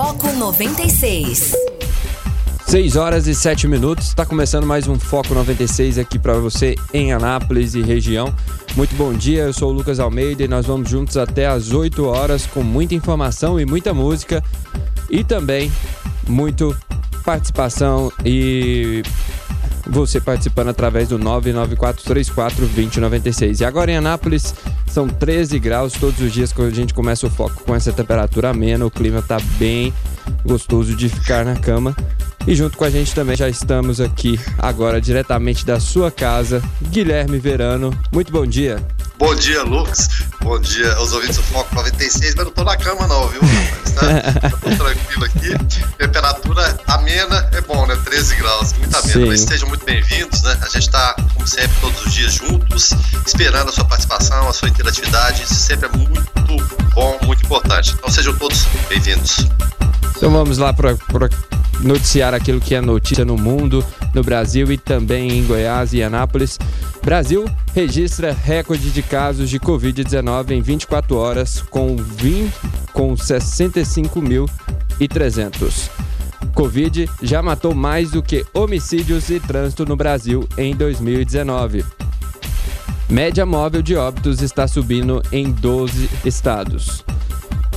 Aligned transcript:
Foco 0.00 0.32
96. 0.32 1.56
6 2.68 2.94
horas 2.94 3.26
e 3.26 3.34
7 3.34 3.66
minutos, 3.66 4.06
está 4.06 4.24
começando 4.24 4.64
mais 4.64 4.86
um 4.86 4.96
Foco 4.96 5.34
96 5.34 5.98
aqui 5.98 6.20
para 6.20 6.34
você 6.34 6.76
em 6.94 7.12
Anápolis 7.12 7.74
e 7.74 7.82
região. 7.82 8.32
Muito 8.76 8.94
bom 8.94 9.12
dia, 9.12 9.42
eu 9.42 9.52
sou 9.52 9.70
o 9.70 9.72
Lucas 9.72 9.98
Almeida 9.98 10.44
e 10.44 10.46
nós 10.46 10.66
vamos 10.66 10.88
juntos 10.88 11.16
até 11.16 11.48
às 11.48 11.72
8 11.72 12.04
horas 12.04 12.46
com 12.46 12.62
muita 12.62 12.94
informação 12.94 13.58
e 13.58 13.66
muita 13.66 13.92
música 13.92 14.40
e 15.10 15.24
também 15.24 15.68
muito 16.28 16.76
participação 17.24 18.12
e 18.24 19.02
você 19.88 20.20
participando 20.20 20.68
através 20.68 21.08
do 21.08 21.18
994342096. 21.18 23.60
E 23.60 23.64
agora 23.64 23.90
em 23.90 23.96
Anápolis 23.96 24.54
são 24.86 25.08
13 25.08 25.58
graus 25.58 25.94
todos 25.94 26.20
os 26.20 26.32
dias 26.32 26.52
quando 26.52 26.68
a 26.68 26.74
gente 26.74 26.94
começa 26.94 27.26
o 27.26 27.30
foco 27.30 27.64
com 27.64 27.74
essa 27.74 27.92
temperatura 27.92 28.50
amena, 28.50 28.86
o 28.86 28.90
clima 28.90 29.20
tá 29.22 29.38
bem 29.58 29.92
gostoso 30.44 30.94
de 30.94 31.08
ficar 31.08 31.44
na 31.44 31.56
cama. 31.56 31.96
E 32.46 32.54
junto 32.54 32.78
com 32.78 32.84
a 32.84 32.90
gente 32.90 33.12
também 33.14 33.36
já 33.36 33.48
estamos 33.48 34.00
aqui 34.00 34.38
agora 34.58 35.00
diretamente 35.00 35.66
da 35.66 35.80
sua 35.80 36.08
casa, 36.10 36.62
Guilherme 36.90 37.38
Verano. 37.38 37.92
Muito 38.12 38.32
bom 38.32 38.46
dia. 38.46 38.78
Bom 39.18 39.34
dia, 39.34 39.64
Lucas. 39.64 40.08
Bom 40.40 40.60
dia 40.60 40.94
aos 40.94 41.12
ouvintes 41.12 41.36
do 41.36 41.42
Foco 41.42 41.74
96, 41.74 42.36
mas 42.36 42.44
não 42.44 42.52
tô 42.52 42.62
na 42.62 42.76
cama 42.76 43.04
não, 43.08 43.28
viu? 43.28 43.40
Tá? 43.94 44.50
tô 44.50 44.76
tranquilo 44.76 45.24
aqui. 45.24 45.88
Temperatura 45.98 46.78
amena 46.86 47.50
é 47.52 47.60
bom, 47.60 47.84
né? 47.84 47.96
13 48.04 48.36
graus, 48.36 48.72
muito 48.74 48.96
amena. 48.96 49.12
Sim. 49.12 49.26
Mas 49.26 49.40
sejam 49.40 49.68
muito 49.68 49.84
bem-vindos, 49.84 50.42
né? 50.42 50.56
A 50.62 50.68
gente 50.68 50.88
tá, 50.88 51.16
como 51.34 51.46
sempre, 51.48 51.76
todos 51.80 52.06
os 52.06 52.14
dias 52.14 52.34
juntos, 52.34 52.92
esperando 53.26 53.70
a 53.70 53.72
sua 53.72 53.84
participação, 53.84 54.48
a 54.48 54.52
sua 54.52 54.68
interatividade. 54.68 55.42
Isso 55.42 55.54
sempre 55.54 55.88
é 55.88 55.96
muito 55.96 56.92
bom, 56.94 57.18
muito 57.24 57.44
importante. 57.44 57.94
Então 57.98 58.08
sejam 58.08 58.36
todos 58.36 58.66
bem-vindos. 58.88 59.48
Então 60.16 60.30
vamos 60.30 60.58
lá 60.58 60.72
para 60.72 60.96
noticiar 61.80 62.34
aquilo 62.34 62.60
que 62.60 62.74
é 62.74 62.80
notícia 62.80 63.24
no 63.24 63.36
mundo, 63.36 63.84
no 64.14 64.22
Brasil 64.22 64.70
e 64.72 64.78
também 64.78 65.38
em 65.38 65.44
Goiás 65.44 65.92
e 65.92 66.02
Anápolis. 66.02 66.58
Brasil 67.04 67.44
registra 67.74 68.32
recorde 68.32 68.90
de 68.90 69.02
casos 69.02 69.48
de 69.48 69.60
Covid-19 69.60 70.50
em 70.50 70.60
24 70.60 71.16
horas, 71.16 71.62
com, 71.62 71.96
20, 71.96 72.52
com 72.92 73.14
65.300. 73.14 75.88
Covid 76.54 77.08
já 77.22 77.40
matou 77.40 77.74
mais 77.74 78.10
do 78.10 78.22
que 78.22 78.44
homicídios 78.52 79.30
e 79.30 79.38
trânsito 79.38 79.86
no 79.86 79.94
Brasil 79.96 80.48
em 80.56 80.74
2019. 80.74 81.84
Média 83.08 83.46
móvel 83.46 83.80
de 83.80 83.94
óbitos 83.96 84.42
está 84.42 84.68
subindo 84.68 85.22
em 85.32 85.50
12 85.50 86.10
estados. 86.24 87.02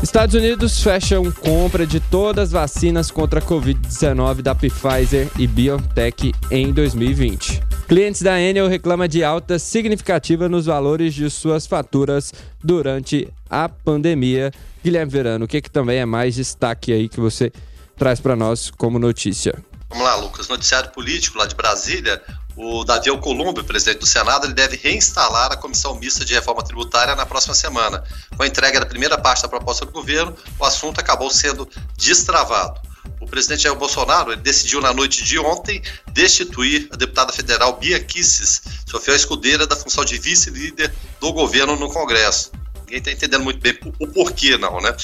Estados 0.04 0.34
Unidos 0.34 0.82
fecham 0.82 1.32
compra 1.32 1.86
de 1.86 2.00
todas 2.00 2.46
as 2.46 2.52
vacinas 2.52 3.12
contra 3.12 3.40
a 3.40 3.44
Covid-19 3.44 4.42
da 4.42 4.56
Pfizer 4.56 5.30
e 5.38 5.46
BioNTech 5.46 6.32
em 6.50 6.74
2020. 6.74 7.62
Clientes 7.88 8.24
da 8.24 8.42
Enel 8.42 8.68
reclamam 8.68 9.08
de 9.08 9.24
alta 9.24 9.60
significativa 9.60 10.50
nos 10.50 10.66
valores 10.66 11.14
de 11.14 11.30
suas 11.30 11.68
faturas 11.68 12.34
durante 12.64 13.28
a 13.48 13.70
pandemia. 13.70 14.52
Guilherme 14.84 15.12
Verano, 15.12 15.46
o 15.46 15.48
que, 15.48 15.62
que 15.62 15.70
também 15.70 16.00
é 16.00 16.06
mais 16.06 16.34
destaque 16.34 16.92
aí 16.92 17.08
que 17.08 17.20
você 17.20 17.52
traz 17.96 18.20
para 18.20 18.36
nós 18.36 18.72
como 18.72 18.98
notícia? 18.98 19.54
Vamos 19.92 20.04
lá, 20.06 20.16
Lucas. 20.16 20.48
Noticiário 20.48 20.90
político 20.90 21.38
lá 21.38 21.46
de 21.46 21.54
Brasília 21.54 22.22
o 22.56 22.84
Davi 22.84 23.10
Alcolumbre, 23.10 23.64
presidente 23.64 24.00
do 24.00 24.06
Senado, 24.06 24.46
ele 24.46 24.54
deve 24.54 24.76
reinstalar 24.76 25.52
a 25.52 25.58
comissão 25.58 25.96
mista 25.96 26.26
de 26.26 26.34
reforma 26.34 26.64
tributária 26.64 27.16
na 27.16 27.26
próxima 27.26 27.54
semana. 27.54 28.04
Com 28.36 28.44
a 28.44 28.48
entrega 28.48 28.80
da 28.80 28.86
primeira 28.86 29.18
parte 29.18 29.42
da 29.42 29.48
proposta 29.48 29.86
do 29.86 29.92
governo, 29.92 30.36
o 30.60 30.66
assunto 30.66 31.00
acabou 31.00 31.30
sendo 31.30 31.68
destravado. 31.98 32.80
O 33.20 33.28
presidente 33.28 33.64
Jair 33.64 33.76
Bolsonaro 33.76 34.36
decidiu 34.36 34.82
na 34.82 34.94
noite 34.94 35.24
de 35.24 35.40
ontem 35.40 35.82
destituir 36.12 36.90
a 36.92 36.98
deputada 36.98 37.32
federal 37.32 37.78
Bia 37.78 38.00
Kisses, 38.00 38.62
sua 38.86 39.00
fiel 39.00 39.16
escudeira 39.16 39.66
da 39.66 39.76
função 39.76 40.04
de 40.04 40.18
vice-líder 40.18 40.94
do 41.20 41.32
governo 41.32 41.76
no 41.76 41.92
Congresso. 41.92 42.52
Ninguém 42.82 43.00
está 43.00 43.12
entendendo 43.12 43.44
muito 43.44 43.60
bem 43.60 43.78
o 44.00 44.08
porquê, 44.08 44.58
não, 44.58 44.82
né? 44.82 44.96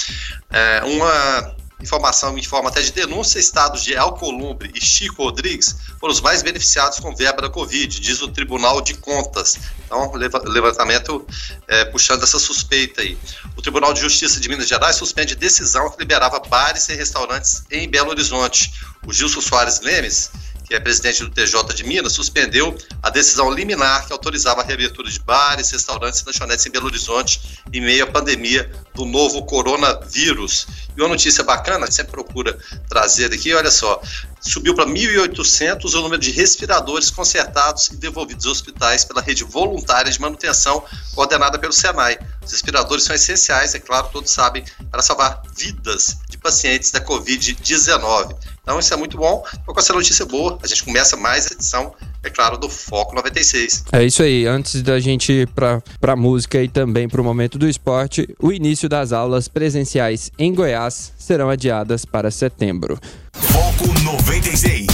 É, 0.51 0.81
uma 0.83 1.55
informação 1.81 2.37
em 2.37 2.43
forma 2.43 2.69
até 2.69 2.81
de 2.81 2.91
denúncia, 2.91 3.39
estados 3.39 3.83
de 3.83 3.95
Alcolumbre 3.95 4.71
e 4.73 4.81
Chico 4.83 5.23
Rodrigues 5.23 5.75
foram 5.99 6.13
os 6.13 6.21
mais 6.21 6.41
beneficiados 6.41 6.99
com 6.99 7.15
verba 7.15 7.43
da 7.43 7.49
Covid, 7.49 7.99
diz 7.99 8.21
o 8.21 8.27
Tribunal 8.29 8.81
de 8.81 8.95
Contas. 8.95 9.57
Então, 9.85 10.11
levantamento 10.13 11.25
é, 11.67 11.85
puxando 11.85 12.23
essa 12.23 12.39
suspeita 12.39 13.01
aí. 13.01 13.17
O 13.55 13.61
Tribunal 13.61 13.93
de 13.93 14.01
Justiça 14.01 14.39
de 14.39 14.49
Minas 14.49 14.67
Gerais 14.67 14.95
suspende 14.95 15.35
decisão 15.35 15.89
que 15.91 15.99
liberava 15.99 16.39
bares 16.39 16.89
e 16.89 16.95
restaurantes 16.95 17.63
em 17.71 17.87
Belo 17.89 18.09
Horizonte. 18.09 18.73
O 19.05 19.13
Gilson 19.13 19.41
Soares 19.41 19.79
Lemes 19.79 20.31
que 20.67 20.75
é 20.75 20.79
presidente 20.79 21.23
do 21.23 21.29
TJ 21.29 21.73
de 21.73 21.83
Minas, 21.85 22.11
suspendeu 22.11 22.77
a 23.01 23.09
decisão 23.09 23.49
liminar 23.49 24.05
que 24.05 24.11
autorizava 24.11 24.61
a 24.61 24.65
reabertura 24.65 25.09
de 25.09 25.19
bares, 25.19 25.71
restaurantes 25.71 26.19
e 26.19 26.25
lanchonetes 26.25 26.65
em 26.65 26.69
Belo 26.69 26.87
Horizonte 26.87 27.61
em 27.71 27.79
meio 27.79 28.03
à 28.03 28.07
pandemia 28.07 28.69
do 28.93 29.05
novo 29.05 29.45
coronavírus. 29.45 30.67
E 30.95 31.01
uma 31.01 31.09
notícia 31.09 31.43
bacana, 31.43 31.87
que 31.87 31.93
sempre 31.93 32.11
procura 32.11 32.57
trazer 32.89 33.31
aqui, 33.31 33.53
olha 33.53 33.71
só, 33.71 34.01
subiu 34.41 34.75
para 34.75 34.85
1.800 34.85 35.85
o 35.93 36.01
número 36.01 36.21
de 36.21 36.31
respiradores 36.31 37.09
consertados 37.09 37.87
e 37.87 37.95
devolvidos 37.95 38.45
aos 38.45 38.57
hospitais 38.57 39.05
pela 39.05 39.21
rede 39.21 39.43
voluntária 39.43 40.11
de 40.11 40.19
manutenção 40.19 40.83
coordenada 41.15 41.57
pelo 41.57 41.71
Senai. 41.71 42.17
Os 42.43 42.51
respiradores 42.51 43.03
são 43.05 43.15
essenciais, 43.15 43.73
é 43.73 43.79
claro, 43.79 44.09
todos 44.11 44.31
sabem, 44.31 44.65
para 44.91 45.01
salvar 45.01 45.41
vidas 45.55 46.17
de 46.29 46.37
pacientes 46.37 46.91
da 46.91 46.99
Covid-19. 46.99 48.35
Então 48.67 48.79
isso 48.79 48.93
é 48.93 48.97
muito 48.97 49.15
bom. 49.15 49.41
Então, 49.61 49.73
com 49.73 49.79
essa 49.79 49.93
notícia 49.93 50.25
boa, 50.25 50.59
a 50.61 50.67
gente 50.67 50.83
começa 50.83 51.15
mais 51.15 51.49
a 51.49 51.53
edição, 51.53 51.95
é 52.21 52.29
claro, 52.29 52.57
do 52.57 52.67
Foco 52.67 53.15
96. 53.15 53.85
É 53.93 54.03
isso 54.03 54.21
aí. 54.21 54.45
Antes 54.45 54.81
da 54.81 54.99
gente 54.99 55.31
ir 55.31 55.47
para 55.47 55.81
a 56.01 56.15
música 56.17 56.61
e 56.61 56.67
também 56.67 57.07
para 57.07 57.21
o 57.21 57.23
momento 57.23 57.57
do 57.57 57.65
esporte, 57.65 58.27
o 58.41 58.51
início 58.51 58.89
das 58.89 59.13
aulas 59.13 59.47
presenciais 59.47 60.29
em 60.37 60.53
Goiás 60.53 61.13
serão 61.17 61.49
adiadas 61.49 62.03
para 62.03 62.29
setembro. 62.29 62.99
Foco 63.31 63.87
96. 64.03 64.85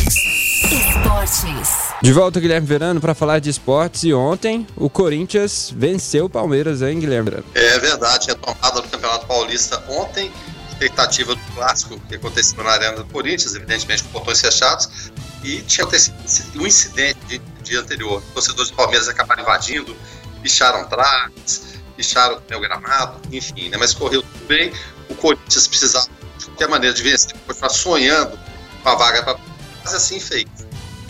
Esportes. 0.71 1.93
De 2.03 2.13
volta, 2.13 2.39
Guilherme 2.39 2.67
Verano, 2.67 3.01
para 3.01 3.15
falar 3.15 3.39
de 3.39 3.49
esportes. 3.49 4.03
E 4.03 4.13
ontem 4.13 4.67
o 4.77 4.87
Corinthians 4.87 5.73
venceu 5.75 6.25
o 6.25 6.29
Palmeiras, 6.29 6.83
hein, 6.83 6.99
Guilherme 6.99 7.31
Verano? 7.31 7.47
É 7.55 7.79
verdade, 7.79 8.27
retomada 8.27 8.81
do 8.81 8.87
Campeonato 8.87 9.25
Paulista 9.25 9.83
ontem 9.89 10.31
expectativa 10.73 11.35
do 11.35 11.41
clássico 11.53 11.99
que 12.01 12.15
aconteceu 12.15 12.63
na 12.63 12.71
Arena 12.71 12.97
do 12.97 13.05
Corinthians, 13.05 13.55
evidentemente 13.55 14.03
com 14.03 14.09
portões 14.09 14.41
fechados, 14.41 15.11
e 15.43 15.61
tinha 15.61 15.85
acontecido 15.85 16.61
um 16.61 16.67
incidente 16.67 17.19
de 17.27 17.37
dia 17.63 17.79
anterior. 17.79 18.21
Torcedores 18.33 18.71
do 18.71 18.75
Palmeiras 18.75 19.07
acabaram 19.07 19.43
invadindo, 19.43 19.95
picharam 20.41 20.87
trás, 20.89 21.79
picharam 21.95 22.41
o 22.51 22.59
gramado, 22.59 23.21
enfim, 23.31 23.69
né? 23.69 23.77
mas 23.77 23.93
correu 23.93 24.21
tudo 24.21 24.45
bem. 24.47 24.73
O 25.09 25.15
Corinthians 25.15 25.67
precisava 25.67 26.07
de 26.37 26.45
qualquer 26.45 26.67
maneira 26.67 26.95
de 26.95 27.03
vencer, 27.03 27.33
continuar 27.47 27.69
sonhando 27.69 28.37
com 28.81 28.89
a 28.89 28.95
vaga 28.95 29.23
para 29.23 29.37
mas 29.83 29.93
assim 29.93 30.19
fez. 30.19 30.45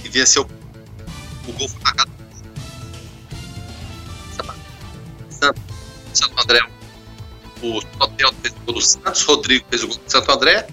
E 0.04 0.10
venceu 0.10 0.48
o 1.48 1.54
gol 1.54 1.70
foi 1.70 1.80
marcado. 1.84 2.12
Santo 6.14 6.42
André 6.42 6.60
o 7.64 7.78
Hotel 8.00 8.32
fez 8.42 8.54
o 8.54 8.60
gol 8.66 8.76
do 8.76 8.82
Santos, 8.82 9.22
Rodrigo 9.24 9.66
fez 9.70 9.84
o 9.84 9.88
gol 9.88 9.98
do 9.98 10.12
Santo 10.12 10.32
André. 10.32 10.68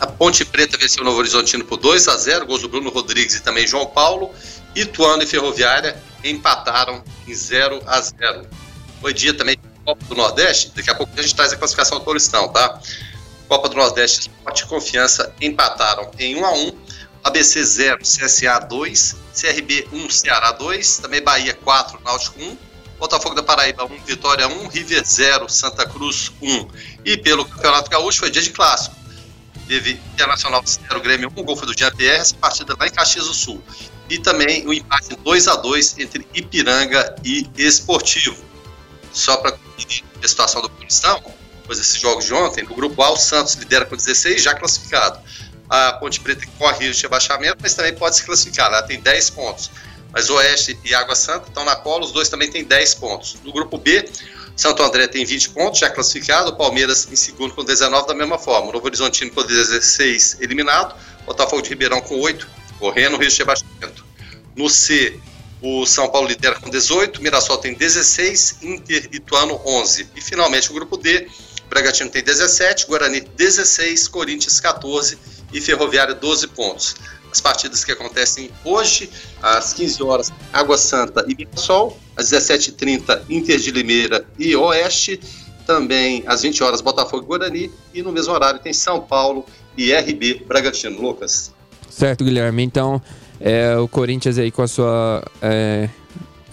A 0.00 0.06
Ponte 0.06 0.44
Preta 0.44 0.78
venceu 0.78 1.02
o 1.02 1.04
Novo 1.04 1.18
Horizontino 1.18 1.64
por 1.64 1.76
2 1.76 2.06
a 2.06 2.16
0 2.16 2.46
gols 2.46 2.62
do 2.62 2.68
Bruno 2.68 2.90
Rodrigues 2.90 3.34
e 3.34 3.42
também 3.42 3.66
João 3.66 3.86
Paulo. 3.86 4.32
Ituano 4.76 5.22
e 5.22 5.26
Ferroviária 5.26 6.00
empataram 6.22 7.02
em 7.26 7.34
0 7.34 7.82
a 7.86 8.00
0 8.00 8.46
Foi 9.00 9.12
dia 9.12 9.34
também 9.34 9.56
Copa 9.84 10.04
do 10.04 10.14
Nordeste, 10.14 10.70
daqui 10.76 10.90
a 10.90 10.94
pouco 10.94 11.10
a 11.16 11.22
gente 11.22 11.34
traz 11.34 11.50
a 11.50 11.56
classificação 11.56 11.98
do 11.98 12.04
Paulistão, 12.04 12.48
tá? 12.52 12.78
Copa 13.48 13.70
do 13.70 13.76
Nordeste, 13.76 14.20
Esporte 14.20 14.64
e 14.64 14.66
Confiança 14.66 15.34
empataram 15.40 16.10
em 16.18 16.36
1 16.36 16.44
a 16.44 16.52
1 16.52 16.72
ABC 17.24 17.64
0, 17.64 17.98
CSA 18.00 18.58
2, 18.60 19.16
CRB 19.34 19.88
1, 19.90 20.10
Ceará 20.10 20.52
2, 20.52 20.98
também 20.98 21.22
Bahia 21.22 21.54
4, 21.54 22.00
Náutico 22.04 22.38
1, 22.38 22.58
Botafogo 22.98 23.34
da 23.34 23.42
Paraíba 23.42 23.84
1, 23.84 24.04
Vitória 24.04 24.48
1, 24.48 24.68
River 24.68 25.04
0, 25.04 25.48
Santa 25.48 25.86
Cruz 25.86 26.32
1. 26.42 26.68
E 27.04 27.16
pelo 27.16 27.44
Campeonato 27.44 27.88
Gaúcho 27.88 28.20
foi 28.20 28.30
dia 28.30 28.42
de 28.42 28.50
clássico. 28.50 28.96
Teve 29.66 29.92
Internacional 30.14 30.62
0, 30.66 31.00
Grêmio 31.00 31.32
1, 31.34 31.44
gol 31.44 31.56
foi 31.56 31.66
do 31.66 31.78
Jean 31.78 31.92
Pierre, 31.92 32.20
essa 32.20 32.34
partida 32.34 32.74
lá 32.78 32.86
em 32.86 32.90
Caxias 32.90 33.26
do 33.26 33.34
Sul. 33.34 33.62
E 34.10 34.18
também 34.18 34.66
o 34.66 34.70
um 34.70 34.72
empate 34.72 35.14
2 35.14 35.48
a 35.48 35.56
2 35.56 35.98
entre 35.98 36.26
Ipiranga 36.34 37.14
e 37.24 37.48
Esportivo. 37.56 38.42
Só 39.12 39.36
para 39.36 39.54
a 39.54 40.28
situação 40.28 40.62
do 40.62 40.70
Paulistão, 40.70 41.22
depois 41.60 41.78
desses 41.78 42.00
jogos 42.00 42.24
de 42.24 42.34
ontem, 42.34 42.64
no 42.64 42.74
grupo 42.74 43.02
A, 43.02 43.10
o 43.10 43.16
Santos 43.16 43.54
lidera 43.54 43.84
com 43.84 43.94
16, 43.94 44.42
já 44.42 44.54
classificado. 44.54 45.20
A 45.68 45.92
Ponte 45.94 46.18
Preta 46.20 46.46
corre 46.58 46.90
de 46.90 47.02
rebaixamento, 47.02 47.58
mas 47.60 47.74
também 47.74 47.94
pode 47.94 48.16
se 48.16 48.24
classificar, 48.24 48.68
ela 48.68 48.82
tem 48.82 48.98
10 48.98 49.30
pontos 49.30 49.70
mas 50.12 50.30
Oeste 50.30 50.78
e 50.84 50.94
Água 50.94 51.14
Santa 51.14 51.48
estão 51.48 51.64
na 51.64 51.76
cola, 51.76 52.04
os 52.04 52.12
dois 52.12 52.28
também 52.28 52.50
têm 52.50 52.64
10 52.64 52.94
pontos. 52.94 53.36
No 53.44 53.52
grupo 53.52 53.78
B, 53.78 54.08
Santo 54.56 54.82
André 54.82 55.06
tem 55.06 55.24
20 55.24 55.50
pontos, 55.50 55.78
já 55.78 55.88
classificado. 55.90 56.56
Palmeiras 56.56 57.08
em 57.10 57.16
segundo 57.16 57.54
com 57.54 57.62
19 57.62 58.08
da 58.08 58.14
mesma 58.14 58.38
forma. 58.38 58.72
Novo 58.72 58.86
Horizontino 58.86 59.30
com 59.30 59.42
16 59.42 60.38
eliminado. 60.40 60.94
Botafogo 61.24 61.62
de 61.62 61.68
Ribeirão 61.68 62.00
com 62.00 62.18
8, 62.18 62.48
correndo 62.78 63.14
o 63.14 63.18
risco 63.18 63.34
de 63.34 63.38
rebaixamento. 63.38 64.04
No 64.56 64.68
C, 64.68 65.20
o 65.60 65.84
São 65.86 66.08
Paulo 66.08 66.26
lidera 66.26 66.58
com 66.58 66.70
18, 66.70 67.22
Mirassol 67.22 67.58
tem 67.58 67.74
16, 67.74 68.58
Inter 68.62 69.08
e 69.12 69.16
Ituano 69.16 69.60
11. 69.64 70.08
E 70.16 70.20
finalmente 70.20 70.70
o 70.70 70.74
grupo 70.74 70.96
D, 70.96 71.28
Bragantino 71.68 72.10
tem 72.10 72.22
17, 72.22 72.86
Guarani 72.86 73.20
16, 73.20 74.08
Corinthians 74.08 74.58
14 74.58 75.18
e 75.52 75.60
Ferroviária 75.60 76.14
12 76.14 76.48
pontos. 76.48 76.96
As 77.30 77.40
partidas 77.40 77.84
que 77.84 77.92
acontecem 77.92 78.50
hoje, 78.64 79.10
às 79.42 79.72
15 79.72 80.02
horas, 80.02 80.32
Água 80.52 80.78
Santa 80.78 81.24
e 81.28 81.34
Mirassol, 81.34 81.98
às 82.16 82.30
17h30, 82.30 83.22
Inter 83.28 83.58
de 83.58 83.70
Limeira 83.70 84.26
e 84.38 84.56
Oeste, 84.56 85.20
também 85.66 86.24
às 86.26 86.42
20 86.42 86.62
horas, 86.62 86.80
Botafogo 86.80 87.24
e 87.24 87.26
Guarani, 87.26 87.72
e 87.92 88.02
no 88.02 88.10
mesmo 88.10 88.32
horário 88.32 88.60
tem 88.60 88.72
São 88.72 89.00
Paulo 89.00 89.44
e 89.76 89.92
RB 89.92 90.44
Bragantino. 90.46 91.00
Lucas. 91.00 91.52
Certo, 91.90 92.24
Guilherme. 92.24 92.62
Então, 92.62 93.02
é, 93.40 93.76
o 93.76 93.86
Corinthians 93.86 94.38
aí 94.38 94.50
com 94.50 94.62
a 94.62 94.68
sua. 94.68 95.22
É, 95.42 95.88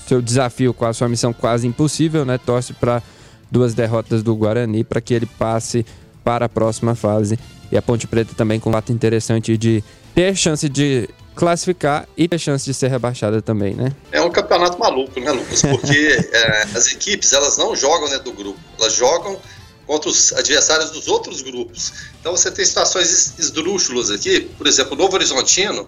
seu 0.05 0.21
desafio, 0.21 0.73
com 0.73 0.85
a 0.85 0.93
sua 0.93 1.09
missão 1.09 1.33
quase 1.33 1.65
impossível, 1.65 2.25
né? 2.25 2.37
Torce 2.37 2.73
para 2.73 3.01
duas 3.49 3.73
derrotas 3.73 4.21
do 4.21 4.35
Guarani 4.35 4.83
para 4.83 5.01
que 5.01 5.13
ele 5.13 5.25
passe 5.25 5.85
para 6.23 6.45
a 6.45 6.49
próxima 6.49 6.93
fase. 6.93 7.39
E 7.71 7.77
a 7.77 7.81
Ponte 7.81 8.07
Preta 8.07 8.33
também 8.35 8.59
com 8.59 8.69
um 8.69 8.73
fato 8.73 8.91
interessante 8.91 9.57
de 9.57 9.83
ter 10.13 10.35
chance 10.35 10.67
de 10.69 11.09
classificar 11.35 12.07
e 12.15 12.27
ter 12.27 12.39
chance 12.39 12.63
de 12.65 12.73
ser 12.73 12.87
rebaixada 12.87 13.41
também, 13.41 13.73
né? 13.73 13.91
É 14.11 14.21
um 14.21 14.31
campeonato 14.31 14.79
maluco, 14.79 15.19
né, 15.19 15.31
Lucas? 15.31 15.61
Porque 15.61 16.17
é, 16.31 16.61
as 16.73 16.91
equipes 16.91 17.33
elas 17.33 17.57
não 17.57 17.75
jogam 17.75 18.09
dentro 18.09 18.25
do 18.25 18.33
grupo, 18.33 18.59
elas 18.79 18.93
jogam 18.93 19.37
contra 19.85 20.09
os 20.09 20.33
adversários 20.33 20.91
dos 20.91 21.07
outros 21.07 21.41
grupos. 21.41 21.93
Então 22.19 22.35
você 22.35 22.49
tem 22.49 22.65
situações 22.65 23.37
esdrúxulas 23.37 24.09
aqui, 24.09 24.41
por 24.57 24.65
exemplo, 24.65 24.93
o 24.93 24.97
Novo 24.97 25.13
Horizontino, 25.15 25.87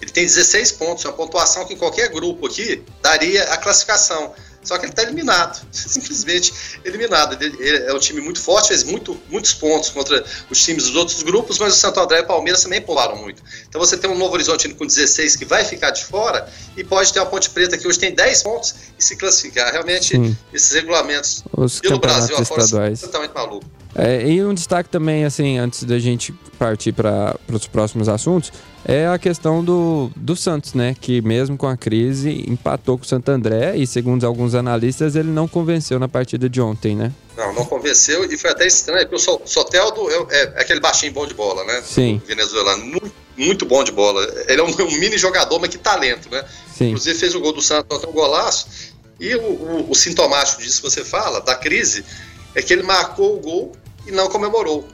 ele 0.00 0.10
tem 0.10 0.24
16 0.24 0.72
pontos, 0.72 1.04
uma 1.04 1.14
pontuação 1.14 1.64
que 1.64 1.74
em 1.74 1.76
qualquer 1.78 2.10
grupo 2.10 2.46
aqui 2.46 2.82
daria 3.02 3.44
a 3.44 3.56
classificação. 3.56 4.34
Só 4.64 4.78
que 4.78 4.86
ele 4.86 4.92
está 4.92 5.02
eliminado, 5.02 5.64
simplesmente 5.70 6.52
eliminado. 6.84 7.40
Ele, 7.40 7.54
ele, 7.60 7.84
é 7.84 7.94
um 7.94 7.98
time 7.98 8.20
muito 8.20 8.40
forte, 8.40 8.68
fez 8.68 8.82
muito, 8.82 9.20
muitos 9.30 9.52
pontos 9.52 9.90
contra 9.90 10.24
os 10.50 10.62
times 10.62 10.84
dos 10.84 10.96
outros 10.96 11.22
grupos, 11.22 11.58
mas 11.58 11.74
o 11.74 11.76
Santo 11.76 12.00
André 12.00 12.20
e 12.20 12.22
o 12.22 12.26
Palmeiras 12.26 12.62
também 12.62 12.80
pularam 12.80 13.16
muito. 13.16 13.42
Então 13.68 13.80
você 13.80 13.96
tem 13.96 14.10
um 14.10 14.16
Novo 14.16 14.34
Horizontino 14.34 14.74
com 14.74 14.86
16 14.86 15.36
que 15.36 15.44
vai 15.44 15.64
ficar 15.64 15.90
de 15.90 16.04
fora 16.04 16.48
e 16.76 16.82
pode 16.82 17.12
ter 17.12 17.20
a 17.20 17.26
Ponte 17.26 17.50
Preta 17.50 17.76
que 17.76 17.86
hoje 17.86 17.98
tem 17.98 18.14
10 18.14 18.42
pontos 18.42 18.74
e 18.98 19.04
se 19.04 19.16
classificar. 19.16 19.72
Realmente, 19.72 20.16
Sim. 20.16 20.36
esses 20.52 20.72
regulamentos 20.72 21.44
Os 21.52 21.80
pelo 21.80 21.98
Brasil 21.98 22.36
afora 22.36 22.66
são 22.66 22.96
totalmente 22.96 23.32
malucos. 23.34 23.68
É, 23.94 24.28
e 24.28 24.44
um 24.44 24.52
destaque 24.52 24.88
também, 24.88 25.24
assim, 25.24 25.56
antes 25.56 25.84
da 25.84 25.98
gente 26.00 26.32
partir 26.58 26.92
para 26.92 27.36
os 27.48 27.66
próximos 27.68 28.08
assuntos, 28.08 28.52
é 28.84 29.06
a 29.06 29.18
questão 29.18 29.64
do, 29.64 30.10
do 30.14 30.36
Santos, 30.36 30.74
né? 30.74 30.94
Que 31.00 31.22
mesmo 31.22 31.56
com 31.56 31.66
a 31.66 31.76
crise, 31.76 32.44
empatou 32.48 32.98
com 32.98 33.04
o 33.04 33.06
Santo 33.06 33.30
André 33.30 33.76
e, 33.76 33.86
segundo 33.86 34.26
alguns 34.26 34.54
analistas, 34.54 35.16
ele 35.16 35.30
não 35.30 35.48
convenceu 35.48 35.98
na 35.98 36.08
partida 36.08 36.48
de 36.48 36.60
ontem, 36.60 36.94
né? 36.94 37.12
Não, 37.36 37.52
não 37.54 37.64
convenceu 37.64 38.30
e 38.30 38.36
foi 38.36 38.50
até 38.50 38.66
estranho, 38.66 39.08
porque 39.08 39.30
o 39.30 39.46
Soteldo 39.46 40.08
é, 40.30 40.42
é 40.42 40.42
aquele 40.60 40.80
baixinho 40.80 41.12
bom 41.12 41.26
de 41.26 41.34
bola, 41.34 41.64
né? 41.64 41.82
Sim. 41.82 42.20
O 42.22 42.26
venezuelano, 42.26 42.84
muito, 42.84 43.12
muito 43.36 43.66
bom 43.66 43.82
de 43.82 43.90
bola. 43.90 44.22
Ele 44.46 44.60
é 44.60 44.64
um, 44.64 44.68
um, 44.68 44.98
mini 44.98 45.16
jogador, 45.16 45.58
mas 45.58 45.70
que 45.70 45.78
talento, 45.78 46.30
né? 46.30 46.44
Sim. 46.72 46.88
Inclusive 46.88 47.18
fez 47.18 47.34
o 47.34 47.40
gol 47.40 47.52
do 47.52 47.62
Santos 47.62 48.04
um 48.04 48.12
golaço. 48.12 48.94
E 49.18 49.34
o, 49.34 49.42
o, 49.42 49.90
o 49.90 49.94
sintomático 49.94 50.60
disso 50.60 50.82
que 50.82 50.90
você 50.90 51.04
fala, 51.04 51.40
da 51.40 51.54
crise, 51.54 52.04
é 52.54 52.60
que 52.60 52.72
ele 52.72 52.82
marcou 52.82 53.36
o 53.36 53.40
gol 53.40 53.72
e 54.06 54.12
não 54.12 54.28
comemorou. 54.28 54.86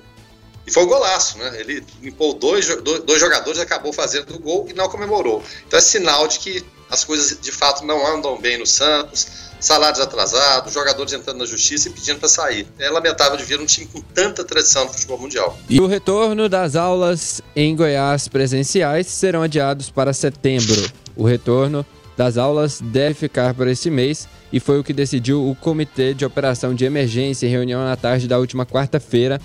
E 0.66 0.70
foi 0.70 0.84
um 0.84 0.86
golaço, 0.86 1.38
né? 1.38 1.60
Ele 1.60 1.84
limpou 2.02 2.34
dois, 2.34 2.66
dois 3.04 3.20
jogadores, 3.20 3.58
acabou 3.58 3.92
fazendo 3.92 4.34
o 4.34 4.38
gol 4.38 4.66
e 4.68 4.74
não 4.74 4.88
comemorou. 4.88 5.42
Então 5.66 5.78
é 5.78 5.82
sinal 5.82 6.28
de 6.28 6.38
que 6.38 6.64
as 6.90 7.04
coisas 7.04 7.38
de 7.40 7.52
fato 7.52 7.84
não 7.84 8.06
andam 8.06 8.38
bem 8.38 8.58
no 8.58 8.66
Santos, 8.66 9.50
salários 9.60 10.00
atrasados, 10.00 10.72
jogadores 10.72 11.12
entrando 11.12 11.38
na 11.38 11.46
justiça 11.46 11.88
e 11.88 11.92
pedindo 11.92 12.18
para 12.18 12.28
sair. 12.28 12.66
É 12.78 12.90
lamentável 12.90 13.36
de 13.36 13.44
ver 13.44 13.60
um 13.60 13.66
time 13.66 13.86
com 13.86 14.00
tanta 14.00 14.44
tradição 14.44 14.84
no 14.84 14.92
futebol 14.92 15.18
mundial. 15.18 15.56
E 15.68 15.80
o 15.80 15.86
retorno 15.86 16.48
das 16.48 16.74
aulas 16.74 17.40
em 17.54 17.76
Goiás 17.76 18.26
presenciais 18.26 19.06
serão 19.06 19.42
adiados 19.42 19.90
para 19.90 20.12
setembro. 20.12 20.90
O 21.14 21.24
retorno 21.24 21.86
das 22.16 22.36
aulas 22.36 22.80
deve 22.82 23.14
ficar 23.14 23.54
por 23.54 23.68
esse 23.68 23.88
mês 23.88 24.28
e 24.52 24.58
foi 24.58 24.78
o 24.78 24.84
que 24.84 24.92
decidiu 24.92 25.48
o 25.48 25.54
Comitê 25.54 26.12
de 26.12 26.24
Operação 26.24 26.74
de 26.74 26.84
Emergência 26.84 27.46
em 27.46 27.50
reunião 27.50 27.84
na 27.84 27.96
tarde 27.96 28.26
da 28.26 28.38
última 28.38 28.66
quarta-feira 28.66 29.40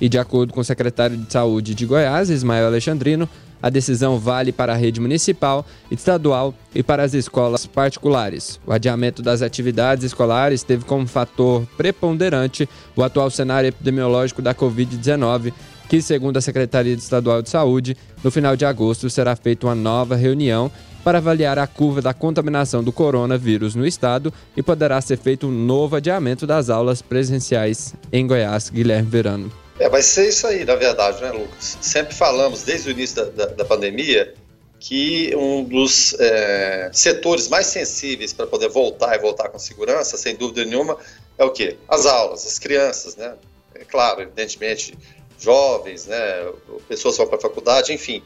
e 0.00 0.08
de 0.08 0.18
acordo 0.18 0.52
com 0.52 0.60
o 0.60 0.64
secretário 0.64 1.16
de 1.16 1.32
Saúde 1.32 1.74
de 1.74 1.86
Goiás, 1.86 2.30
Ismael 2.30 2.66
Alexandrino, 2.66 3.28
a 3.62 3.68
decisão 3.68 4.18
vale 4.18 4.52
para 4.52 4.72
a 4.72 4.76
rede 4.76 5.00
municipal, 5.00 5.66
estadual 5.90 6.54
e 6.74 6.82
para 6.82 7.02
as 7.02 7.14
escolas 7.14 7.66
particulares. 7.66 8.60
O 8.66 8.72
adiamento 8.72 9.20
das 9.20 9.42
atividades 9.42 10.04
escolares 10.04 10.62
teve 10.62 10.84
como 10.84 11.06
fator 11.06 11.66
preponderante 11.76 12.68
o 12.94 13.02
atual 13.02 13.30
cenário 13.30 13.68
epidemiológico 13.68 14.40
da 14.40 14.54
Covid-19, 14.54 15.52
que, 15.88 16.00
segundo 16.02 16.36
a 16.36 16.40
Secretaria 16.40 16.94
Estadual 16.94 17.42
de 17.42 17.50
Saúde, 17.50 17.96
no 18.22 18.30
final 18.30 18.56
de 18.56 18.64
agosto 18.64 19.08
será 19.10 19.34
feita 19.34 19.66
uma 19.66 19.74
nova 19.74 20.14
reunião 20.14 20.70
para 21.02 21.18
avaliar 21.18 21.58
a 21.58 21.66
curva 21.66 22.02
da 22.02 22.12
contaminação 22.12 22.84
do 22.84 22.92
coronavírus 22.92 23.74
no 23.74 23.86
estado 23.86 24.32
e 24.56 24.62
poderá 24.62 25.00
ser 25.00 25.16
feito 25.16 25.46
um 25.46 25.50
novo 25.50 25.96
adiamento 25.96 26.46
das 26.46 26.68
aulas 26.68 27.00
presenciais 27.00 27.94
em 28.12 28.26
Goiás. 28.26 28.68
Guilherme 28.68 29.08
Verano. 29.08 29.67
É, 29.78 29.88
vai 29.88 30.02
ser 30.02 30.28
isso 30.28 30.46
aí, 30.46 30.64
na 30.64 30.74
verdade, 30.74 31.22
né, 31.22 31.30
Lucas? 31.30 31.78
Sempre 31.80 32.14
falamos, 32.14 32.62
desde 32.62 32.88
o 32.88 32.92
início 32.92 33.16
da, 33.16 33.46
da, 33.46 33.46
da 33.54 33.64
pandemia, 33.64 34.34
que 34.80 35.34
um 35.36 35.62
dos 35.64 36.14
é, 36.18 36.90
setores 36.92 37.48
mais 37.48 37.66
sensíveis 37.66 38.32
para 38.32 38.46
poder 38.46 38.68
voltar 38.68 39.14
e 39.14 39.18
voltar 39.18 39.48
com 39.48 39.58
segurança, 39.58 40.16
sem 40.16 40.36
dúvida 40.36 40.64
nenhuma, 40.64 40.96
é 41.36 41.44
o 41.44 41.50
quê? 41.50 41.76
As 41.88 42.06
aulas, 42.06 42.46
as 42.46 42.58
crianças, 42.58 43.16
né? 43.16 43.34
É 43.74 43.84
claro, 43.84 44.22
evidentemente, 44.22 44.98
jovens, 45.38 46.06
né? 46.06 46.52
Pessoas 46.88 47.14
que 47.14 47.18
vão 47.18 47.28
para 47.28 47.38
a 47.38 47.40
faculdade, 47.40 47.92
enfim. 47.92 48.22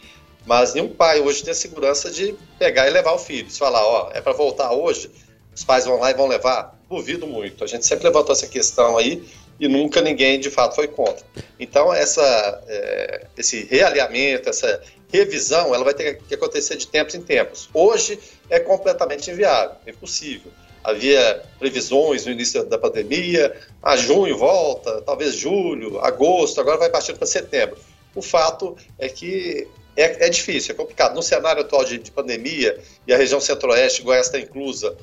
Mas 0.47 0.75
nenhum 0.75 0.89
pai 0.89 1.21
hoje 1.21 1.43
tem 1.43 1.53
a 1.53 1.55
segurança 1.55 2.11
de 2.11 2.35
pegar 2.59 2.89
e 2.89 2.91
levar 2.91 3.13
o 3.13 3.19
filho. 3.19 3.51
Se 3.51 3.59
falar, 3.59 3.85
ó, 3.87 4.11
é 4.13 4.21
para 4.21 4.33
voltar 4.33 4.73
hoje, 4.73 5.11
os 5.55 5.63
pais 5.63 5.85
vão 5.85 5.99
lá 5.99 6.11
e 6.11 6.15
vão 6.15 6.27
levar? 6.27 6.79
Duvido 6.89 7.27
muito. 7.27 7.63
A 7.63 7.67
gente 7.67 7.87
sempre 7.87 8.05
levantou 8.05 8.33
essa 8.33 8.47
questão 8.47 8.97
aí 8.97 9.23
e 9.59 9.69
nunca 9.69 10.01
ninguém 10.01 10.39
de 10.41 10.51
fato 10.51 10.75
foi 10.75 10.89
contra. 10.89 11.25
Então 11.59 11.93
essa, 11.93 12.63
é, 12.67 13.27
esse 13.37 13.65
realinhamento, 13.65 14.49
essa 14.49 14.83
revisão, 15.13 15.75
ela 15.75 15.85
vai 15.85 15.95
ter 15.95 16.19
que 16.27 16.35
acontecer 16.35 16.77
de 16.77 16.87
tempos 16.87 17.15
em 17.15 17.23
tempos. 17.23 17.69
Hoje 17.73 18.19
é 18.49 18.59
completamente 18.59 19.31
inviável, 19.31 19.77
impossível. 19.87 20.51
Havia 20.83 21.43
previsões 21.59 22.27
no 22.27 22.33
início 22.33 22.65
da 22.65 22.77
pandemia, 22.77 23.55
a 23.83 23.97
junho 23.97 24.37
volta, 24.37 25.01
talvez 25.03 25.35
julho, 25.35 26.01
agosto, 26.01 26.61
agora 26.61 26.79
vai 26.79 26.91
partindo 26.91 27.19
para 27.19 27.27
setembro. 27.27 27.79
O 28.15 28.23
fato 28.23 28.77
é 28.99 29.09
que 29.09 29.69
é, 29.97 30.27
é, 30.27 30.29
difícil, 30.29 30.75
é 30.75 30.77
complicado. 30.77 31.15
No 31.15 31.23
cenário 31.23 31.63
atual 31.63 31.85
de, 31.85 31.99
de 31.99 32.11
pandemia, 32.11 32.81
e 33.07 33.13
a 33.13 33.17
região 33.17 33.41
centro-oeste, 33.41 34.03
Goiás 34.03 34.27
está 34.27 34.39
inclusa, 34.39 34.97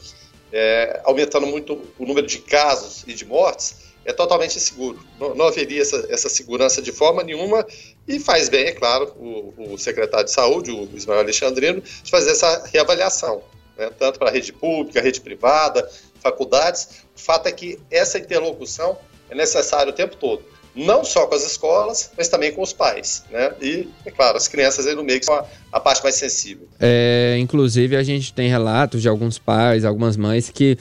é, 0.51 0.99
aumentando 1.03 1.47
muito 1.47 1.81
o 1.97 2.05
número 2.05 2.25
de 2.25 2.39
casos 2.39 3.03
e 3.07 3.13
de 3.13 3.25
mortes, 3.25 3.88
é 4.05 4.13
totalmente 4.13 4.57
inseguro. 4.57 4.99
Não, 5.19 5.35
não 5.35 5.47
haveria 5.47 5.81
essa, 5.81 6.07
essa, 6.09 6.29
segurança 6.29 6.81
de 6.81 6.91
forma 6.91 7.23
nenhuma 7.23 7.65
e 8.07 8.19
faz 8.19 8.49
bem, 8.49 8.65
é 8.65 8.71
claro, 8.71 9.13
o, 9.17 9.73
o 9.73 9.77
secretário 9.77 10.25
de 10.25 10.31
saúde, 10.31 10.71
o 10.71 10.89
Ismael 10.93 11.19
Alexandrino, 11.19 11.81
de 11.81 12.09
fazer 12.09 12.31
essa 12.31 12.65
reavaliação, 12.71 13.41
né, 13.77 13.89
tanto 13.97 14.19
para 14.19 14.29
a 14.29 14.31
rede 14.31 14.53
pública, 14.53 15.01
rede 15.01 15.21
privada, 15.21 15.89
faculdades. 16.21 17.03
O 17.15 17.19
fato 17.19 17.47
é 17.47 17.51
que 17.51 17.79
essa 17.91 18.17
interlocução 18.17 18.97
é 19.29 19.35
necessária 19.35 19.91
o 19.91 19.95
tempo 19.95 20.15
todo 20.15 20.43
não 20.75 21.03
só 21.03 21.27
com 21.27 21.35
as 21.35 21.45
escolas, 21.45 22.11
mas 22.17 22.27
também 22.29 22.51
com 22.53 22.61
os 22.61 22.71
pais, 22.71 23.23
né? 23.29 23.53
E, 23.61 23.87
é 24.05 24.11
claro, 24.11 24.37
as 24.37 24.47
crianças 24.47 24.85
aí 24.87 24.95
no 24.95 25.03
meio 25.03 25.19
que 25.19 25.25
são 25.25 25.35
a, 25.35 25.45
a 25.71 25.79
parte 25.79 26.01
mais 26.03 26.15
sensível. 26.15 26.67
É, 26.79 27.35
inclusive, 27.39 27.95
a 27.95 28.03
gente 28.03 28.33
tem 28.33 28.49
relatos 28.49 29.01
de 29.01 29.09
alguns 29.09 29.37
pais, 29.37 29.83
algumas 29.83 30.15
mães 30.15 30.49
que 30.49 30.77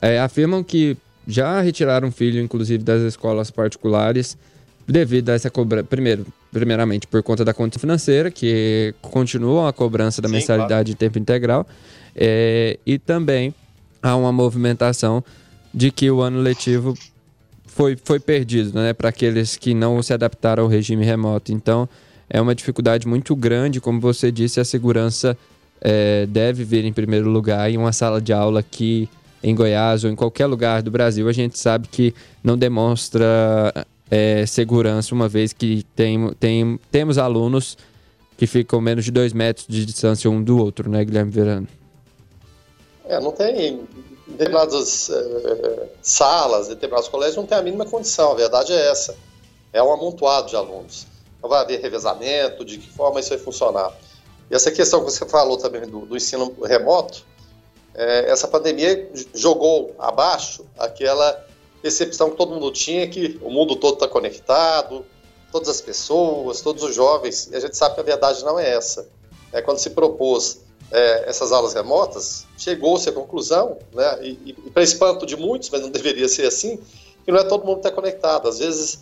é, 0.00 0.18
afirmam 0.18 0.62
que 0.62 0.96
já 1.26 1.60
retiraram 1.60 2.10
filho, 2.10 2.40
inclusive, 2.40 2.82
das 2.82 3.02
escolas 3.02 3.50
particulares 3.50 4.36
devido 4.86 5.30
a 5.30 5.34
essa 5.34 5.50
cobrança. 5.50 5.84
Primeiro, 5.84 6.26
primeiramente, 6.52 7.06
por 7.06 7.22
conta 7.22 7.44
da 7.44 7.54
conta 7.54 7.78
financeira, 7.78 8.30
que 8.30 8.94
continuam 9.00 9.66
a 9.66 9.72
cobrança 9.72 10.20
da 10.20 10.28
Sim, 10.28 10.34
mensalidade 10.34 10.68
claro. 10.68 10.84
de 10.84 10.94
tempo 10.94 11.18
integral, 11.18 11.66
é, 12.14 12.78
e 12.86 12.98
também 12.98 13.54
há 14.02 14.14
uma 14.14 14.32
movimentação 14.32 15.24
de 15.72 15.90
que 15.90 16.10
o 16.10 16.20
ano 16.20 16.40
letivo 16.40 16.94
foi, 17.66 17.96
foi 18.02 18.20
perdido, 18.20 18.78
né, 18.78 18.92
para 18.92 19.08
aqueles 19.08 19.56
que 19.56 19.74
não 19.74 20.00
se 20.02 20.12
adaptaram 20.12 20.64
ao 20.64 20.68
regime 20.68 21.04
remoto. 21.04 21.52
Então, 21.52 21.88
é 22.30 22.40
uma 22.40 22.54
dificuldade 22.54 23.08
muito 23.08 23.34
grande, 23.34 23.80
como 23.80 24.00
você 24.00 24.30
disse, 24.30 24.60
a 24.60 24.64
segurança 24.64 25.36
é, 25.80 26.26
deve 26.26 26.62
vir 26.64 26.84
em 26.84 26.92
primeiro 26.92 27.28
lugar 27.28 27.68
em 27.70 27.76
uma 27.76 27.92
sala 27.92 28.20
de 28.20 28.32
aula 28.32 28.62
que 28.62 29.08
em 29.44 29.54
Goiás 29.54 30.02
ou 30.04 30.10
em 30.10 30.16
qualquer 30.16 30.46
lugar 30.46 30.82
do 30.82 30.90
Brasil, 30.90 31.28
a 31.28 31.32
gente 31.32 31.58
sabe 31.58 31.86
que 31.86 32.14
não 32.42 32.56
demonstra 32.56 33.86
é, 34.10 34.46
segurança, 34.46 35.14
uma 35.14 35.28
vez 35.28 35.52
que 35.52 35.84
tem, 35.94 36.32
tem, 36.40 36.80
temos 36.90 37.18
alunos 37.18 37.76
que 38.38 38.46
ficam 38.46 38.80
menos 38.80 39.04
de 39.04 39.10
dois 39.10 39.34
metros 39.34 39.66
de 39.68 39.84
distância 39.84 40.30
um 40.30 40.42
do 40.42 40.58
outro, 40.58 40.90
né, 40.90 41.04
Guilherme 41.04 41.30
Verano? 41.30 41.68
É, 43.06 43.20
não 43.20 43.32
tem. 43.32 43.86
Determinadas 44.26 45.10
é, 45.10 45.88
salas, 46.00 46.68
determinados 46.68 47.08
colégios 47.08 47.36
não 47.36 47.46
tem 47.46 47.58
a 47.58 47.62
mínima 47.62 47.84
condição, 47.84 48.32
a 48.32 48.34
verdade 48.34 48.72
é 48.72 48.90
essa. 48.90 49.14
É 49.74 49.82
um 49.82 49.92
amontoado 49.92 50.48
de 50.48 50.56
alunos. 50.56 51.06
Não 51.42 51.50
vai 51.50 51.60
haver 51.60 51.80
revezamento, 51.80 52.64
de 52.64 52.78
que 52.78 52.90
forma 52.90 53.20
isso 53.20 53.28
vai 53.28 53.38
funcionar. 53.38 53.92
E 54.50 54.54
essa 54.54 54.70
questão 54.70 55.04
que 55.04 55.10
você 55.10 55.26
falou 55.26 55.58
também 55.58 55.82
do, 55.82 56.06
do 56.06 56.16
ensino 56.16 56.54
remoto, 56.64 57.26
é, 57.94 58.30
essa 58.30 58.48
pandemia 58.48 59.10
jogou 59.32 59.94
abaixo 59.98 60.64
aquela 60.78 61.44
percepção 61.80 62.30
que 62.30 62.36
todo 62.36 62.52
mundo 62.52 62.72
tinha 62.72 63.06
que 63.08 63.38
o 63.42 63.50
mundo 63.50 63.76
todo 63.76 63.94
está 63.94 64.08
conectado, 64.08 65.04
todas 65.52 65.68
as 65.68 65.80
pessoas, 65.80 66.60
todos 66.60 66.82
os 66.82 66.94
jovens, 66.94 67.48
e 67.52 67.56
a 67.56 67.60
gente 67.60 67.76
sabe 67.76 67.94
que 67.94 68.00
a 68.00 68.04
verdade 68.04 68.42
não 68.44 68.58
é 68.58 68.68
essa. 68.70 69.06
É 69.52 69.62
quando 69.62 69.78
se 69.78 69.90
propôs 69.90 70.62
é, 70.90 71.28
essas 71.28 71.52
aulas 71.52 71.74
remotas, 71.74 72.46
chegou-se 72.58 73.08
à 73.08 73.12
conclusão, 73.12 73.78
né, 73.92 74.18
e, 74.22 74.56
e, 74.66 74.70
para 74.70 74.82
espanto 74.82 75.24
de 75.24 75.36
muitos, 75.36 75.70
mas 75.70 75.80
não 75.80 75.90
deveria 75.90 76.28
ser 76.28 76.46
assim, 76.46 76.80
que 77.24 77.30
não 77.30 77.38
é 77.38 77.44
todo 77.44 77.64
mundo 77.64 77.80
que 77.80 77.86
está 77.86 77.92
conectado. 77.92 78.48
Às 78.48 78.58
vezes 78.58 79.00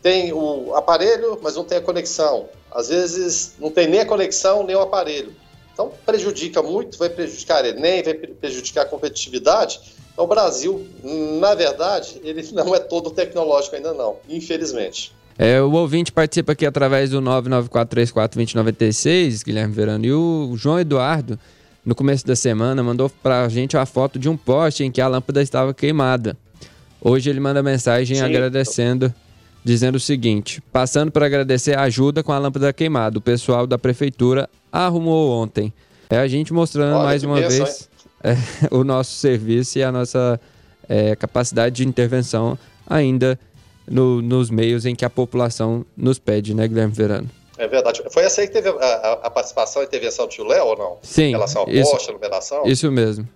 tem 0.00 0.32
o 0.32 0.74
aparelho, 0.74 1.38
mas 1.42 1.56
não 1.56 1.64
tem 1.64 1.78
a 1.78 1.82
conexão. 1.82 2.48
Às 2.70 2.88
vezes 2.88 3.52
não 3.58 3.70
tem 3.70 3.86
nem 3.86 4.00
a 4.00 4.06
conexão, 4.06 4.64
nem 4.64 4.74
o 4.74 4.80
aparelho. 4.80 5.34
Então 5.82 5.92
prejudica 6.06 6.62
muito, 6.62 6.96
vai 6.96 7.08
prejudicar 7.08 7.64
Enem, 7.64 8.04
vai 8.04 8.14
prejudicar 8.14 8.82
a 8.82 8.84
competitividade. 8.84 9.80
Então 10.12 10.24
o 10.24 10.28
Brasil, 10.28 10.86
na 11.40 11.54
verdade, 11.54 12.20
ele 12.22 12.46
não 12.52 12.72
é 12.74 12.78
todo 12.78 13.10
tecnológico 13.10 13.74
ainda 13.74 13.92
não, 13.92 14.16
infelizmente. 14.28 15.12
É, 15.36 15.60
o 15.60 15.72
ouvinte 15.72 16.12
participa 16.12 16.52
aqui 16.52 16.64
através 16.66 17.10
do 17.10 17.20
994342096, 17.22 19.44
Guilherme 19.44 19.74
Verano, 19.74 20.04
e 20.04 20.12
o 20.12 20.54
João 20.56 20.78
Eduardo, 20.78 21.36
no 21.84 21.96
começo 21.96 22.24
da 22.26 22.36
semana, 22.36 22.82
mandou 22.82 23.10
pra 23.22 23.48
gente 23.48 23.74
a 23.76 23.86
foto 23.86 24.18
de 24.18 24.28
um 24.28 24.36
poste 24.36 24.84
em 24.84 24.92
que 24.92 25.00
a 25.00 25.08
lâmpada 25.08 25.40
estava 25.42 25.72
queimada. 25.74 26.36
Hoje 27.00 27.30
ele 27.30 27.40
manda 27.40 27.62
mensagem 27.62 28.18
Sim. 28.18 28.22
agradecendo, 28.22 29.12
dizendo 29.64 29.96
o 29.96 30.00
seguinte: 30.00 30.62
passando 30.70 31.10
para 31.10 31.26
agradecer 31.26 31.76
a 31.76 31.82
ajuda 31.82 32.22
com 32.22 32.30
a 32.30 32.38
lâmpada 32.38 32.72
queimada. 32.72 33.18
O 33.18 33.22
pessoal 33.22 33.66
da 33.66 33.76
prefeitura 33.78 34.48
arrumou 34.72 35.30
ontem. 35.30 35.72
É 36.08 36.18
a 36.18 36.26
gente 36.26 36.52
mostrando 36.52 36.94
Olha, 36.96 37.04
mais 37.04 37.22
uma 37.22 37.36
vez 37.36 37.88
é, 38.24 38.34
o 38.70 38.82
nosso 38.82 39.12
serviço 39.12 39.78
e 39.78 39.82
a 39.82 39.92
nossa 39.92 40.40
é, 40.88 41.14
capacidade 41.14 41.76
de 41.76 41.86
intervenção 41.86 42.58
ainda 42.86 43.38
no, 43.86 44.22
nos 44.22 44.50
meios 44.50 44.86
em 44.86 44.94
que 44.94 45.04
a 45.04 45.10
população 45.10 45.84
nos 45.96 46.18
pede, 46.18 46.54
né, 46.54 46.66
Guilherme 46.66 46.92
Verano? 46.92 47.30
É 47.58 47.68
verdade. 47.68 48.02
Foi 48.10 48.24
essa 48.24 48.40
aí 48.40 48.48
que 48.48 48.52
teve 48.52 48.68
a, 48.68 48.72
a, 48.72 49.12
a 49.12 49.30
participação 49.30 49.82
e 49.82 49.84
intervenção 49.86 50.26
do 50.26 50.30
tio 50.30 50.44
Léo 50.44 50.66
ou 50.66 50.76
não? 50.76 50.98
Sim. 51.02 51.24
Em 51.24 51.30
relação 51.30 51.62
ao 51.62 51.68
isso, 51.68 51.90
poste, 51.90 52.10
a 52.10 52.12
numeração? 52.12 52.62
Isso 52.64 52.90
mesmo. 52.90 53.28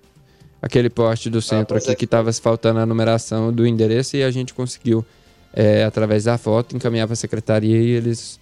Aquele 0.60 0.90
poste 0.90 1.30
do 1.30 1.38
ah, 1.38 1.42
centro 1.42 1.76
ah, 1.76 1.78
aqui 1.78 1.90
é 1.90 1.94
que 1.94 2.06
estava 2.06 2.32
faltando 2.32 2.80
a 2.80 2.86
numeração 2.86 3.52
do 3.52 3.66
endereço 3.66 4.16
e 4.16 4.24
a 4.24 4.30
gente 4.30 4.52
conseguiu, 4.52 5.04
é, 5.52 5.84
através 5.84 6.24
da 6.24 6.36
foto, 6.38 6.74
encaminhar 6.74 7.06
para 7.06 7.12
a 7.12 7.16
secretaria 7.16 7.76
e 7.76 7.90
eles 7.90 8.40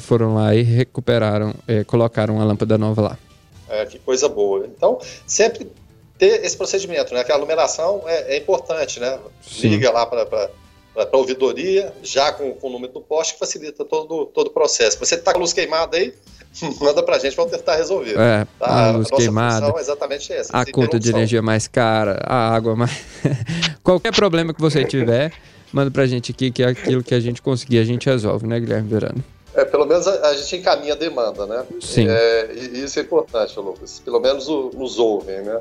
foram 0.00 0.34
lá 0.34 0.54
e 0.54 0.62
recuperaram, 0.62 1.54
é, 1.66 1.84
colocaram 1.84 2.40
a 2.40 2.44
lâmpada 2.44 2.76
nova 2.76 3.02
lá. 3.02 3.18
É, 3.68 3.84
que 3.86 3.98
coisa 3.98 4.28
boa. 4.28 4.66
Então, 4.66 4.98
sempre 5.26 5.70
ter 6.18 6.44
esse 6.44 6.56
procedimento, 6.56 7.12
né? 7.12 7.24
Que 7.24 7.32
a 7.32 7.38
numeração 7.38 8.02
é, 8.06 8.34
é 8.34 8.38
importante, 8.38 9.00
né? 9.00 9.18
Sim. 9.42 9.68
Liga 9.68 9.90
lá 9.90 10.06
para 10.06 10.50
para 11.04 11.18
ouvidoria, 11.18 11.92
já 12.02 12.32
com, 12.32 12.52
com, 12.54 12.68
o 12.68 12.70
número 12.70 12.90
do 12.90 13.02
poste, 13.02 13.34
que 13.34 13.38
facilita 13.38 13.84
todo, 13.84 14.24
todo 14.26 14.46
o 14.46 14.50
processo. 14.50 14.98
Você 14.98 15.16
está 15.16 15.32
com 15.32 15.38
a 15.38 15.40
luz 15.42 15.52
queimada 15.52 15.98
aí, 15.98 16.14
manda 16.80 17.02
para 17.02 17.16
a 17.16 17.18
gente, 17.18 17.36
vamos 17.36 17.52
tentar 17.52 17.76
resolver. 17.76 18.18
É, 18.18 18.46
tá? 18.58 18.88
a 18.88 18.90
luz 18.92 19.12
a 19.12 19.16
queimada, 19.16 19.66
é 19.76 19.80
exatamente 19.80 20.32
essa. 20.32 20.56
A 20.56 20.64
conta 20.64 20.98
de 20.98 21.10
energia 21.10 21.42
mais 21.42 21.68
cara, 21.68 22.18
a 22.24 22.48
água 22.54 22.74
mais... 22.74 22.98
Qualquer 23.84 24.14
problema 24.14 24.54
que 24.54 24.60
você 24.60 24.84
tiver, 24.86 25.32
manda 25.72 25.90
para 25.90 26.02
a 26.02 26.06
gente 26.06 26.32
aqui, 26.32 26.50
que 26.50 26.62
é 26.62 26.66
aquilo 26.66 27.02
que 27.02 27.14
a 27.14 27.20
gente 27.20 27.42
conseguir, 27.42 27.78
a 27.78 27.84
gente 27.84 28.06
resolve, 28.06 28.46
né, 28.46 28.58
Guilherme 28.60 28.88
Verano? 28.88 29.24
É, 29.54 29.64
pelo 29.64 29.86
menos 29.86 30.06
a, 30.06 30.28
a, 30.28 30.34
gente 30.36 30.56
encaminha 30.56 30.92
a 30.92 30.96
demanda, 30.96 31.46
né? 31.46 31.64
Sim. 31.80 32.06
É, 32.08 32.52
e 32.54 32.84
isso 32.84 32.98
é 32.98 33.02
importante, 33.02 33.58
Lucas. 33.58 34.00
Pelo 34.04 34.20
menos 34.20 34.48
o, 34.48 34.70
nos 34.74 34.98
ouvem, 34.98 35.40
né? 35.42 35.60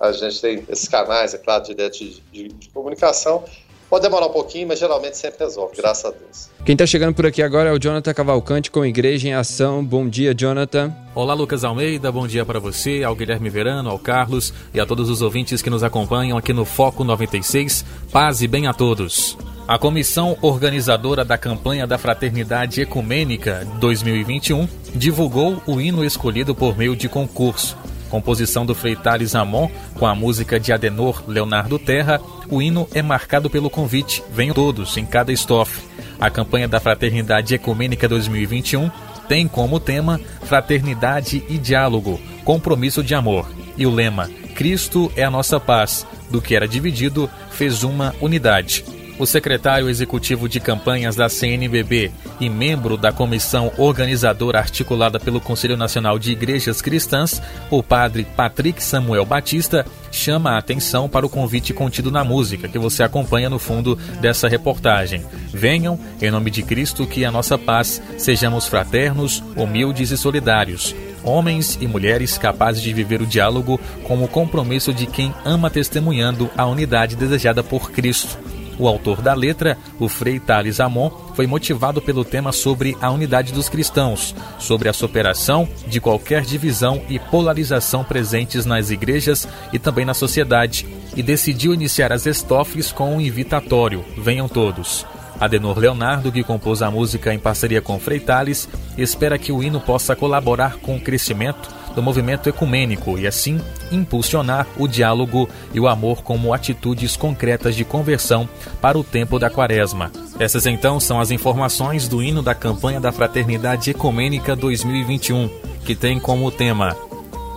A 0.00 0.10
gente 0.10 0.40
tem 0.40 0.64
esses 0.68 0.88
canais, 0.88 1.32
é 1.32 1.38
claro, 1.38 1.64
direto 1.64 1.98
de, 1.98 2.20
de, 2.32 2.48
de 2.48 2.68
comunicação, 2.70 3.44
Pode 3.88 4.02
demorar 4.02 4.26
um 4.26 4.32
pouquinho, 4.32 4.66
mas 4.66 4.78
geralmente 4.78 5.16
sempre 5.16 5.44
resolve, 5.44 5.76
graças 5.76 6.04
a 6.04 6.10
Deus. 6.10 6.50
Quem 6.64 6.72
está 6.72 6.84
chegando 6.84 7.14
por 7.14 7.24
aqui 7.24 7.40
agora 7.40 7.70
é 7.70 7.72
o 7.72 7.78
Jonathan 7.78 8.12
Cavalcante 8.12 8.70
com 8.70 8.84
Igreja 8.84 9.28
em 9.28 9.34
Ação. 9.34 9.84
Bom 9.84 10.08
dia, 10.08 10.34
Jonathan. 10.34 10.92
Olá, 11.14 11.34
Lucas 11.34 11.62
Almeida. 11.62 12.10
Bom 12.10 12.26
dia 12.26 12.44
para 12.44 12.58
você, 12.58 13.04
ao 13.04 13.14
Guilherme 13.14 13.48
Verano, 13.48 13.88
ao 13.88 13.98
Carlos 13.98 14.52
e 14.74 14.80
a 14.80 14.86
todos 14.86 15.08
os 15.08 15.22
ouvintes 15.22 15.62
que 15.62 15.70
nos 15.70 15.84
acompanham 15.84 16.36
aqui 16.36 16.52
no 16.52 16.64
Foco 16.64 17.04
96. 17.04 17.84
Paz 18.10 18.42
e 18.42 18.48
bem 18.48 18.66
a 18.66 18.74
todos. 18.74 19.38
A 19.68 19.78
comissão 19.78 20.36
organizadora 20.42 21.24
da 21.24 21.38
campanha 21.38 21.86
da 21.86 21.98
Fraternidade 21.98 22.80
Ecumênica 22.80 23.66
2021 23.80 24.68
divulgou 24.94 25.60
o 25.66 25.80
hino 25.80 26.04
escolhido 26.04 26.54
por 26.54 26.76
meio 26.76 26.96
de 26.96 27.08
concurso. 27.08 27.76
Composição 28.08 28.64
do 28.64 28.74
Frei 28.74 28.96
Thales 28.96 29.34
Amon, 29.34 29.68
com 29.94 30.06
a 30.06 30.14
música 30.14 30.58
de 30.58 30.72
Adenor 30.72 31.22
Leonardo 31.26 31.78
Terra, 31.78 32.20
o 32.48 32.62
hino 32.62 32.88
é 32.94 33.02
marcado 33.02 33.50
pelo 33.50 33.70
convite 33.70 34.22
Venham 34.32 34.54
Todos, 34.54 34.96
em 34.96 35.04
cada 35.04 35.32
estrofe. 35.32 35.82
A 36.18 36.30
campanha 36.30 36.68
da 36.68 36.80
Fraternidade 36.80 37.54
Ecumênica 37.54 38.08
2021 38.08 38.90
tem 39.28 39.48
como 39.48 39.80
tema 39.80 40.20
Fraternidade 40.42 41.44
e 41.48 41.58
Diálogo, 41.58 42.20
Compromisso 42.44 43.02
de 43.02 43.14
Amor. 43.14 43.46
E 43.76 43.86
o 43.86 43.90
lema 43.90 44.30
Cristo 44.54 45.12
é 45.14 45.24
a 45.24 45.30
nossa 45.30 45.60
paz, 45.60 46.06
do 46.30 46.40
que 46.40 46.56
era 46.56 46.66
dividido, 46.66 47.28
fez 47.50 47.82
uma 47.82 48.14
unidade 48.20 48.84
o 49.18 49.26
secretário 49.26 49.88
executivo 49.88 50.48
de 50.48 50.60
campanhas 50.60 51.16
da 51.16 51.28
CNBB 51.28 52.10
e 52.40 52.48
membro 52.48 52.96
da 52.96 53.12
comissão 53.12 53.72
organizadora 53.78 54.58
articulada 54.58 55.18
pelo 55.18 55.40
Conselho 55.40 55.76
Nacional 55.76 56.18
de 56.18 56.32
Igrejas 56.32 56.82
Cristãs, 56.82 57.40
o 57.70 57.82
padre 57.82 58.26
Patrick 58.36 58.82
Samuel 58.82 59.24
Batista, 59.24 59.86
chama 60.10 60.52
a 60.52 60.58
atenção 60.58 61.08
para 61.08 61.26
o 61.26 61.30
convite 61.30 61.72
contido 61.72 62.10
na 62.10 62.24
música 62.24 62.68
que 62.68 62.78
você 62.78 63.02
acompanha 63.02 63.48
no 63.48 63.58
fundo 63.58 63.96
dessa 64.20 64.48
reportagem. 64.48 65.24
Venham, 65.52 65.98
em 66.20 66.30
nome 66.30 66.50
de 66.50 66.62
Cristo, 66.62 67.06
que 67.06 67.24
a 67.24 67.32
nossa 67.32 67.56
paz 67.58 68.02
sejamos 68.18 68.66
fraternos, 68.66 69.42
humildes 69.56 70.10
e 70.10 70.16
solidários 70.16 70.94
homens 71.26 71.76
e 71.80 71.88
mulheres 71.88 72.38
capazes 72.38 72.80
de 72.80 72.92
viver 72.92 73.20
o 73.20 73.26
diálogo 73.26 73.80
como 74.04 74.28
compromisso 74.28 74.94
de 74.94 75.06
quem 75.06 75.34
ama 75.44 75.68
testemunhando 75.68 76.48
a 76.56 76.64
unidade 76.66 77.16
desejada 77.16 77.64
por 77.64 77.90
Cristo. 77.90 78.38
O 78.78 78.86
autor 78.86 79.22
da 79.22 79.34
letra, 79.34 79.78
o 79.98 80.08
Frei 80.08 80.38
Thales 80.38 80.80
Amon, 80.80 81.10
foi 81.34 81.46
motivado 81.46 82.02
pelo 82.02 82.24
tema 82.24 82.52
sobre 82.52 82.96
a 83.00 83.10
unidade 83.10 83.52
dos 83.52 83.68
cristãos, 83.68 84.34
sobre 84.58 84.88
a 84.88 84.92
superação 84.92 85.68
de 85.86 86.00
qualquer 86.00 86.42
divisão 86.42 87.02
e 87.08 87.18
polarização 87.18 88.04
presentes 88.04 88.66
nas 88.66 88.90
igrejas 88.90 89.48
e 89.72 89.78
também 89.78 90.04
na 90.04 90.14
sociedade, 90.14 90.86
e 91.14 91.22
decidiu 91.22 91.72
iniciar 91.72 92.12
as 92.12 92.26
estofes 92.26 92.92
com 92.92 93.16
um 93.16 93.20
invitatório: 93.20 94.04
Venham 94.16 94.48
todos. 94.48 95.06
Adenor 95.38 95.78
Leonardo, 95.78 96.32
que 96.32 96.42
compôs 96.42 96.80
a 96.80 96.90
música 96.90 97.32
em 97.32 97.38
parceria 97.38 97.82
com 97.82 97.98
Frei 97.98 98.18
Thales, 98.18 98.68
espera 98.96 99.38
que 99.38 99.52
o 99.52 99.62
hino 99.62 99.80
possa 99.80 100.16
colaborar 100.16 100.76
com 100.78 100.96
o 100.96 101.00
crescimento 101.00 101.75
do 101.96 102.02
movimento 102.02 102.48
ecumênico 102.48 103.18
e, 103.18 103.26
assim, 103.26 103.58
impulsionar 103.90 104.66
o 104.76 104.86
diálogo 104.86 105.48
e 105.72 105.80
o 105.80 105.88
amor 105.88 106.22
como 106.22 106.52
atitudes 106.52 107.16
concretas 107.16 107.74
de 107.74 107.84
conversão 107.84 108.46
para 108.82 108.98
o 108.98 109.02
tempo 109.02 109.38
da 109.38 109.48
quaresma. 109.48 110.12
Essas, 110.38 110.66
então, 110.66 111.00
são 111.00 111.18
as 111.18 111.30
informações 111.30 112.06
do 112.06 112.22
hino 112.22 112.42
da 112.42 112.54
campanha 112.54 113.00
da 113.00 113.10
Fraternidade 113.10 113.90
Ecumênica 113.90 114.54
2021, 114.54 115.48
que 115.86 115.94
tem 115.94 116.20
como 116.20 116.52
tema 116.52 116.94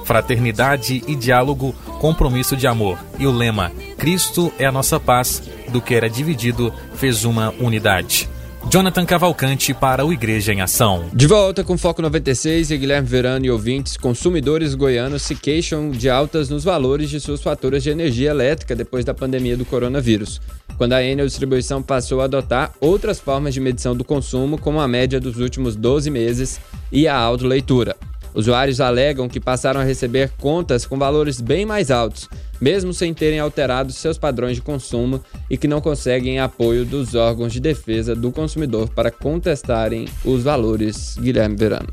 Fraternidade 0.05 1.03
e 1.05 1.15
Diálogo, 1.15 1.75
Compromisso 1.99 2.55
de 2.55 2.65
Amor, 2.65 2.97
e 3.19 3.27
o 3.27 3.31
lema 3.31 3.71
Cristo 3.97 4.53
é 4.57 4.65
a 4.65 4.71
nossa 4.71 4.99
paz, 4.99 5.43
do 5.67 5.81
que 5.81 5.93
era 5.93 6.09
dividido, 6.09 6.73
fez 6.95 7.25
uma 7.25 7.53
unidade. 7.59 8.29
Jonathan 8.67 9.05
Cavalcante 9.05 9.73
para 9.73 10.05
o 10.05 10.13
Igreja 10.13 10.53
em 10.53 10.61
Ação. 10.61 11.09
De 11.13 11.25
volta 11.25 11.63
com 11.63 11.77
Foco 11.77 12.01
96 12.01 12.69
e 12.69 12.77
Guilherme 12.77 13.07
Verano 13.07 13.45
e 13.45 13.49
ouvintes, 13.49 13.97
consumidores 13.97 14.75
goianos 14.75 15.23
se 15.23 15.35
queixam 15.35 15.89
de 15.89 16.09
altas 16.09 16.49
nos 16.49 16.63
valores 16.63 17.09
de 17.09 17.19
suas 17.19 17.41
faturas 17.41 17.81
de 17.81 17.89
energia 17.89 18.29
elétrica 18.29 18.75
depois 18.75 19.03
da 19.03 19.13
pandemia 19.13 19.57
do 19.57 19.65
coronavírus, 19.65 20.39
quando 20.77 20.93
a 20.93 21.03
Enel 21.03 21.25
Distribuição 21.25 21.81
passou 21.81 22.21
a 22.21 22.25
adotar 22.25 22.73
outras 22.79 23.19
formas 23.19 23.53
de 23.53 23.59
medição 23.59 23.95
do 23.95 24.03
consumo, 24.03 24.57
como 24.57 24.79
a 24.79 24.87
média 24.87 25.19
dos 25.19 25.37
últimos 25.37 25.75
12 25.75 26.11
meses 26.11 26.59
e 26.91 27.07
a 27.07 27.15
autoleitura. 27.15 27.95
Usuários 28.33 28.79
alegam 28.79 29.27
que 29.27 29.39
passaram 29.39 29.79
a 29.79 29.83
receber 29.83 30.31
contas 30.39 30.85
com 30.85 30.97
valores 30.97 31.41
bem 31.41 31.65
mais 31.65 31.89
altos, 31.89 32.29
mesmo 32.61 32.93
sem 32.93 33.13
terem 33.13 33.39
alterado 33.39 33.91
seus 33.91 34.17
padrões 34.17 34.55
de 34.55 34.61
consumo 34.61 35.23
e 35.49 35.57
que 35.57 35.67
não 35.67 35.81
conseguem 35.81 36.39
apoio 36.39 36.85
dos 36.85 37.15
órgãos 37.15 37.53
de 37.53 37.59
defesa 37.59 38.15
do 38.15 38.31
consumidor 38.31 38.89
para 38.89 39.11
contestarem 39.11 40.07
os 40.23 40.43
valores. 40.43 41.17
Guilherme 41.17 41.55
Verano. 41.55 41.89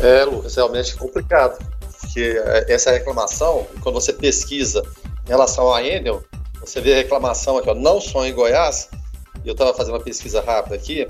É, 0.00 0.24
Lucas, 0.24 0.54
realmente 0.56 0.96
complicado, 0.96 1.58
porque 2.00 2.20
é, 2.20 2.72
essa 2.72 2.90
reclamação, 2.90 3.66
quando 3.80 3.94
você 3.94 4.12
pesquisa 4.12 4.82
em 5.24 5.28
relação 5.28 5.72
à 5.72 5.82
Enel, 5.82 6.22
você 6.60 6.80
vê 6.80 6.94
a 6.94 6.96
reclamação 6.96 7.58
aqui, 7.58 7.68
ó, 7.68 7.74
não 7.74 8.00
só 8.00 8.26
em 8.26 8.32
Goiás, 8.32 8.88
eu 9.44 9.52
estava 9.52 9.74
fazendo 9.74 9.94
uma 9.94 10.02
pesquisa 10.02 10.40
rápida 10.40 10.74
aqui, 10.74 11.06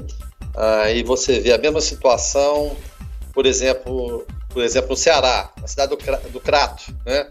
aí 0.56 1.00
ah, 1.00 1.04
você 1.06 1.40
vê 1.40 1.52
a 1.52 1.58
mesma 1.58 1.80
situação, 1.80 2.76
por 3.34 3.46
exemplo, 3.46 4.26
por 4.48 4.62
exemplo, 4.62 4.90
no 4.90 4.96
Ceará, 4.96 5.50
na 5.60 5.66
cidade 5.66 5.96
do, 5.96 6.30
do 6.30 6.40
Crato, 6.40 6.94
né? 7.04 7.28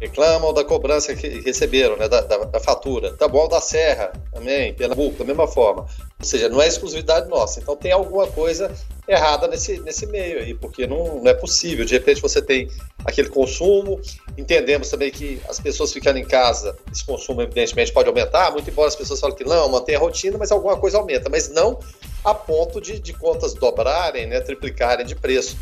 reclamam 0.00 0.52
da 0.52 0.64
cobrança 0.64 1.14
que 1.14 1.40
receberam, 1.40 1.96
né, 1.96 2.08
da, 2.08 2.20
da, 2.20 2.38
da 2.44 2.60
fatura. 2.60 3.12
Taboão 3.12 3.48
da 3.48 3.60
Serra 3.60 4.12
também, 4.32 4.74
Pernambuco, 4.74 5.18
da 5.18 5.24
mesma 5.24 5.46
forma. 5.46 5.86
Ou 6.18 6.24
seja, 6.24 6.48
não 6.48 6.60
é 6.60 6.66
exclusividade 6.66 7.28
nossa. 7.28 7.60
Então 7.60 7.76
tem 7.76 7.92
alguma 7.92 8.26
coisa 8.26 8.70
errada 9.06 9.46
nesse, 9.46 9.78
nesse 9.80 10.06
meio 10.06 10.40
aí, 10.40 10.54
porque 10.54 10.86
não, 10.86 11.22
não 11.22 11.30
é 11.30 11.34
possível. 11.34 11.84
De 11.84 11.94
repente 11.94 12.20
você 12.20 12.42
tem 12.42 12.68
aquele 13.04 13.28
consumo, 13.28 14.00
entendemos 14.36 14.88
também 14.90 15.10
que 15.10 15.40
as 15.48 15.60
pessoas 15.60 15.92
ficando 15.92 16.18
em 16.18 16.24
casa, 16.24 16.76
esse 16.92 17.04
consumo 17.04 17.42
evidentemente 17.42 17.92
pode 17.92 18.08
aumentar, 18.08 18.50
muito 18.50 18.68
embora 18.68 18.88
as 18.88 18.96
pessoas 18.96 19.20
falem 19.20 19.36
que 19.36 19.44
não, 19.44 19.68
mantém 19.68 19.94
a 19.94 19.98
rotina, 19.98 20.36
mas 20.38 20.50
alguma 20.50 20.76
coisa 20.76 20.98
aumenta, 20.98 21.28
mas 21.30 21.48
não 21.48 21.78
a 22.24 22.34
ponto 22.34 22.80
de, 22.80 22.98
de 22.98 23.12
contas 23.12 23.54
dobrarem, 23.54 24.26
né, 24.26 24.40
triplicarem 24.40 25.04
de 25.04 25.14
preço. 25.14 25.56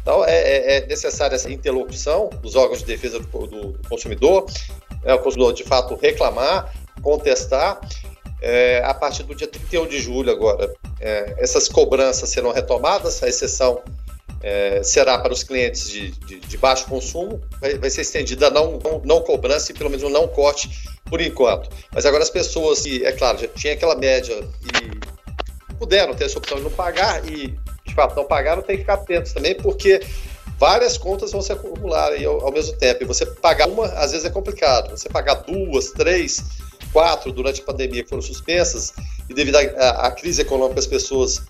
Então, 0.00 0.24
é, 0.24 0.36
é, 0.36 0.76
é, 0.76 0.86
necessária 0.86 1.34
essa 1.34 1.50
interlocução 1.50 2.30
dos 2.40 2.54
órgãos 2.54 2.78
de 2.78 2.86
defesa 2.86 3.18
do, 3.18 3.26
do, 3.26 3.72
do 3.72 3.88
consumidor, 3.88 4.46
né, 5.02 5.14
o 5.14 5.18
consumidor 5.18 5.52
de 5.52 5.64
fato 5.64 5.94
reclamar, 5.96 6.72
contestar. 7.02 7.80
É, 8.40 8.82
a 8.84 8.92
partir 8.92 9.22
do 9.22 9.34
dia 9.34 9.48
31 9.48 9.86
de 9.88 9.98
julho, 9.98 10.30
agora, 10.30 10.72
é, 11.00 11.34
essas 11.38 11.68
cobranças 11.68 12.28
serão 12.28 12.52
retomadas, 12.52 13.22
a 13.22 13.28
exceção 13.28 13.82
é, 14.42 14.82
será 14.82 15.18
para 15.18 15.32
os 15.32 15.42
clientes 15.42 15.88
de, 15.88 16.10
de, 16.10 16.38
de 16.38 16.58
baixo 16.58 16.86
consumo, 16.86 17.40
vai, 17.60 17.78
vai, 17.78 17.90
ser 17.90 18.02
estendida 18.02 18.46
a 18.46 18.50
não, 18.50 18.78
não, 18.78 19.02
não 19.04 19.20
cobrança 19.22 19.72
e 19.72 19.74
pelo 19.74 19.90
menos 19.90 20.04
um 20.04 20.10
não 20.10 20.28
corte 20.28 20.70
por 21.06 21.20
enquanto. 21.20 21.68
Mas 21.92 22.06
agora 22.06 22.22
as 22.22 22.30
pessoas, 22.30 22.82
que, 22.82 23.04
é 23.04 23.12
claro, 23.12 23.38
já 23.38 23.48
tinha 23.48 23.72
aquela 23.72 23.96
média 23.96 24.34
e 24.62 25.15
puderam 25.78 26.14
ter 26.14 26.24
essa 26.24 26.38
opção 26.38 26.58
de 26.58 26.64
não 26.64 26.70
pagar 26.70 27.24
e 27.30 27.54
de 27.86 27.94
fato 27.94 28.16
não 28.16 28.24
pagaram, 28.24 28.62
tem 28.62 28.76
que 28.76 28.82
ficar 28.82 28.94
atentos 28.94 29.32
também, 29.32 29.54
porque 29.54 30.00
várias 30.58 30.98
contas 30.98 31.32
vão 31.32 31.40
se 31.40 31.52
acumular 31.52 32.12
aí 32.12 32.24
ao, 32.24 32.44
ao, 32.44 32.52
mesmo 32.52 32.76
tempo. 32.76 33.02
E 33.02 33.06
você 33.06 33.24
pagar 33.26 33.68
uma, 33.68 33.86
às 33.86 34.12
vezes 34.12 34.26
é 34.26 34.30
complicado. 34.30 34.90
Você 34.90 35.08
pagar 35.08 35.34
duas, 35.34 35.92
três, 35.92 36.42
quatro 36.92 37.32
durante 37.32 37.60
a 37.60 37.64
pandemia 37.64 38.02
que 38.02 38.08
foram 38.08 38.22
suspensas, 38.22 38.92
e 39.28 39.34
devido 39.34 39.56
à 39.56 40.10
crise 40.10 40.42
econômica 40.42 40.80
as 40.80 40.86
pessoas 40.86 41.42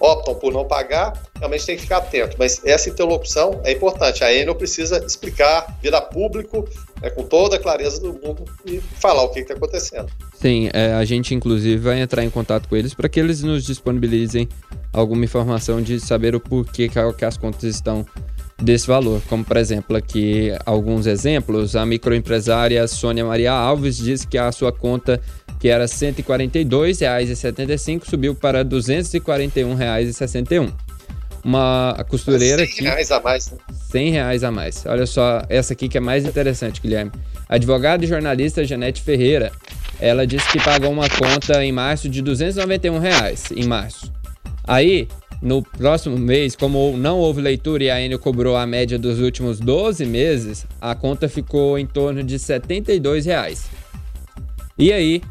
optam 0.00 0.34
por 0.34 0.52
não 0.52 0.64
pagar, 0.64 1.12
realmente 1.38 1.66
tem 1.66 1.76
que 1.76 1.82
ficar 1.82 1.98
atento. 1.98 2.36
Mas 2.38 2.60
essa 2.64 2.88
interlocução 2.88 3.60
é 3.64 3.72
importante. 3.72 4.24
A 4.24 4.32
Enel 4.32 4.54
precisa 4.54 5.04
explicar, 5.04 5.78
virar 5.82 6.02
público, 6.02 6.68
né, 7.00 7.10
com 7.10 7.22
toda 7.22 7.56
a 7.56 7.58
clareza 7.58 8.00
do 8.00 8.12
mundo 8.12 8.44
e 8.64 8.80
falar 8.80 9.22
o 9.22 9.28
que 9.28 9.40
está 9.40 9.54
acontecendo. 9.54 10.10
Sim, 10.34 10.68
é, 10.72 10.92
a 10.94 11.04
gente 11.04 11.34
inclusive 11.34 11.76
vai 11.76 12.00
entrar 12.00 12.24
em 12.24 12.30
contato 12.30 12.68
com 12.68 12.76
eles 12.76 12.94
para 12.94 13.08
que 13.08 13.20
eles 13.20 13.42
nos 13.42 13.64
disponibilizem 13.64 14.48
alguma 14.92 15.24
informação 15.24 15.82
de 15.82 15.98
saber 16.00 16.34
o 16.34 16.40
porquê 16.40 16.88
que 16.88 17.24
as 17.24 17.36
contas 17.36 17.64
estão 17.64 18.06
desse 18.62 18.86
valor. 18.86 19.20
Como, 19.28 19.44
por 19.44 19.56
exemplo, 19.56 19.96
aqui 19.96 20.52
alguns 20.64 21.06
exemplos. 21.06 21.76
A 21.76 21.84
microempresária 21.84 22.86
Sônia 22.86 23.24
Maria 23.24 23.52
Alves 23.52 23.96
diz 23.96 24.24
que 24.24 24.38
a 24.38 24.50
sua 24.52 24.72
conta, 24.72 25.20
que 25.64 25.70
era 25.70 25.84
R$ 25.84 25.88
142,75, 25.88 28.04
subiu 28.04 28.34
para 28.34 28.58
R$ 28.58 28.66
241,61. 28.66 30.70
Uma 31.42 32.04
costureira 32.06 32.64
aqui... 32.64 32.82
100 32.82 32.84
reais 32.84 33.10
a 33.10 33.18
mais. 33.18 33.50
Né? 33.50 33.56
100 33.90 34.10
reais 34.10 34.44
a 34.44 34.50
mais. 34.50 34.84
Olha 34.84 35.06
só, 35.06 35.42
essa 35.48 35.72
aqui 35.72 35.88
que 35.88 35.96
é 35.96 36.02
mais 36.02 36.26
interessante, 36.26 36.82
Guilherme. 36.82 37.10
Advogada 37.48 38.04
e 38.04 38.06
jornalista 38.06 38.62
Janete 38.62 39.00
Ferreira, 39.00 39.50
ela 39.98 40.26
disse 40.26 40.46
que 40.52 40.62
pagou 40.62 40.90
uma 40.90 41.08
conta 41.08 41.64
em 41.64 41.72
março 41.72 42.10
de 42.10 42.20
291 42.20 42.98
reais, 42.98 43.44
em 43.56 43.66
março. 43.66 44.12
Aí, 44.64 45.08
no 45.40 45.62
próximo 45.62 46.18
mês, 46.18 46.54
como 46.54 46.94
não 46.98 47.20
houve 47.20 47.40
leitura 47.40 47.84
e 47.84 47.90
a 47.90 47.98
Enel 47.98 48.18
cobrou 48.18 48.54
a 48.54 48.66
média 48.66 48.98
dos 48.98 49.18
últimos 49.18 49.58
12 49.60 50.04
meses, 50.04 50.66
a 50.78 50.94
conta 50.94 51.26
ficou 51.26 51.78
em 51.78 51.86
torno 51.86 52.22
de 52.22 52.38
72 52.38 53.24
reais. 53.24 53.64
E 54.76 54.92
aí, 54.92 55.22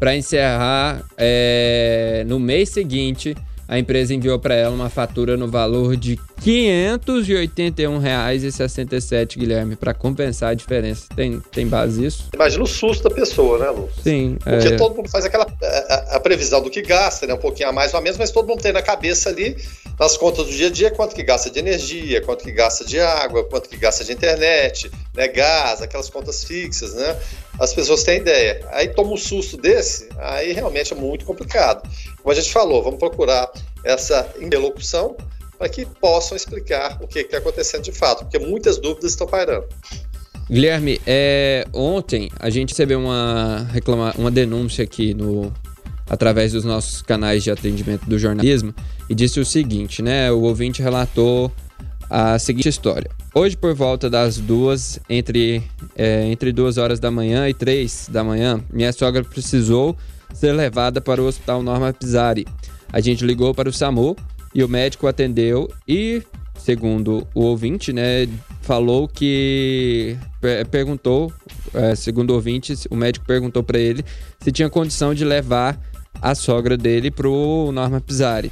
para 0.00 0.16
encerrar, 0.16 1.04
é, 1.18 2.24
no 2.26 2.40
mês 2.40 2.70
seguinte, 2.70 3.36
a 3.70 3.78
empresa 3.78 4.12
enviou 4.12 4.36
para 4.36 4.56
ela 4.56 4.74
uma 4.74 4.90
fatura 4.90 5.36
no 5.36 5.48
valor 5.48 5.96
de 5.96 6.18
R$ 6.44 6.98
581,67, 6.98 9.38
Guilherme, 9.38 9.76
para 9.76 9.94
compensar 9.94 10.50
a 10.50 10.54
diferença. 10.54 11.06
Tem, 11.14 11.38
tem 11.52 11.68
base 11.68 12.04
isso? 12.04 12.30
Imagina 12.34 12.64
o 12.64 12.66
susto 12.66 13.08
da 13.08 13.14
pessoa, 13.14 13.60
né, 13.60 13.70
Lu? 13.70 13.88
Sim. 14.02 14.36
Porque 14.42 14.74
é... 14.74 14.76
todo 14.76 14.96
mundo 14.96 15.08
faz 15.08 15.24
aquela 15.24 15.46
a, 15.62 16.16
a, 16.16 16.20
previsão 16.20 16.60
do 16.60 16.68
que 16.68 16.82
gasta, 16.82 17.28
né? 17.28 17.34
Um 17.34 17.38
pouquinho 17.38 17.68
a 17.68 17.72
mais 17.72 17.94
ou 17.94 18.00
a 18.00 18.02
menos, 18.02 18.18
mas 18.18 18.32
todo 18.32 18.48
mundo 18.48 18.60
tem 18.60 18.72
na 18.72 18.82
cabeça 18.82 19.28
ali, 19.28 19.56
nas 20.00 20.16
contas 20.16 20.46
do 20.46 20.52
dia 20.52 20.66
a 20.66 20.70
dia, 20.70 20.90
quanto 20.90 21.14
que 21.14 21.22
gasta 21.22 21.48
de 21.48 21.60
energia, 21.60 22.20
quanto 22.22 22.42
que 22.42 22.50
gasta 22.50 22.84
de 22.84 22.98
água, 22.98 23.44
quanto 23.44 23.68
que 23.68 23.76
gasta 23.76 24.02
de 24.02 24.12
internet, 24.12 24.90
né? 25.14 25.28
Gás, 25.28 25.80
aquelas 25.80 26.10
contas 26.10 26.42
fixas, 26.42 26.94
né? 26.94 27.16
As 27.60 27.72
pessoas 27.72 28.02
têm 28.02 28.16
ideia. 28.16 28.66
Aí 28.72 28.88
toma 28.88 29.12
um 29.12 29.16
susto 29.16 29.56
desse, 29.56 30.08
aí 30.18 30.52
realmente 30.52 30.92
é 30.92 30.96
muito 30.96 31.24
complicado. 31.24 31.88
Como 32.22 32.32
a 32.32 32.34
gente 32.34 32.52
falou, 32.52 32.82
vamos 32.82 32.98
procurar 32.98 33.50
essa 33.84 34.28
interlocução 34.40 35.16
para 35.58 35.68
que 35.68 35.84
possam 35.84 36.36
explicar 36.36 36.98
o 37.02 37.06
que 37.06 37.20
está 37.20 37.38
acontecendo 37.38 37.82
de 37.82 37.92
fato, 37.92 38.24
porque 38.24 38.38
muitas 38.38 38.78
dúvidas 38.78 39.12
estão 39.12 39.26
pairando. 39.26 39.66
Guilherme, 40.50 41.00
é, 41.06 41.64
ontem 41.72 42.30
a 42.38 42.50
gente 42.50 42.70
recebeu 42.70 42.98
uma, 42.98 43.68
reclama, 43.70 44.12
uma 44.18 44.30
denúncia 44.30 44.82
aqui 44.82 45.14
no, 45.14 45.52
através 46.08 46.52
dos 46.52 46.64
nossos 46.64 47.02
canais 47.02 47.44
de 47.44 47.50
atendimento 47.50 48.04
do 48.06 48.18
jornalismo 48.18 48.74
e 49.08 49.14
disse 49.14 49.38
o 49.38 49.44
seguinte, 49.44 50.02
né? 50.02 50.32
O 50.32 50.40
ouvinte 50.40 50.82
relatou 50.82 51.52
a 52.10 52.36
seguinte 52.38 52.68
história. 52.68 53.08
Hoje, 53.32 53.56
por 53.56 53.72
volta 53.74 54.10
das 54.10 54.38
duas, 54.38 54.98
entre, 55.08 55.62
é, 55.94 56.24
entre 56.24 56.52
duas 56.52 56.78
horas 56.78 56.98
da 56.98 57.12
manhã 57.12 57.48
e 57.48 57.54
três 57.54 58.08
da 58.10 58.24
manhã, 58.24 58.60
minha 58.72 58.92
sogra 58.92 59.22
precisou 59.22 59.96
ser 60.32 60.52
levada 60.52 61.00
para 61.00 61.22
o 61.22 61.26
Hospital 61.26 61.62
Norma 61.62 61.92
Pisari. 61.92 62.46
A 62.92 63.00
gente 63.00 63.24
ligou 63.24 63.54
para 63.54 63.68
o 63.68 63.72
SAMU 63.72 64.16
e 64.54 64.64
o 64.64 64.68
médico 64.68 65.06
atendeu 65.06 65.70
e, 65.86 66.22
segundo 66.58 67.26
o 67.34 67.42
ouvinte, 67.42 67.92
né, 67.92 68.26
falou 68.62 69.06
que 69.06 70.16
perguntou, 70.70 71.32
é, 71.74 71.94
segundo 71.94 72.30
o 72.30 72.34
ouvinte, 72.34 72.74
o 72.90 72.96
médico 72.96 73.26
perguntou 73.26 73.62
para 73.62 73.78
ele 73.78 74.04
se 74.40 74.50
tinha 74.50 74.68
condição 74.68 75.14
de 75.14 75.24
levar 75.24 75.78
a 76.20 76.34
sogra 76.34 76.76
dele 76.76 77.10
para 77.10 77.28
o 77.28 77.70
Norma 77.72 78.00
Pisari. 78.00 78.50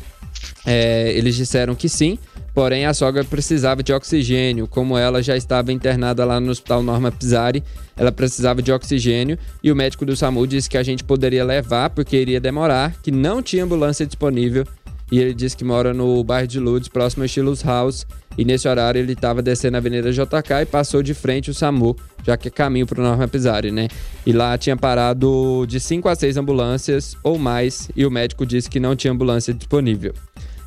É, 0.64 1.12
eles 1.12 1.34
disseram 1.34 1.74
que 1.74 1.88
sim, 1.88 2.18
porém 2.58 2.86
a 2.86 2.92
sogra 2.92 3.22
precisava 3.22 3.84
de 3.84 3.92
oxigênio. 3.92 4.66
Como 4.66 4.98
ela 4.98 5.22
já 5.22 5.36
estava 5.36 5.72
internada 5.72 6.24
lá 6.24 6.40
no 6.40 6.50
Hospital 6.50 6.82
Norma 6.82 7.12
Pisari, 7.12 7.62
ela 7.96 8.10
precisava 8.10 8.60
de 8.60 8.72
oxigênio 8.72 9.38
e 9.62 9.70
o 9.70 9.76
médico 9.76 10.04
do 10.04 10.16
SAMU 10.16 10.44
disse 10.44 10.68
que 10.68 10.76
a 10.76 10.82
gente 10.82 11.04
poderia 11.04 11.44
levar 11.44 11.88
porque 11.90 12.16
iria 12.16 12.40
demorar, 12.40 12.96
que 13.00 13.12
não 13.12 13.40
tinha 13.40 13.62
ambulância 13.62 14.04
disponível. 14.04 14.66
E 15.12 15.20
ele 15.20 15.34
disse 15.34 15.56
que 15.56 15.62
mora 15.62 15.94
no 15.94 16.24
bairro 16.24 16.48
de 16.48 16.58
Lourdes, 16.58 16.88
próximo 16.88 17.22
a 17.22 17.28
Stilos 17.28 17.62
House. 17.62 18.04
E 18.36 18.44
nesse 18.44 18.66
horário 18.66 18.98
ele 18.98 19.12
estava 19.12 19.40
descendo 19.40 19.76
a 19.76 19.78
Avenida 19.78 20.10
JK 20.10 20.62
e 20.62 20.66
passou 20.66 21.00
de 21.00 21.14
frente 21.14 21.52
o 21.52 21.54
SAMU, 21.54 21.96
já 22.26 22.36
que 22.36 22.48
é 22.48 22.50
caminho 22.50 22.88
para 22.88 23.00
o 23.00 23.04
Norma 23.04 23.28
Pisari, 23.28 23.70
né? 23.70 23.86
E 24.26 24.32
lá 24.32 24.58
tinha 24.58 24.76
parado 24.76 25.64
de 25.68 25.78
5 25.78 26.08
a 26.08 26.14
6 26.16 26.36
ambulâncias 26.36 27.16
ou 27.22 27.38
mais, 27.38 27.88
e 27.94 28.04
o 28.04 28.10
médico 28.10 28.44
disse 28.44 28.68
que 28.68 28.80
não 28.80 28.96
tinha 28.96 29.12
ambulância 29.12 29.54
disponível. 29.54 30.12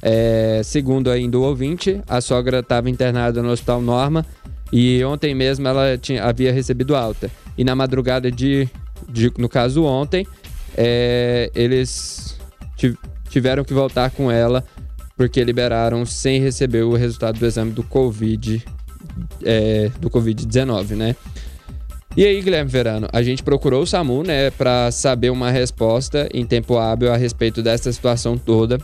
É, 0.01 0.61
segundo 0.63 1.11
ainda 1.11 1.37
o 1.37 1.43
ouvinte, 1.43 2.01
a 2.07 2.19
sogra 2.21 2.59
estava 2.59 2.89
internada 2.89 3.41
no 3.43 3.51
Hospital 3.51 3.81
Norma 3.81 4.25
e 4.71 5.03
ontem 5.03 5.35
mesmo 5.35 5.67
ela 5.67 5.97
tinha, 5.97 6.23
havia 6.23 6.51
recebido 6.51 6.95
alta. 6.95 7.29
E 7.57 7.63
na 7.63 7.75
madrugada 7.75 8.31
de, 8.31 8.67
de 9.07 9.31
no 9.37 9.47
caso 9.47 9.83
ontem, 9.83 10.25
é, 10.75 11.51
eles 11.53 12.39
tiveram 13.29 13.63
que 13.63 13.73
voltar 13.73 14.09
com 14.11 14.31
ela 14.31 14.63
porque 15.15 15.43
liberaram 15.43 16.05
sem 16.05 16.41
receber 16.41 16.81
o 16.81 16.93
resultado 16.93 17.37
do 17.37 17.45
exame 17.45 17.71
do 17.71 17.83
Covid, 17.83 18.63
é, 19.43 19.91
do 19.99 20.09
Covid-19, 20.09 20.95
né? 20.95 21.15
E 22.17 22.25
aí, 22.25 22.41
Guilherme 22.41 22.69
Verano, 22.69 23.07
a 23.13 23.21
gente 23.21 23.41
procurou 23.41 23.83
o 23.83 23.87
SAMU, 23.87 24.23
né, 24.23 24.51
para 24.51 24.91
saber 24.91 25.29
uma 25.29 25.49
resposta 25.49 26.27
em 26.33 26.45
tempo 26.45 26.77
hábil 26.77 27.13
a 27.13 27.15
respeito 27.15 27.61
dessa 27.63 27.91
situação 27.91 28.37
toda. 28.37 28.77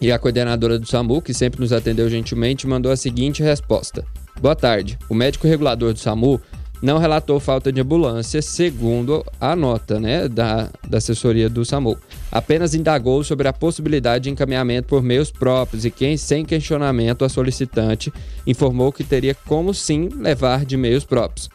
E 0.00 0.10
a 0.10 0.18
coordenadora 0.18 0.78
do 0.78 0.86
SAMU, 0.86 1.22
que 1.22 1.32
sempre 1.32 1.60
nos 1.60 1.72
atendeu 1.72 2.08
gentilmente, 2.08 2.66
mandou 2.66 2.90
a 2.90 2.96
seguinte 2.96 3.42
resposta: 3.42 4.04
Boa 4.40 4.56
tarde. 4.56 4.98
O 5.08 5.14
médico 5.14 5.46
regulador 5.46 5.92
do 5.92 5.98
SAMU 5.98 6.40
não 6.82 6.98
relatou 6.98 7.40
falta 7.40 7.72
de 7.72 7.80
ambulância, 7.80 8.42
segundo 8.42 9.24
a 9.40 9.56
nota 9.56 9.98
né, 9.98 10.28
da, 10.28 10.68
da 10.86 10.98
assessoria 10.98 11.48
do 11.48 11.64
SAMU. 11.64 11.96
Apenas 12.30 12.74
indagou 12.74 13.24
sobre 13.24 13.48
a 13.48 13.52
possibilidade 13.52 14.24
de 14.24 14.30
encaminhamento 14.30 14.88
por 14.88 15.02
meios 15.02 15.30
próprios 15.30 15.86
e 15.86 15.90
quem, 15.90 16.16
sem 16.18 16.44
questionamento, 16.44 17.24
a 17.24 17.28
solicitante 17.28 18.12
informou 18.46 18.92
que 18.92 19.02
teria 19.02 19.34
como 19.34 19.72
sim 19.72 20.10
levar 20.14 20.66
de 20.66 20.76
meios 20.76 21.04
próprios. 21.04 21.48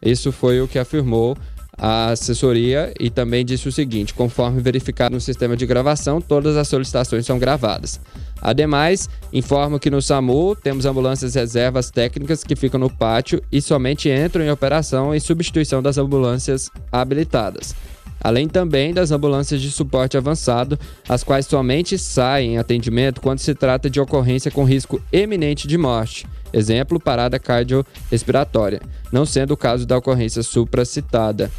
Isso 0.00 0.30
foi 0.30 0.60
o 0.60 0.68
que 0.68 0.78
afirmou 0.78 1.36
a 1.78 2.10
assessoria 2.10 2.92
e 2.98 3.10
também 3.10 3.44
disse 3.44 3.68
o 3.68 3.72
seguinte: 3.72 4.14
conforme 4.14 4.60
verificado 4.60 5.14
no 5.14 5.20
sistema 5.20 5.56
de 5.56 5.66
gravação, 5.66 6.20
todas 6.20 6.56
as 6.56 6.68
solicitações 6.68 7.26
são 7.26 7.38
gravadas. 7.38 8.00
Ademais, 8.40 9.08
informo 9.32 9.78
que 9.78 9.90
no 9.90 10.00
SAMU 10.00 10.54
temos 10.56 10.86
ambulâncias 10.86 11.34
reservas 11.34 11.90
técnicas 11.90 12.44
que 12.44 12.56
ficam 12.56 12.78
no 12.78 12.90
pátio 12.90 13.42
e 13.50 13.60
somente 13.60 14.08
entram 14.08 14.44
em 14.44 14.50
operação 14.50 15.14
em 15.14 15.20
substituição 15.20 15.82
das 15.82 15.98
ambulâncias 15.98 16.70
habilitadas. 16.92 17.74
Além 18.22 18.48
também 18.48 18.92
das 18.92 19.10
ambulâncias 19.10 19.60
de 19.60 19.70
suporte 19.70 20.16
avançado, 20.16 20.78
as 21.08 21.22
quais 21.22 21.46
somente 21.46 21.98
saem 21.98 22.54
em 22.54 22.58
atendimento 22.58 23.20
quando 23.20 23.38
se 23.38 23.54
trata 23.54 23.90
de 23.90 24.00
ocorrência 24.00 24.50
com 24.50 24.64
risco 24.64 25.00
eminente 25.12 25.68
de 25.68 25.76
morte. 25.76 26.26
Exemplo, 26.56 26.98
parada 26.98 27.38
cardiorrespiratória, 27.38 28.80
não 29.12 29.26
sendo 29.26 29.50
o 29.50 29.56
caso 29.58 29.84
da 29.84 29.98
ocorrência 29.98 30.42
supracitada. 30.42 31.50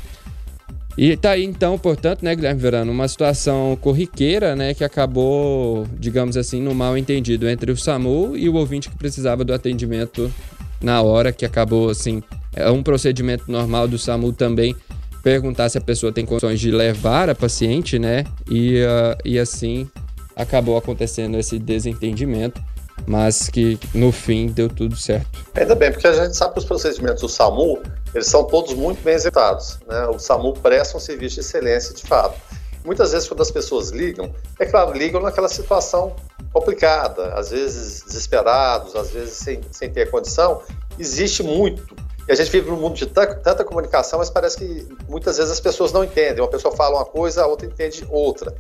E 0.97 1.15
tá 1.15 1.31
aí 1.31 1.43
então, 1.43 1.77
portanto, 1.77 2.23
né, 2.23 2.36
Guilherme 2.36 2.60
Verano, 2.60 2.91
uma 2.91 3.07
situação 3.07 3.77
corriqueira, 3.79 4.55
né, 4.55 4.73
que 4.73 4.83
acabou, 4.83 5.86
digamos 5.99 6.36
assim, 6.36 6.60
no 6.60 6.73
mal 6.73 6.97
entendido 6.97 7.47
entre 7.47 7.71
o 7.71 7.77
SAMU 7.77 8.36
e 8.36 8.49
o 8.49 8.55
ouvinte 8.55 8.89
que 8.89 8.97
precisava 8.97 9.45
do 9.45 9.53
atendimento 9.53 10.33
na 10.81 10.99
hora, 11.03 11.31
que 11.31 11.45
acabou 11.45 11.91
assim, 11.91 12.23
é 12.55 12.67
um 12.71 12.81
procedimento 12.81 13.51
normal 13.51 13.88
do 13.88 13.99
SAMU 13.99 14.33
também 14.33 14.75
perguntar 15.23 15.69
se 15.69 15.77
a 15.77 15.81
pessoa 15.81 16.12
tem 16.12 16.25
condições 16.25 16.60
de 16.60 16.71
levar 16.71 17.29
a 17.29 17.36
paciente, 17.36 17.99
né? 17.99 18.23
E, 18.49 18.81
uh, 18.81 19.17
e 19.23 19.38
assim 19.38 19.88
acabou 20.36 20.77
acontecendo 20.77 21.38
esse 21.38 21.60
desentendimento, 21.60 22.62
mas 23.05 23.49
que 23.49 23.79
no 23.93 24.12
fim 24.12 24.47
deu 24.47 24.67
tudo 24.69 24.95
certo. 24.95 25.45
Ainda 25.55 25.75
bem, 25.75 25.91
porque 25.91 26.07
a 26.07 26.13
gente 26.13 26.36
sabe 26.36 26.53
que 26.53 26.60
os 26.60 26.65
procedimentos 26.65 27.21
do 27.21 27.29
SAMU 27.29 27.81
eles 28.13 28.27
são 28.27 28.43
todos 28.43 28.73
muito 28.73 29.03
bem 29.03 29.13
executados. 29.13 29.77
Né? 29.88 30.07
O 30.07 30.17
SAMU 30.17 30.53
presta 30.53 30.97
um 30.97 30.99
serviço 30.99 31.36
de 31.36 31.41
excelência 31.41 31.93
de 31.93 32.03
fato. 32.03 32.39
Muitas 32.83 33.12
vezes, 33.12 33.27
quando 33.27 33.41
as 33.41 33.51
pessoas 33.51 33.89
ligam, 33.89 34.33
é 34.60 34.65
claro, 34.65 34.97
ligam 34.97 35.21
naquela 35.21 35.49
situação 35.49 36.15
complicada, 36.53 37.33
às 37.33 37.51
vezes 37.51 38.03
desesperados, 38.03 38.95
às 38.95 39.12
vezes 39.12 39.33
sem, 39.33 39.62
sem 39.71 39.91
ter 39.91 40.10
condição, 40.10 40.62
existe 40.97 41.43
muito. 41.43 41.95
E 42.27 42.31
a 42.31 42.36
gente 42.36 42.49
vive 42.49 42.69
num 42.69 42.77
mundo 42.77 42.95
de 42.95 43.05
tanta 43.05 43.63
comunicação, 43.63 44.19
mas 44.19 44.29
parece 44.29 44.57
que 44.57 44.88
muitas 45.07 45.38
vezes 45.38 45.51
as 45.51 45.60
pessoas 45.60 45.91
não 45.91 46.03
entendem. 46.03 46.41
Uma 46.41 46.49
pessoa 46.49 46.75
fala 46.75 46.97
uma 46.97 47.05
coisa, 47.05 47.43
a 47.43 47.47
outra 47.47 47.67
entende 47.67 48.05
outra. 48.10 48.53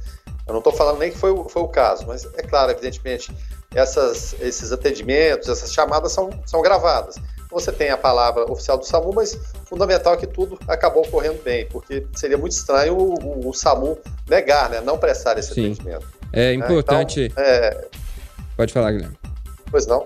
Eu 0.47 0.53
não 0.53 0.59
estou 0.59 0.73
falando 0.73 0.99
nem 0.99 1.11
que 1.11 1.17
foi, 1.17 1.35
foi 1.49 1.61
o 1.61 1.67
caso, 1.67 2.05
mas 2.07 2.25
é 2.35 2.41
claro, 2.41 2.71
evidentemente, 2.71 3.35
essas, 3.75 4.35
esses 4.39 4.71
atendimentos, 4.71 5.49
essas 5.49 5.73
chamadas 5.73 6.11
são, 6.13 6.29
são 6.45 6.61
gravadas 6.61 7.15
você 7.49 7.71
tem 7.71 7.89
a 7.89 7.97
palavra 7.97 8.49
oficial 8.51 8.77
do 8.77 8.85
SAMU, 8.85 9.13
mas 9.13 9.37
fundamental 9.65 10.13
é 10.13 10.17
que 10.17 10.27
tudo 10.27 10.59
acabou 10.67 11.03
correndo 11.07 11.41
bem, 11.43 11.65
porque 11.67 12.05
seria 12.15 12.37
muito 12.37 12.53
estranho 12.53 12.95
o, 12.95 13.13
o, 13.13 13.49
o 13.49 13.53
SAMU 13.53 13.97
negar, 14.29 14.69
né, 14.69 14.81
não 14.81 14.97
prestar 14.97 15.37
esse 15.37 15.53
Sim. 15.53 15.71
atendimento. 15.71 16.07
É 16.33 16.53
importante. 16.53 17.23
Então, 17.23 17.43
é... 17.43 17.87
Pode 18.55 18.73
falar, 18.73 18.91
Guilherme. 18.91 19.17
Pois 19.71 19.87
não. 19.87 20.05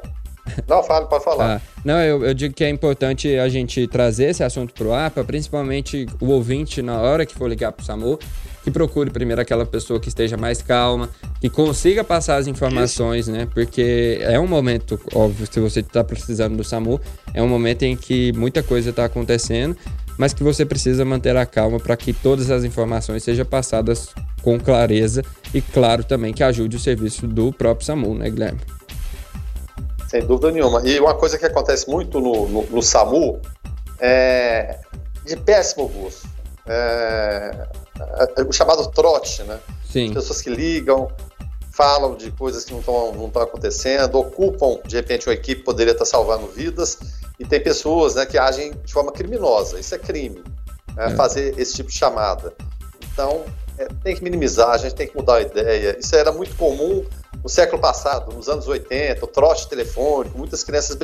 Não, 0.67 0.83
fale, 0.83 1.05
pode 1.07 1.23
falar. 1.23 1.57
Ah, 1.57 1.61
não, 1.83 1.99
eu, 2.01 2.25
eu, 2.25 2.33
digo 2.33 2.53
que 2.53 2.63
é 2.63 2.69
importante 2.69 3.37
a 3.37 3.49
gente 3.49 3.87
trazer 3.87 4.25
esse 4.25 4.43
assunto 4.43 4.73
para 4.73 4.87
o 4.87 4.93
APA, 4.93 5.23
principalmente 5.23 6.05
o 6.19 6.27
ouvinte, 6.27 6.81
na 6.81 6.99
hora 6.99 7.25
que 7.25 7.33
for 7.33 7.49
ligar 7.49 7.71
para 7.71 7.81
o 7.81 7.85
SAMU, 7.85 8.19
que 8.63 8.71
procure 8.71 9.09
primeiro 9.09 9.41
aquela 9.41 9.65
pessoa 9.65 9.99
que 9.99 10.07
esteja 10.07 10.37
mais 10.37 10.61
calma, 10.61 11.09
que 11.39 11.49
consiga 11.49 12.03
passar 12.03 12.37
as 12.37 12.47
informações, 12.47 13.27
Isso. 13.27 13.31
né? 13.31 13.47
Porque 13.53 14.19
é 14.21 14.39
um 14.39 14.47
momento, 14.47 14.99
óbvio, 15.13 15.47
se 15.51 15.59
você 15.59 15.79
está 15.79 16.03
precisando 16.03 16.55
do 16.55 16.63
SAMU, 16.63 16.99
é 17.33 17.41
um 17.41 17.47
momento 17.47 17.83
em 17.83 17.95
que 17.95 18.31
muita 18.33 18.61
coisa 18.61 18.91
está 18.91 19.05
acontecendo, 19.05 19.75
mas 20.17 20.33
que 20.33 20.43
você 20.43 20.65
precisa 20.65 21.03
manter 21.03 21.35
a 21.35 21.45
calma 21.45 21.79
para 21.79 21.97
que 21.97 22.13
todas 22.13 22.51
as 22.51 22.63
informações 22.63 23.23
sejam 23.23 23.45
passadas 23.45 24.13
com 24.41 24.59
clareza 24.59 25.23
e, 25.53 25.61
claro, 25.61 26.03
também 26.03 26.33
que 26.33 26.43
ajude 26.43 26.75
o 26.75 26.79
serviço 26.79 27.27
do 27.27 27.51
próprio 27.51 27.85
SAMU, 27.85 28.13
né, 28.15 28.29
Guilherme? 28.29 28.59
Sem 30.11 30.25
dúvida 30.25 30.51
nenhuma. 30.51 30.81
E 30.83 30.99
uma 30.99 31.13
coisa 31.13 31.37
que 31.37 31.45
acontece 31.45 31.89
muito 31.89 32.19
no, 32.19 32.45
no, 32.45 32.63
no 32.63 32.81
SAMU 32.81 33.39
é 33.97 34.77
de 35.25 35.37
péssimo 35.37 35.87
gosto. 35.87 36.27
É, 36.67 37.67
é, 38.35 38.41
o 38.41 38.51
chamado 38.51 38.85
trote, 38.87 39.41
né? 39.43 39.57
Sim. 39.89 40.09
As 40.09 40.15
pessoas 40.15 40.41
que 40.41 40.49
ligam, 40.49 41.09
falam 41.71 42.17
de 42.17 42.29
coisas 42.31 42.65
que 42.65 42.73
não 42.73 42.81
estão 42.81 43.13
não 43.13 43.41
acontecendo, 43.41 44.19
ocupam, 44.19 44.81
de 44.85 44.97
repente, 44.97 45.29
uma 45.29 45.33
equipe 45.33 45.63
poderia 45.63 45.93
estar 45.93 46.03
salvando 46.03 46.45
vidas, 46.47 46.99
e 47.39 47.45
tem 47.45 47.63
pessoas 47.63 48.15
né, 48.15 48.25
que 48.25 48.37
agem 48.37 48.73
de 48.83 48.91
forma 48.91 49.13
criminosa. 49.13 49.79
Isso 49.79 49.95
é 49.95 49.97
crime, 49.97 50.43
né, 50.93 51.05
é. 51.05 51.09
fazer 51.15 51.57
esse 51.57 51.73
tipo 51.75 51.89
de 51.89 51.95
chamada. 51.95 52.53
Então, 53.13 53.45
é, 53.77 53.87
tem 54.03 54.13
que 54.13 54.21
minimizar, 54.21 54.71
a 54.71 54.77
gente 54.77 54.93
tem 54.93 55.07
que 55.07 55.15
mudar 55.15 55.35
a 55.35 55.41
ideia. 55.41 55.95
Isso 55.97 56.13
era 56.17 56.33
muito 56.33 56.53
comum 56.57 57.05
no 57.43 57.49
século 57.49 57.81
passado, 57.81 58.33
nos 58.33 58.47
anos 58.47 58.67
80, 58.67 59.23
o 59.23 59.27
trote 59.27 59.67
telefônico, 59.67 60.37
muitas 60.37 60.63
crianças 60.63 60.95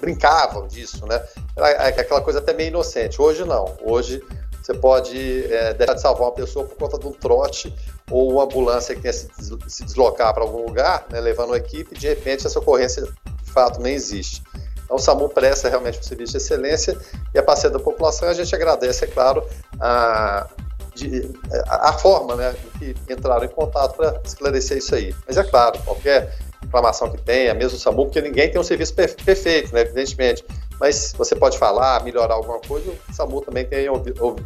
brincavam 0.00 0.66
disso, 0.66 1.06
né? 1.06 1.22
Era 1.56 1.88
aquela 1.88 2.20
coisa 2.20 2.38
até 2.38 2.52
meio 2.52 2.68
inocente. 2.68 3.20
Hoje 3.20 3.44
não. 3.44 3.76
Hoje 3.82 4.22
você 4.62 4.74
pode 4.74 5.44
é, 5.52 5.72
deixar 5.74 5.94
de 5.94 6.00
salvar 6.00 6.28
uma 6.28 6.34
pessoa 6.34 6.66
por 6.66 6.76
conta 6.76 6.98
de 6.98 7.06
um 7.06 7.12
trote 7.12 7.72
ou 8.10 8.32
uma 8.32 8.44
ambulância 8.44 8.96
que 8.96 9.10
se, 9.12 9.28
se 9.68 9.84
deslocar 9.84 10.34
para 10.34 10.42
algum 10.42 10.66
lugar, 10.66 11.06
né, 11.08 11.20
levando 11.20 11.50
uma 11.50 11.56
equipe, 11.56 11.94
e 11.94 11.98
de 11.98 12.08
repente 12.08 12.46
essa 12.46 12.58
ocorrência 12.58 13.02
de 13.02 13.52
fato 13.52 13.80
nem 13.80 13.94
existe. 13.94 14.42
Então, 14.84 14.96
o 14.96 14.98
SAMU 14.98 15.28
presta 15.28 15.68
realmente 15.68 15.98
um 15.98 16.02
serviço 16.02 16.32
de 16.32 16.38
excelência 16.38 16.98
e 17.34 17.38
a 17.38 17.42
parceria 17.42 17.76
da 17.76 17.82
população 17.82 18.28
a 18.28 18.34
gente 18.34 18.54
agradece, 18.54 19.04
é 19.04 19.08
claro, 19.08 19.44
a, 19.80 20.48
de, 20.96 21.30
a, 21.68 21.90
a 21.90 21.92
forma 21.92 22.34
né, 22.34 22.54
que 22.78 22.94
entraram 23.08 23.44
em 23.44 23.48
contato 23.48 23.96
para 23.96 24.20
esclarecer 24.24 24.78
isso 24.78 24.94
aí. 24.94 25.14
Mas 25.26 25.36
é 25.36 25.44
claro, 25.44 25.78
qualquer 25.84 26.34
reclamação 26.62 27.10
que 27.10 27.20
tenha, 27.22 27.54
mesmo 27.54 27.76
o 27.76 27.80
SAMU, 27.80 28.06
porque 28.06 28.20
ninguém 28.20 28.50
tem 28.50 28.60
um 28.60 28.64
serviço 28.64 28.94
perfeito, 28.94 29.72
né, 29.74 29.82
evidentemente. 29.82 30.44
Mas 30.80 31.12
você 31.16 31.36
pode 31.36 31.58
falar, 31.58 32.02
melhorar 32.02 32.34
alguma 32.34 32.58
coisa, 32.60 32.90
o 32.90 33.12
SAMU 33.12 33.42
também 33.42 33.64
tem 33.64 33.86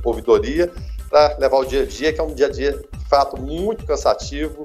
ouvidoria 0.05 0.71
para 1.09 1.37
levar 1.39 1.59
o 1.59 1.65
dia 1.65 1.83
a 1.83 1.87
dia, 1.87 2.13
que 2.13 2.21
é 2.21 2.23
um 2.23 2.35
dia 2.35 2.47
a 2.47 2.51
dia, 2.51 2.73
de 2.73 3.09
fato, 3.09 3.41
muito 3.41 3.87
cansativo. 3.87 4.63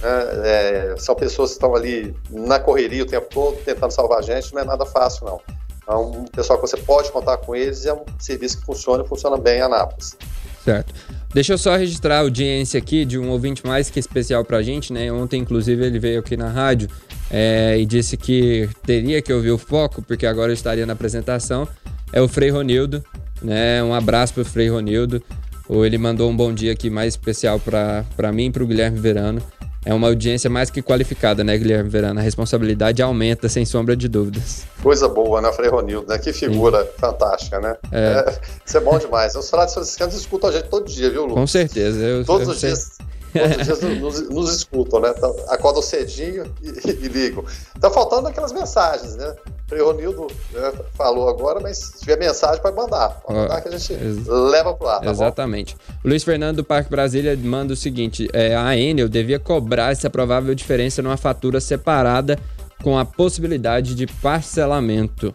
Né? 0.00 0.10
É, 0.44 0.94
são 0.98 1.14
pessoas 1.14 1.50
que 1.50 1.56
estão 1.56 1.74
ali 1.74 2.14
na 2.30 2.58
correria 2.58 3.02
o 3.02 3.06
tempo 3.06 3.26
todo, 3.30 3.56
tentando 3.64 3.92
salvar 3.92 4.18
a 4.18 4.22
gente, 4.22 4.52
não 4.52 4.62
é 4.62 4.64
nada 4.64 4.84
fácil, 4.84 5.26
não. 5.26 5.40
É 5.88 5.94
um 5.94 6.24
pessoal 6.24 6.60
que 6.60 6.68
você 6.68 6.76
pode 6.76 7.10
contar 7.10 7.38
com 7.38 7.56
eles 7.56 7.84
é 7.84 7.92
um 7.92 8.04
serviço 8.18 8.60
que 8.60 8.64
funciona 8.64 9.02
e 9.02 9.08
funciona 9.08 9.36
bem 9.36 9.58
em 9.58 9.62
Anápolis. 9.62 10.16
Certo. 10.64 10.94
Deixa 11.32 11.52
eu 11.52 11.58
só 11.58 11.76
registrar 11.76 12.16
a 12.16 12.20
audiência 12.20 12.78
aqui 12.78 13.04
de 13.04 13.16
um 13.16 13.30
ouvinte 13.30 13.64
mais 13.64 13.88
que 13.88 14.00
especial 14.00 14.44
pra 14.44 14.62
gente, 14.62 14.92
né? 14.92 15.12
Ontem, 15.12 15.40
inclusive, 15.40 15.84
ele 15.86 15.98
veio 15.98 16.18
aqui 16.18 16.36
na 16.36 16.48
rádio 16.48 16.88
é, 17.30 17.78
e 17.78 17.86
disse 17.86 18.16
que 18.16 18.68
teria 18.84 19.22
que 19.22 19.32
ouvir 19.32 19.52
o 19.52 19.58
foco, 19.58 20.02
porque 20.02 20.26
agora 20.26 20.50
eu 20.50 20.54
estaria 20.54 20.84
na 20.84 20.92
apresentação. 20.92 21.68
É 22.12 22.20
o 22.20 22.26
Frei 22.26 22.50
Ronildo, 22.50 23.04
né? 23.40 23.80
Um 23.82 23.94
abraço 23.94 24.34
pro 24.34 24.44
Frei 24.44 24.68
Ronildo. 24.68 25.22
Ou 25.68 25.86
ele 25.86 25.96
mandou 25.98 26.28
um 26.28 26.36
bom 26.36 26.52
dia 26.52 26.72
aqui 26.72 26.90
mais 26.90 27.14
especial 27.14 27.60
para 27.60 28.32
mim 28.32 28.46
e 28.46 28.50
pro 28.50 28.66
Guilherme 28.66 28.98
Verano. 28.98 29.40
É 29.84 29.94
uma 29.94 30.08
audiência 30.08 30.50
mais 30.50 30.68
que 30.68 30.82
qualificada, 30.82 31.42
né, 31.42 31.56
Guilherme 31.56 31.88
Verano? 31.88 32.20
A 32.20 32.22
responsabilidade 32.22 33.00
aumenta, 33.00 33.48
sem 33.48 33.64
sombra 33.64 33.96
de 33.96 34.08
dúvidas. 34.08 34.64
Coisa 34.82 35.08
boa, 35.08 35.40
né, 35.40 35.50
Frei 35.52 35.70
Ronildo, 35.70 36.06
né? 36.08 36.18
Que 36.18 36.32
figura 36.32 36.82
Sim. 36.82 36.90
fantástica, 36.98 37.58
né? 37.60 37.76
É. 37.90 38.24
é. 38.28 38.38
Isso 38.64 38.76
é 38.76 38.80
bom 38.80 38.98
demais. 38.98 39.34
Os 39.34 39.48
franciscanos 39.48 40.14
escutam 40.14 40.50
a 40.50 40.52
gente 40.52 40.68
todo 40.68 40.86
dia, 40.86 41.08
viu, 41.10 41.24
Lu? 41.24 41.34
Com 41.34 41.46
certeza. 41.46 41.98
Eu, 41.98 42.24
Todos 42.24 42.46
eu 42.46 42.54
os 42.54 42.60
sei. 42.60 42.70
dias. 42.70 42.98
Todos 43.32 43.56
os 43.56 43.80
dias 43.80 44.00
nos, 44.00 44.28
nos, 44.28 44.56
escutam, 44.56 45.00
né? 45.00 45.12
Então, 45.16 45.34
acordam 45.48 45.82
cedinho 45.82 46.52
e, 46.62 46.68
e, 46.88 47.08
ligam. 47.08 47.44
Tá 47.80 47.90
faltando 47.90 48.28
aquelas 48.28 48.52
mensagens, 48.52 49.16
né? 49.16 49.34
O 49.72 49.84
Ronildo 49.84 50.26
né, 50.52 50.72
falou 50.94 51.28
agora, 51.28 51.60
mas 51.60 51.78
se 51.78 52.00
tiver 52.00 52.18
mensagem, 52.18 52.60
pode 52.60 52.76
mandar. 52.76 53.20
Pode 53.20 53.38
mandar 53.38 53.60
que 53.60 53.68
a 53.68 53.78
gente 53.78 53.94
leva 54.26 54.74
pro 54.74 54.88
ar. 54.88 55.00
Tá 55.00 55.10
exatamente. 55.10 55.76
Bom? 55.76 56.10
Luiz 56.10 56.24
Fernando 56.24 56.56
do 56.56 56.64
Parque 56.64 56.90
Brasília 56.90 57.36
manda 57.36 57.72
o 57.72 57.76
seguinte: 57.76 58.28
é, 58.32 58.56
a 58.56 58.76
Enel 58.76 59.08
devia 59.08 59.38
cobrar 59.38 59.92
essa 59.92 60.10
provável 60.10 60.54
diferença 60.54 61.00
numa 61.02 61.16
fatura 61.16 61.60
separada 61.60 62.38
com 62.82 62.98
a 62.98 63.04
possibilidade 63.04 63.94
de 63.94 64.06
parcelamento. 64.06 65.34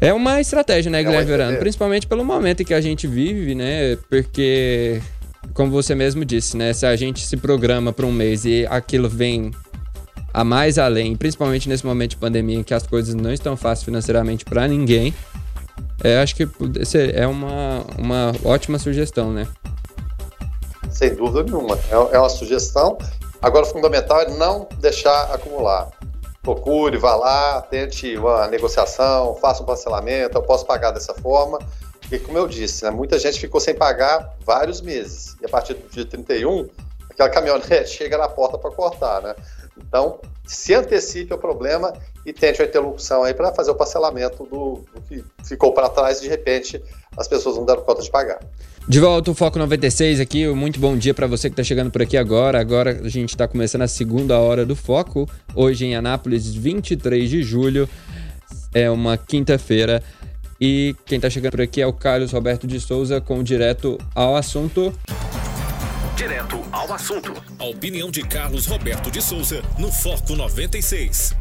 É 0.00 0.12
uma 0.12 0.40
estratégia, 0.40 0.90
né, 0.90 1.00
é 1.00 1.04
Guilherme 1.04 1.26
Verano? 1.26 1.58
Principalmente 1.58 2.06
pelo 2.06 2.24
momento 2.24 2.62
em 2.62 2.64
que 2.64 2.74
a 2.74 2.80
gente 2.80 3.06
vive, 3.06 3.54
né? 3.54 3.96
Porque, 4.08 5.02
como 5.54 5.70
você 5.70 5.94
mesmo 5.94 6.24
disse, 6.24 6.56
né? 6.56 6.72
Se 6.72 6.86
a 6.86 6.94
gente 6.96 7.26
se 7.26 7.36
programa 7.36 7.92
para 7.92 8.06
um 8.06 8.12
mês 8.12 8.44
e 8.44 8.66
aquilo 8.68 9.08
vem 9.08 9.50
a 10.32 10.44
mais 10.44 10.78
além, 10.78 11.16
principalmente 11.16 11.68
nesse 11.68 11.84
momento 11.84 12.10
de 12.10 12.16
pandemia 12.16 12.58
em 12.58 12.62
que 12.62 12.74
as 12.74 12.86
coisas 12.86 13.14
não 13.14 13.32
estão 13.32 13.56
fáceis 13.56 13.84
financeiramente 13.84 14.44
para 14.44 14.68
ninguém, 14.68 15.14
É, 16.02 16.20
acho 16.20 16.36
que 16.36 16.48
é 17.12 17.26
uma, 17.26 17.84
uma 17.98 18.32
ótima 18.44 18.78
sugestão, 18.78 19.32
né? 19.32 19.48
Sem 20.90 21.14
dúvida 21.14 21.42
nenhuma. 21.42 21.76
É, 21.90 22.16
é 22.16 22.18
uma 22.18 22.28
sugestão. 22.28 22.96
Agora, 23.42 23.66
o 23.66 23.68
fundamental 23.68 24.20
é 24.20 24.30
não 24.36 24.68
deixar 24.80 25.34
acumular. 25.34 25.88
Procure, 26.42 26.96
vá 26.98 27.14
lá, 27.16 27.62
tente 27.62 28.16
uma 28.16 28.46
negociação, 28.46 29.36
faça 29.40 29.62
um 29.62 29.66
parcelamento, 29.66 30.38
eu 30.38 30.42
posso 30.42 30.64
pagar 30.64 30.92
dessa 30.92 31.14
forma. 31.14 31.58
E 32.10 32.18
como 32.18 32.38
eu 32.38 32.46
disse, 32.46 32.84
né, 32.84 32.90
muita 32.90 33.18
gente 33.18 33.38
ficou 33.38 33.60
sem 33.60 33.74
pagar 33.74 34.36
vários 34.44 34.80
meses. 34.80 35.36
E 35.40 35.46
a 35.46 35.48
partir 35.48 35.74
do 35.74 35.88
dia 35.90 36.06
31, 36.06 36.68
aquela 37.10 37.28
caminhonete 37.28 37.90
chega 37.90 38.16
na 38.16 38.28
porta 38.28 38.56
para 38.56 38.70
cortar, 38.70 39.22
né? 39.22 39.34
Então, 39.76 40.18
se 40.46 40.74
antecipe 40.74 41.32
o 41.34 41.38
problema 41.38 41.92
e 42.24 42.32
tente 42.32 42.60
uma 42.60 42.66
interlocução 42.66 43.22
aí 43.22 43.32
para 43.32 43.52
fazer 43.52 43.70
o 43.70 43.74
parcelamento 43.74 44.44
do, 44.44 44.84
do 44.94 45.02
que 45.02 45.24
ficou 45.44 45.72
para 45.72 45.88
trás 45.88 46.18
e 46.18 46.22
de 46.22 46.28
repente 46.28 46.82
as 47.16 47.28
pessoas 47.28 47.56
não 47.56 47.64
deram 47.64 47.82
conta 47.82 48.02
de 48.02 48.10
pagar. 48.10 48.40
De 48.88 49.00
volta 49.00 49.30
o 49.30 49.34
Foco 49.34 49.58
96 49.58 50.18
aqui, 50.18 50.46
muito 50.48 50.80
bom 50.80 50.96
dia 50.96 51.12
para 51.12 51.26
você 51.26 51.48
que 51.48 51.52
está 51.52 51.62
chegando 51.62 51.90
por 51.90 52.00
aqui 52.00 52.16
agora. 52.16 52.58
Agora 52.58 52.98
a 53.04 53.08
gente 53.08 53.30
está 53.30 53.46
começando 53.46 53.82
a 53.82 53.88
segunda 53.88 54.38
hora 54.38 54.64
do 54.64 54.74
Foco, 54.74 55.28
hoje 55.54 55.84
em 55.84 55.94
Anápolis, 55.94 56.46
23 56.54 57.28
de 57.28 57.42
julho, 57.42 57.88
é 58.74 58.90
uma 58.90 59.18
quinta-feira. 59.18 60.02
E 60.60 60.96
quem 61.06 61.16
está 61.16 61.30
chegando 61.30 61.52
por 61.52 61.60
aqui 61.60 61.80
é 61.80 61.86
o 61.86 61.92
Carlos 61.92 62.32
Roberto 62.32 62.66
de 62.66 62.80
Souza 62.80 63.20
com 63.20 63.42
direto 63.42 63.96
ao 64.14 64.34
assunto. 64.34 64.92
Direto 66.16 66.60
ao 66.72 66.92
assunto. 66.92 67.32
A 67.58 67.64
opinião 67.64 68.10
de 68.10 68.22
Carlos 68.22 68.66
Roberto 68.66 69.10
de 69.10 69.22
Souza 69.22 69.62
no 69.78 69.92
Foco 69.92 70.34
96. 70.34 71.34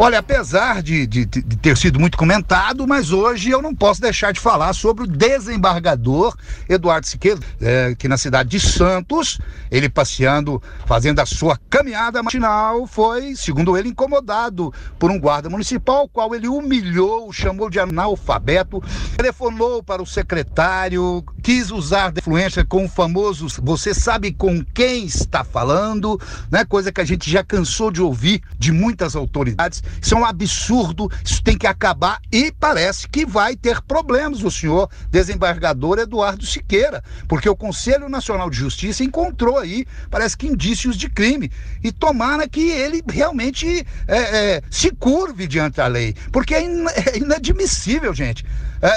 Olha, 0.00 0.20
apesar 0.20 0.80
de, 0.80 1.08
de, 1.08 1.24
de, 1.24 1.56
ter 1.56 1.76
sido 1.76 1.98
muito 1.98 2.16
comentado, 2.16 2.86
mas 2.86 3.10
hoje 3.10 3.50
eu 3.50 3.60
não 3.60 3.74
posso 3.74 4.00
deixar 4.00 4.32
de 4.32 4.38
falar 4.38 4.72
sobre 4.72 5.02
o 5.02 5.06
desembargador 5.08 6.36
Eduardo 6.68 7.04
Siqueira, 7.04 7.40
é, 7.60 7.96
que 7.98 8.06
na 8.06 8.16
cidade 8.16 8.48
de 8.48 8.60
Santos, 8.60 9.40
ele 9.68 9.88
passeando, 9.88 10.62
fazendo 10.86 11.18
a 11.18 11.26
sua 11.26 11.58
caminhada 11.68 12.22
matinal, 12.22 12.86
foi, 12.86 13.34
segundo 13.34 13.76
ele, 13.76 13.88
incomodado 13.88 14.72
por 15.00 15.10
um 15.10 15.18
guarda 15.18 15.50
municipal, 15.50 16.04
o 16.04 16.08
qual 16.08 16.32
ele 16.32 16.46
humilhou, 16.46 17.32
chamou 17.32 17.68
de 17.68 17.80
analfabeto, 17.80 18.80
telefonou 19.16 19.82
para 19.82 20.00
o 20.00 20.06
secretário, 20.06 21.24
quis 21.42 21.72
usar 21.72 22.12
de 22.12 22.20
influência 22.20 22.64
com 22.64 22.84
o 22.84 22.88
famoso 22.88 23.48
você 23.60 23.92
sabe 23.92 24.30
com 24.30 24.64
quem 24.64 25.06
está 25.06 25.42
falando, 25.42 26.20
né? 26.52 26.64
Coisa 26.64 26.92
que 26.92 27.00
a 27.00 27.04
gente 27.04 27.28
já 27.28 27.42
cansou 27.42 27.90
de 27.90 28.00
ouvir 28.00 28.42
de 28.56 28.70
muitas 28.70 29.16
autoridades. 29.16 29.82
Isso 30.00 30.14
é 30.14 30.18
um 30.18 30.24
absurdo, 30.24 31.10
isso 31.24 31.42
tem 31.42 31.56
que 31.56 31.66
acabar 31.66 32.20
e 32.32 32.52
parece 32.52 33.08
que 33.08 33.24
vai 33.24 33.56
ter 33.56 33.80
problemas 33.82 34.42
o 34.42 34.50
senhor 34.50 34.88
desembargador 35.10 35.98
Eduardo 35.98 36.46
Siqueira, 36.46 37.02
porque 37.26 37.48
o 37.48 37.56
Conselho 37.56 38.08
Nacional 38.08 38.50
de 38.50 38.56
Justiça 38.56 39.04
encontrou 39.04 39.58
aí, 39.58 39.86
parece 40.10 40.36
que 40.36 40.46
indícios 40.46 40.96
de 40.96 41.08
crime. 41.08 41.50
E 41.82 41.92
tomara 41.92 42.48
que 42.48 42.70
ele 42.70 43.02
realmente 43.08 43.86
é, 44.06 44.18
é, 44.18 44.62
se 44.70 44.90
curve 44.90 45.46
diante 45.46 45.76
da 45.76 45.86
lei, 45.86 46.14
porque 46.32 46.54
é, 46.54 46.62
in, 46.62 46.86
é 47.14 47.18
inadmissível, 47.18 48.14
gente 48.14 48.44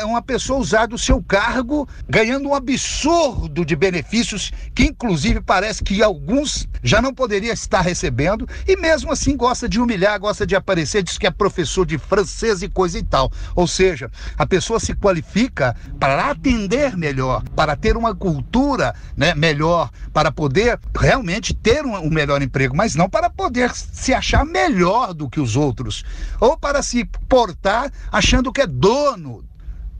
uma 0.05 0.21
pessoa 0.21 0.59
usar 0.59 0.85
do 0.85 0.97
seu 0.97 1.21
cargo 1.21 1.87
ganhando 2.07 2.49
um 2.49 2.55
absurdo 2.55 3.65
de 3.65 3.75
benefícios 3.75 4.51
que 4.75 4.83
inclusive 4.83 5.41
parece 5.41 5.83
que 5.83 6.03
alguns 6.03 6.67
já 6.83 7.01
não 7.01 7.13
poderia 7.13 7.53
estar 7.53 7.81
recebendo 7.81 8.47
e 8.67 8.75
mesmo 8.75 9.11
assim 9.11 9.35
gosta 9.35 9.67
de 9.67 9.79
humilhar, 9.79 10.19
gosta 10.19 10.45
de 10.45 10.55
aparecer, 10.55 11.03
diz 11.03 11.17
que 11.17 11.27
é 11.27 11.31
professor 11.31 11.85
de 11.85 11.97
francês 11.97 12.61
e 12.61 12.69
coisa 12.69 12.97
e 12.97 13.03
tal. 13.03 13.31
Ou 13.55 13.67
seja, 13.67 14.09
a 14.37 14.45
pessoa 14.45 14.79
se 14.79 14.93
qualifica 14.93 15.75
para 15.99 16.31
atender 16.31 16.97
melhor, 16.97 17.43
para 17.55 17.75
ter 17.75 17.97
uma 17.97 18.15
cultura 18.15 18.95
né, 19.15 19.33
melhor, 19.35 19.89
para 20.13 20.31
poder 20.31 20.79
realmente 20.97 21.53
ter 21.53 21.85
um, 21.85 21.95
um 21.97 22.09
melhor 22.09 22.41
emprego, 22.41 22.75
mas 22.75 22.95
não 22.95 23.09
para 23.09 23.29
poder 23.29 23.71
se 23.75 24.13
achar 24.13 24.45
melhor 24.45 25.13
do 25.13 25.29
que 25.29 25.39
os 25.39 25.55
outros, 25.55 26.03
ou 26.39 26.57
para 26.57 26.81
se 26.81 27.05
portar 27.27 27.91
achando 28.11 28.51
que 28.51 28.61
é 28.61 28.67
dono 28.67 29.43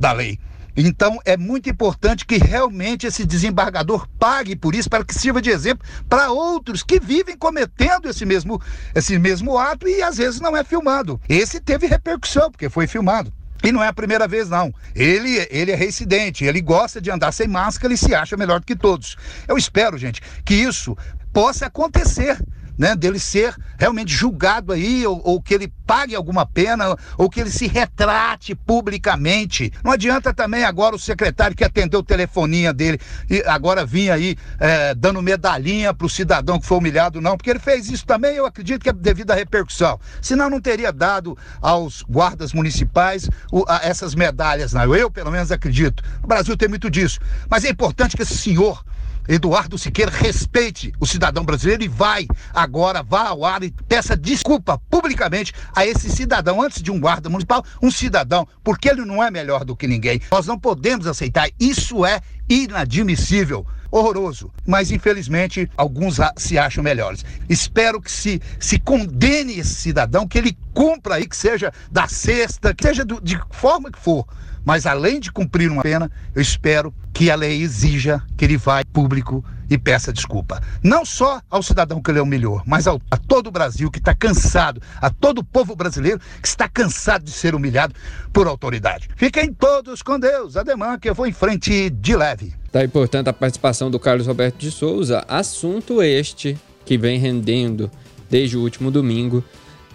da 0.02 0.12
lei. 0.12 0.40
Então 0.76 1.20
é 1.26 1.38
muito 1.38 1.70
importante 1.70 2.26
que 2.26 2.38
realmente 2.38 3.06
esse 3.06 3.26
desembargador 3.26 4.08
pague 4.18 4.56
por 4.56 4.74
isso, 4.74 4.90
para 4.90 5.06
que 5.06 5.14
sirva 5.14 5.42
de 5.42 5.50
exemplo 5.50 5.86
para 6.10 6.32
outros 6.32 6.82
que 6.82 7.00
vivem 7.00 7.38
cometendo 7.38 8.10
esse 8.10 8.26
mesmo, 8.26 8.60
esse 8.96 9.20
mesmo 9.20 9.58
ato 9.58 9.88
e 9.88 10.02
às 10.02 10.18
vezes 10.18 10.40
não 10.40 10.58
é 10.58 10.64
filmado. 10.64 11.22
Esse 11.30 11.60
teve 11.60 11.88
repercussão, 11.88 12.50
porque 12.50 12.70
foi 12.70 12.88
filmado. 12.88 13.32
E 13.64 13.72
não 13.72 13.84
é 13.84 13.90
a 13.90 13.94
primeira 13.94 14.28
vez, 14.28 14.50
não. 14.50 14.74
Ele, 14.96 15.48
ele 15.52 15.72
é 15.72 15.76
reincidente, 15.76 16.46
ele 16.46 16.62
gosta 16.62 17.00
de 17.00 17.12
andar 17.12 17.32
sem 17.32 17.48
máscara 17.48 17.94
e 17.94 17.98
se 17.98 18.16
acha 18.16 18.36
melhor 18.36 18.60
do 18.60 18.66
que 18.66 18.76
todos. 18.76 19.16
Eu 19.48 19.56
espero, 19.58 20.00
gente, 20.00 20.20
que 20.44 20.56
isso 20.56 20.98
possa 21.32 21.68
acontecer 21.68 22.40
né, 22.82 22.96
dele 22.96 23.20
ser 23.20 23.56
realmente 23.78 24.12
julgado 24.12 24.74
aí, 24.74 25.06
ou, 25.06 25.22
ou, 25.24 25.40
que 25.40 25.54
ele 25.54 25.72
pague 25.86 26.16
alguma 26.16 26.48
pena, 26.48 26.98
ou 27.16 27.30
que 27.30 27.40
ele 27.40 27.52
se 27.52 27.68
retrate 27.68 28.56
publicamente. 28.56 29.72
Não 29.84 29.92
adianta 29.92 30.34
também 30.34 30.64
agora 30.64 30.96
o 30.96 31.00
secretário 31.00 31.56
que 31.56 31.64
atendeu 31.64 32.00
o 32.00 32.04
telefoninha 32.04 32.74
dele 32.74 33.00
e 33.30 33.44
agora 33.46 33.86
vinha 33.86 34.16
aí 34.16 34.36
é, 34.60 34.96
dando 34.96 35.22
medalhinha 35.22 35.94
para 35.94 36.08
o 36.08 36.10
cidadão 36.10 36.60
que 36.60 36.66
foi 36.66 36.80
humilhado, 36.80 37.22
não, 37.22 37.38
porque 37.38 37.52
ele 37.52 37.60
fez 37.60 37.88
isso 37.88 38.04
também, 38.04 38.36
eu 38.36 38.48
acredito 38.48 38.82
que 38.82 38.90
é 38.90 38.94
devido 38.94 39.30
à 39.30 39.36
repercussão. 39.36 40.00
Senão 40.20 40.50
não 40.50 40.60
teria 40.60 40.92
dado 40.92 41.38
aos 41.62 42.02
guardas 42.02 42.52
municipais 42.52 43.30
o, 43.52 43.64
a, 43.68 43.82
essas 43.84 44.16
medalhas, 44.16 44.74
não. 44.74 44.96
Eu, 44.96 45.12
pelo 45.12 45.30
menos, 45.30 45.52
acredito. 45.52 46.04
O 46.24 46.28
Brasil 46.28 46.58
tem 46.58 46.68
muito 46.68 46.90
disso. 46.90 47.20
Mas 47.48 47.64
é 47.64 47.70
importante 47.70 48.18
que 48.18 48.24
esse 48.24 48.36
senhor 48.36 48.84
Eduardo 49.32 49.78
Siqueira 49.78 50.12
respeite 50.12 50.92
o 51.00 51.08
cidadão 51.08 51.46
brasileiro 51.46 51.82
e 51.82 51.88
vai 51.88 52.28
agora, 52.54 53.02
vá 53.02 53.30
ao 53.30 53.46
ar 53.46 53.64
e 53.64 53.72
peça 53.72 54.18
desculpa 54.18 54.78
publicamente 54.90 55.54
a 55.74 55.86
esse 55.86 56.10
cidadão, 56.10 56.62
antes 56.62 56.84
de 56.84 56.92
um 56.92 57.00
guarda 57.00 57.30
municipal, 57.30 57.64
um 57.82 57.90
cidadão, 57.90 58.46
porque 58.62 58.90
ele 58.90 59.06
não 59.06 59.24
é 59.24 59.32
melhor 59.32 59.64
do 59.64 59.74
que 59.74 59.88
ninguém. 59.88 60.20
Nós 60.30 60.48
não 60.48 60.60
podemos 60.60 61.08
aceitar, 61.08 61.50
isso 61.58 62.06
é 62.06 62.20
inadmissível 62.50 63.66
horroroso. 63.90 64.52
Mas 64.68 64.92
infelizmente 64.92 65.72
alguns 65.78 66.18
se 66.36 66.58
acham 66.58 66.84
melhores. 66.84 67.24
Espero 67.48 68.02
que 68.02 68.12
se, 68.12 68.42
se 68.60 68.80
condene 68.80 69.60
esse 69.60 69.76
cidadão, 69.76 70.28
que 70.28 70.38
ele 70.38 70.58
cumpra 70.74 71.16
aí, 71.16 71.26
que 71.26 71.38
seja 71.38 71.72
da 71.90 72.06
sexta, 72.06 72.74
que 72.74 72.84
seja 72.84 73.06
do, 73.06 73.22
de 73.22 73.40
forma 73.50 73.90
que 73.90 74.00
for. 74.00 74.28
Mas 74.66 74.86
além 74.86 75.20
de 75.20 75.32
cumprir 75.32 75.72
uma 75.72 75.82
pena, 75.82 76.12
eu 76.36 76.42
espero 76.42 76.94
que 77.14 77.30
a 77.30 77.36
lei 77.36 77.62
exija 77.62 78.22
que 78.38 78.46
ele 78.46 78.58
vá 78.58 78.84
público 78.86 79.44
e 79.70 79.78
peça 79.78 80.12
desculpa. 80.12 80.62
Não 80.84 81.06
só 81.06 81.42
ao 81.50 81.64
cidadão 81.64 82.02
que 82.02 82.12
ele 82.12 82.20
humilhou, 82.20 82.62
mas 82.66 82.88
ao, 82.88 83.02
a 83.10 83.16
todo 83.16 83.48
o 83.48 83.52
Brasil 83.52 83.90
que 83.90 84.00
está 84.00 84.14
cansado, 84.14 84.82
a 85.00 85.10
todo 85.10 85.40
o 85.40 85.44
povo 85.44 85.76
brasileiro 85.76 86.20
que 86.42 86.48
está 86.48 86.68
cansado 86.68 87.24
de 87.24 87.32
ser 87.32 87.56
humilhado 87.56 87.96
por 88.34 88.48
autoridade. 88.48 89.10
Fiquem 89.16 89.54
todos 89.54 90.02
com 90.02 90.20
Deus. 90.20 90.58
Ademã 90.58 91.00
que 91.00 91.10
eu 91.10 91.16
vou 91.16 91.26
em 91.26 91.32
frente 91.32 91.90
de 91.90 92.16
leve. 92.16 92.54
Tá 92.72 92.84
importante 92.84 93.30
a 93.30 93.34
participação 93.34 93.90
do 93.90 94.00
Carlos 94.00 94.28
Roberto 94.28 94.58
de 94.58 94.72
Souza. 94.72 95.24
Assunto 95.28 96.04
este 96.04 96.58
que 96.86 96.98
vem 96.98 97.18
rendendo 97.18 97.90
desde 98.30 98.58
o 98.58 98.62
último 98.62 98.92
domingo 98.92 99.44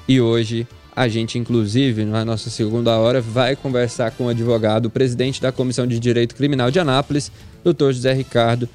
e 0.09 0.21
hoje 0.21 0.67
a 0.97 1.09
gente, 1.09 1.39
inclusive, 1.39 2.07
na 2.07 2.25
nossa 2.25 2.49
segunda 2.49 2.99
hora, 2.99 3.21
vai 3.21 3.55
conversar 3.55 4.13
com 4.13 4.25
o 4.25 4.29
advogado, 4.31 4.87
o 4.87 4.91
presidente 4.91 5.43
da 5.43 5.53
Comissão 5.53 5.87
de 5.87 6.01
Direito 6.01 6.35
Criminal 6.35 6.71
de 6.71 6.81
Anápolis, 6.81 7.31
doutor 7.63 7.93
José 7.93 8.15
Ricardo, 8.15 8.67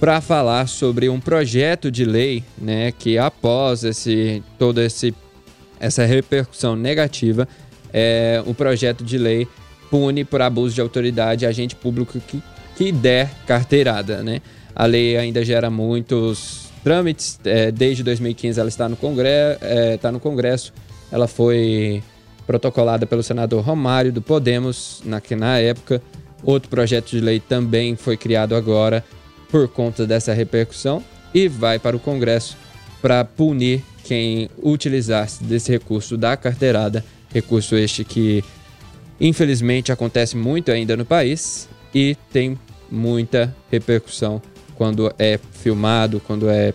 para 0.00 0.20
falar 0.20 0.66
sobre 0.66 1.08
um 1.08 1.20
projeto 1.20 1.88
de 1.88 2.04
lei, 2.04 2.42
né, 2.60 2.90
que 2.90 3.16
após 3.16 3.84
esse 3.84 4.42
toda 4.58 4.84
esse, 4.84 5.14
essa 5.78 6.04
repercussão 6.04 6.74
negativa, 6.74 7.46
é, 7.92 8.42
o 8.44 8.52
projeto 8.52 9.04
de 9.04 9.16
lei 9.16 9.46
pune 9.88 10.24
por 10.24 10.42
abuso 10.42 10.74
de 10.74 10.80
autoridade 10.80 11.46
agente 11.46 11.76
público 11.76 12.20
que, 12.20 12.42
que 12.76 12.90
der 12.90 13.30
carteirada, 13.46 14.22
né? 14.22 14.42
A 14.74 14.84
lei 14.84 15.16
ainda 15.16 15.44
gera 15.44 15.70
muitos 15.70 16.68
trâmites, 16.84 17.40
é, 17.44 17.70
desde 17.70 18.02
2015 18.02 18.58
ela 18.60 18.68
está 18.68 18.88
no, 18.88 18.98
é, 19.60 19.94
está 19.94 20.12
no 20.12 20.20
Congresso, 20.20 20.72
ela 21.10 21.26
foi 21.26 22.02
protocolada 22.46 23.06
pelo 23.06 23.22
senador 23.22 23.62
Romário 23.62 24.12
do 24.12 24.22
Podemos, 24.22 25.02
na, 25.04 25.20
na 25.36 25.58
época. 25.58 26.02
Outro 26.42 26.70
projeto 26.70 27.10
de 27.10 27.20
lei 27.20 27.40
também 27.40 27.96
foi 27.96 28.16
criado 28.16 28.54
agora 28.54 29.04
por 29.50 29.68
conta 29.68 30.06
dessa 30.06 30.32
repercussão 30.32 31.02
e 31.34 31.48
vai 31.48 31.78
para 31.78 31.96
o 31.96 32.00
Congresso 32.00 32.56
para 33.02 33.24
punir 33.24 33.82
quem 34.04 34.48
utilizasse 34.62 35.44
desse 35.44 35.70
recurso 35.70 36.16
da 36.16 36.36
carteirada, 36.36 37.04
recurso 37.30 37.76
este 37.76 38.04
que 38.04 38.42
infelizmente 39.20 39.92
acontece 39.92 40.36
muito 40.36 40.70
ainda 40.70 40.96
no 40.96 41.04
país 41.04 41.68
e 41.94 42.16
tem 42.32 42.58
muita 42.90 43.54
repercussão 43.70 44.40
quando 44.74 45.12
é 45.18 45.38
filmado, 45.52 46.20
quando 46.20 46.48
é 46.48 46.72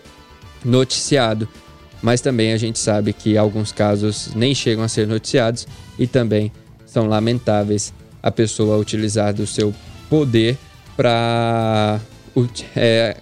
noticiado 0.64 1.48
mas 2.04 2.20
também 2.20 2.52
a 2.52 2.58
gente 2.58 2.78
sabe 2.78 3.14
que 3.14 3.38
alguns 3.38 3.72
casos 3.72 4.28
nem 4.34 4.54
chegam 4.54 4.84
a 4.84 4.88
ser 4.88 5.06
noticiados 5.06 5.66
e 5.98 6.06
também 6.06 6.52
são 6.84 7.06
lamentáveis 7.06 7.94
a 8.22 8.30
pessoa 8.30 8.76
utilizar 8.76 9.32
do 9.32 9.46
seu 9.46 9.74
poder 10.10 10.58
para 10.98 11.98
é, 12.76 13.16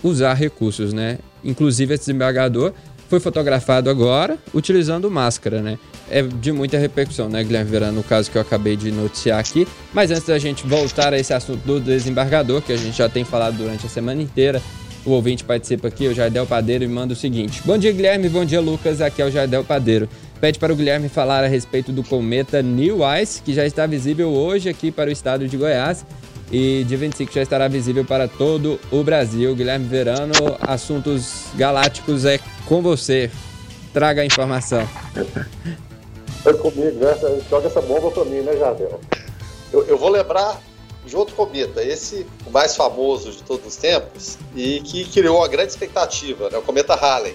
usar 0.00 0.34
recursos, 0.34 0.92
né? 0.92 1.18
Inclusive 1.42 1.92
esse 1.92 2.06
desembargador 2.06 2.72
foi 3.08 3.18
fotografado 3.18 3.90
agora 3.90 4.38
utilizando 4.54 5.10
máscara, 5.10 5.60
né? 5.60 5.76
É 6.08 6.22
de 6.22 6.52
muita 6.52 6.78
repercussão, 6.78 7.28
né, 7.28 7.42
Guilherme 7.42 7.68
Verano, 7.68 7.96
no 7.96 8.04
caso 8.04 8.30
que 8.30 8.38
eu 8.38 8.42
acabei 8.42 8.76
de 8.76 8.92
noticiar 8.92 9.40
aqui. 9.40 9.66
Mas 9.92 10.12
antes 10.12 10.26
da 10.26 10.38
gente 10.38 10.64
voltar 10.64 11.12
a 11.12 11.18
esse 11.18 11.34
assunto 11.34 11.66
do 11.66 11.80
desembargador, 11.80 12.62
que 12.62 12.72
a 12.72 12.76
gente 12.76 12.96
já 12.96 13.08
tem 13.08 13.24
falado 13.24 13.56
durante 13.56 13.86
a 13.86 13.88
semana 13.88 14.22
inteira, 14.22 14.62
o 15.06 15.12
ouvinte 15.12 15.44
participa 15.44 15.88
aqui, 15.88 16.08
o 16.08 16.14
Jardel 16.14 16.46
Padeiro, 16.46 16.84
e 16.84 16.88
manda 16.88 17.14
o 17.14 17.16
seguinte: 17.16 17.62
Bom 17.64 17.78
dia, 17.78 17.92
Guilherme, 17.92 18.28
bom 18.28 18.44
dia, 18.44 18.60
Lucas. 18.60 19.00
Aqui 19.00 19.22
é 19.22 19.24
o 19.24 19.30
Jardel 19.30 19.64
Padeiro. 19.64 20.08
Pede 20.40 20.58
para 20.58 20.72
o 20.72 20.76
Guilherme 20.76 21.08
falar 21.08 21.44
a 21.44 21.46
respeito 21.46 21.92
do 21.92 22.02
cometa 22.02 22.60
New 22.60 22.98
Ice, 23.22 23.40
que 23.40 23.54
já 23.54 23.64
está 23.64 23.86
visível 23.86 24.30
hoje 24.30 24.68
aqui 24.68 24.90
para 24.90 25.08
o 25.08 25.12
estado 25.12 25.48
de 25.48 25.56
Goiás 25.56 26.04
e 26.50 26.84
dia 26.84 26.96
25 26.96 27.32
já 27.32 27.42
estará 27.42 27.66
visível 27.68 28.04
para 28.04 28.28
todo 28.28 28.78
o 28.90 29.02
Brasil. 29.02 29.54
Guilherme 29.54 29.86
Verano, 29.86 30.32
assuntos 30.60 31.46
galácticos 31.56 32.24
é 32.24 32.38
com 32.66 32.82
você. 32.82 33.30
Traga 33.92 34.22
a 34.22 34.24
informação. 34.24 34.86
Comigo, 36.60 36.98
né? 36.98 37.40
Joga 37.50 37.66
essa 37.66 37.80
bomba 37.80 38.10
para 38.10 38.24
mim, 38.24 38.40
né, 38.40 38.56
Jardel? 38.56 39.00
Eu, 39.72 39.84
eu, 39.86 39.98
vou 39.98 40.10
lembrar 40.10 40.60
de 41.06 41.16
outro 41.16 41.34
cometa, 41.34 41.82
esse 41.82 42.26
o 42.44 42.50
mais 42.50 42.76
famoso 42.76 43.30
de 43.30 43.42
todos 43.42 43.66
os 43.66 43.76
tempos 43.76 44.36
e 44.54 44.80
que 44.80 45.04
criou 45.10 45.38
uma 45.38 45.48
grande 45.48 45.70
expectativa, 45.70 46.50
né? 46.50 46.58
o 46.58 46.62
cometa 46.62 46.94
Halley, 46.94 47.34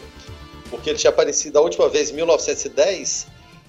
porque 0.69 0.89
ele 0.89 0.99
tinha 0.99 1.09
aparecido 1.09 1.57
a 1.57 1.61
última 1.61 1.87
vez 1.87 2.11
em 2.11 2.13
1910, 2.13 3.27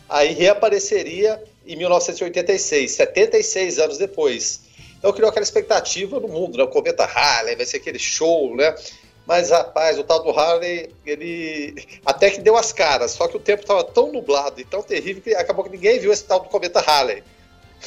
aí 0.08 0.32
reapareceria 0.32 1.42
em 1.66 1.76
1986, 1.76 2.90
76 2.90 3.78
anos 3.78 3.98
depois. 3.98 4.62
Então 4.98 5.12
criou 5.12 5.30
aquela 5.30 5.44
expectativa 5.44 6.20
no 6.20 6.28
mundo, 6.28 6.58
né? 6.58 6.64
O 6.64 6.68
cometa 6.68 7.04
Halley 7.04 7.56
vai 7.56 7.66
ser 7.66 7.78
aquele 7.78 7.98
show, 7.98 8.54
né? 8.54 8.74
Mas, 9.26 9.50
rapaz, 9.50 9.98
o 9.98 10.04
tal 10.04 10.22
do 10.22 10.30
Harley, 10.30 10.90
ele 11.06 11.74
até 12.04 12.30
que 12.30 12.40
deu 12.40 12.56
as 12.56 12.72
caras, 12.72 13.12
só 13.12 13.28
que 13.28 13.36
o 13.36 13.40
tempo 13.40 13.62
estava 13.62 13.84
tão 13.84 14.12
nublado 14.12 14.60
e 14.60 14.64
tão 14.64 14.82
terrível 14.82 15.22
que 15.22 15.34
acabou 15.34 15.64
que 15.64 15.70
ninguém 15.70 15.98
viu 15.98 16.12
esse 16.12 16.24
tal 16.24 16.40
do 16.40 16.48
cometa 16.48 16.80
Halley. 16.80 17.22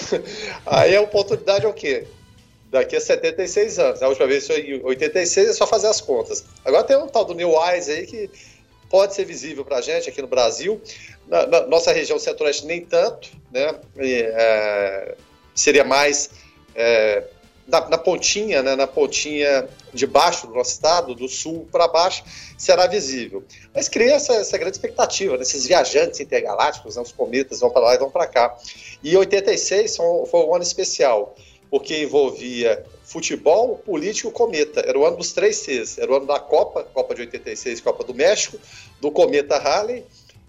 Aí 0.66 0.96
a 0.96 1.02
oportunidade 1.02 1.66
é 1.66 1.68
o 1.68 1.74
quê? 1.74 2.06
Daqui 2.70 2.96
a 2.96 3.02
76 3.02 3.80
anos. 3.80 4.04
A 4.04 4.08
última 4.08 4.28
vez 4.28 4.48
foi 4.48 4.60
em 4.62 4.84
86, 4.84 5.50
é 5.50 5.54
só 5.54 5.66
fazer 5.66 5.88
as 5.88 6.02
contas. 6.02 6.44
Agora 6.64 6.84
tem 6.84 6.98
um 6.98 7.08
tal 7.08 7.26
do 7.26 7.34
New 7.34 7.52
Eyes 7.64 7.88
aí 7.90 8.06
que 8.06 8.30
pode 8.90 9.16
ser 9.16 9.26
visível 9.26 9.64
para 9.64 9.78
a 9.78 9.82
gente 9.82 10.10
aqui 10.10 10.22
no 10.22 10.28
Brasil. 10.28 10.82
Na, 11.28 11.46
na 11.48 11.68
nossa 11.68 11.92
região 11.92 12.20
centro-oeste, 12.20 12.66
nem 12.66 12.82
tanto, 12.82 13.30
né? 13.52 13.76
E, 13.98 14.22
é, 14.22 15.16
seria 15.56 15.84
mais 15.84 16.30
é, 16.76 17.24
na, 17.68 17.90
na, 17.90 17.98
pontinha, 17.98 18.62
né, 18.62 18.76
na 18.76 18.86
pontinha 18.86 19.68
de 19.94 20.06
baixo 20.06 20.48
do 20.48 20.54
nosso 20.54 20.72
estado, 20.72 21.16
do 21.16 21.28
sul 21.28 21.68
para 21.72 21.88
baixo, 21.88 22.24
será 22.58 22.86
visível. 22.86 23.44
Mas 23.74 23.90
cria 23.90 24.14
essa, 24.14 24.34
essa 24.34 24.58
grande 24.58 24.76
expectativa, 24.76 25.36
né, 25.36 25.42
esses 25.42 25.66
viajantes 25.66 26.20
intergalácticos, 26.20 26.96
né, 26.96 27.02
os 27.02 27.12
cometas 27.12 27.60
vão 27.60 27.70
para 27.70 27.82
lá 27.82 27.96
e 27.96 27.98
vão 27.98 28.12
para 28.12 28.28
cá. 28.28 28.56
E 29.06 29.16
86 29.16 29.98
foi 29.98 30.40
um 30.40 30.56
ano 30.56 30.64
especial, 30.64 31.36
porque 31.70 32.02
envolvia 32.02 32.84
futebol, 33.04 33.78
político, 33.78 34.32
cometa. 34.32 34.80
Era 34.80 34.98
o 34.98 35.06
ano 35.06 35.18
dos 35.18 35.32
três 35.32 35.58
Cs. 35.58 36.00
Era 36.00 36.12
o 36.12 36.16
ano 36.16 36.26
da 36.26 36.40
Copa, 36.40 36.84
Copa 36.92 37.14
de 37.14 37.22
86, 37.22 37.82
Copa 37.82 38.04
do 38.04 38.16
México, 38.16 38.58
do 39.00 39.12
cometa 39.12 39.60
Halley 39.60 40.04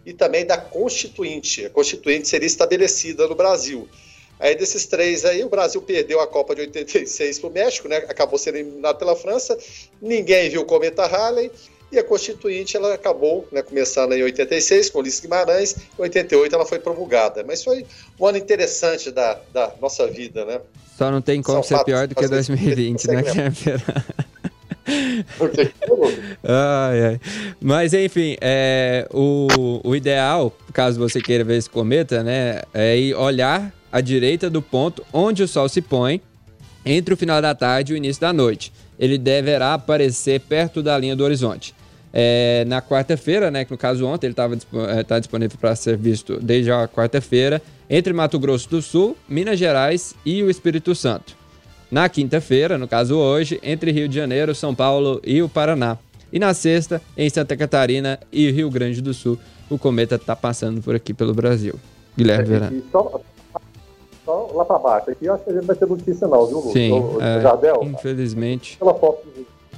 e 0.07 0.15
também 0.15 0.47
da 0.47 0.57
Constituinte. 0.57 1.67
A 1.67 1.71
Constituinte 1.71 2.29
seria 2.29 2.47
estabelecida 2.47 3.29
no 3.29 3.35
Brasil. 3.35 3.87
Aí 4.41 4.55
desses 4.55 4.87
três 4.87 5.27
aí, 5.27 5.45
o 5.45 5.51
Brasil 5.51 5.83
perdeu 5.83 6.19
a 6.19 6.27
Copa 6.27 6.55
de 6.55 6.63
86 6.63 7.39
para 7.39 7.51
o 7.51 7.53
México, 7.53 7.89
né? 7.89 7.99
Acabou 8.09 8.39
sendo 8.39 8.57
eliminado 8.57 8.97
pela 8.97 9.15
França. 9.15 9.59
Ninguém 10.01 10.49
viu 10.49 10.63
o 10.63 10.65
cometa 10.65 11.05
Halley. 11.05 11.51
E 11.91 11.99
a 11.99 12.05
Constituinte 12.05 12.77
ela 12.77 12.95
acabou 12.95 13.47
né, 13.53 13.63
começando 13.63 14.13
em 14.13 14.23
86 14.23 14.91
com 14.91 14.99
Ulisses 14.99 15.21
Guimarães, 15.21 15.77
em 15.99 16.03
88 16.03 16.55
ela 16.55 16.67
foi 16.67 16.79
promulgada. 16.79 17.45
Mas 17.47 17.63
foi 17.63 17.87
um 18.19 18.27
ano 18.27 18.39
interessante 18.39 19.11
da, 19.11 19.39
da 19.53 19.73
nossa 19.81 20.07
vida, 20.07 20.45
né? 20.45 20.61
Só 20.99 21.11
não 21.11 21.21
tem 21.21 21.43
como 21.43 21.63
São 21.63 21.79
ser 21.79 21.85
pior 21.85 22.09
do 22.09 22.15
que 22.15 22.27
2020, 22.27 23.09
né, 23.09 23.23
ai, 26.43 27.05
ai. 27.05 27.21
Mas 27.61 27.93
enfim, 27.93 28.37
é, 28.41 29.07
o, 29.13 29.49
o 29.85 29.97
ideal, 29.97 30.57
caso 30.73 30.99
você 30.99 31.21
queira 31.21 31.45
ver 31.45 31.57
esse 31.57 31.69
cometa, 31.69 32.23
né, 32.23 32.63
é 32.73 32.97
ir 32.97 33.15
olhar 33.15 33.75
à 33.91 34.01
direita 34.01 34.49
do 34.49 34.63
ponto 34.63 35.05
onde 35.13 35.43
o 35.43 35.49
sol 35.49 35.69
se 35.69 35.83
põe, 35.83 36.23
entre 36.85 37.13
o 37.13 37.17
final 37.17 37.43
da 37.43 37.55
tarde 37.55 37.93
e 37.93 37.95
o 37.95 37.97
início 37.97 38.21
da 38.21 38.33
noite. 38.33 38.73
Ele 38.99 39.19
deverá 39.19 39.75
aparecer 39.75 40.41
perto 40.41 40.83
da 40.83 40.97
linha 40.97 41.17
do 41.17 41.25
horizonte. 41.25 41.75
É, 42.19 42.65
na 42.67 42.81
quarta-feira, 42.81 43.51
né, 43.51 43.67
que 43.67 43.71
no 43.71 43.77
caso 43.77 44.07
ontem 44.07 44.29
ele 44.29 44.33
estava 44.33 44.57
é, 44.89 45.03
tá 45.03 45.19
disponível 45.19 45.59
para 45.61 45.77
ser 45.77 45.99
visto 45.99 46.41
desde 46.41 46.73
a 46.73 46.89
quarta-feira, 46.89 47.61
entre 47.91 48.11
Mato 48.15 48.39
Grosso 48.39 48.71
do 48.71 48.81
Sul, 48.81 49.15
Minas 49.29 49.59
Gerais 49.59 50.15
e 50.25 50.43
o 50.43 50.49
Espírito 50.49 50.95
Santo. 50.95 51.37
Na 51.91 52.09
quinta-feira, 52.09 52.79
no 52.79 52.89
caso 52.89 53.17
hoje, 53.17 53.61
entre 53.63 53.93
Rio 53.93 54.09
de 54.09 54.17
Janeiro, 54.17 54.55
São 54.55 54.75
Paulo 54.75 55.21
e 55.23 55.43
o 55.43 55.49
Paraná. 55.49 55.99
E 56.33 56.39
na 56.39 56.55
sexta, 56.55 57.03
em 57.19 57.29
Santa 57.29 57.55
Catarina 57.55 58.19
e 58.33 58.51
Rio 58.51 58.71
Grande 58.71 59.03
do 59.03 59.13
Sul, 59.13 59.39
o 59.69 59.77
cometa 59.79 60.15
está 60.15 60.35
passando 60.35 60.81
por 60.81 60.95
aqui 60.95 61.13
pelo 61.13 61.35
Brasil. 61.35 61.75
Guilherme 62.17 62.45
é, 62.45 62.47
Verano 62.47 62.83
só 64.27 64.51
lá 64.53 64.65
para 64.65 64.79
baixo. 64.79 65.11
Aqui 65.11 65.27
eu 65.27 65.35
acho 65.35 65.45
que 65.45 65.51
a 65.51 65.53
gente 65.55 65.65
vai 65.65 65.77
ter 65.77 65.87
notícia 65.87 66.27
não, 66.27 66.47
viu, 66.47 66.59
Lu? 66.59 66.73
Sim, 66.73 66.93
é, 67.21 67.41
Jardel, 67.41 67.81
infelizmente. 67.83 68.77
Pela 68.77 68.95
foto 68.95 69.25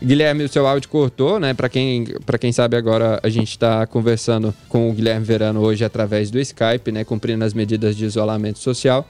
Guilherme, 0.03 0.45
o 0.45 0.49
seu 0.49 0.67
áudio 0.67 0.89
cortou, 0.89 1.41
né? 1.41 1.53
Para 1.55 1.69
quem, 1.69 2.07
quem 2.41 2.53
sabe 2.53 2.77
agora, 2.77 3.19
a 3.23 3.29
gente 3.29 3.51
está 3.51 3.85
conversando 3.87 4.55
com 4.69 4.89
o 4.89 4.93
Guilherme 4.93 5.25
Verano 5.25 5.61
hoje 5.61 5.85
através 5.85 6.31
do 6.31 6.39
Skype, 6.39 6.93
né? 6.93 7.05
Cumprindo 7.05 7.45
as 7.45 7.53
medidas 7.53 7.97
de 7.97 8.05
isolamento 8.05 8.61
social. 8.61 9.09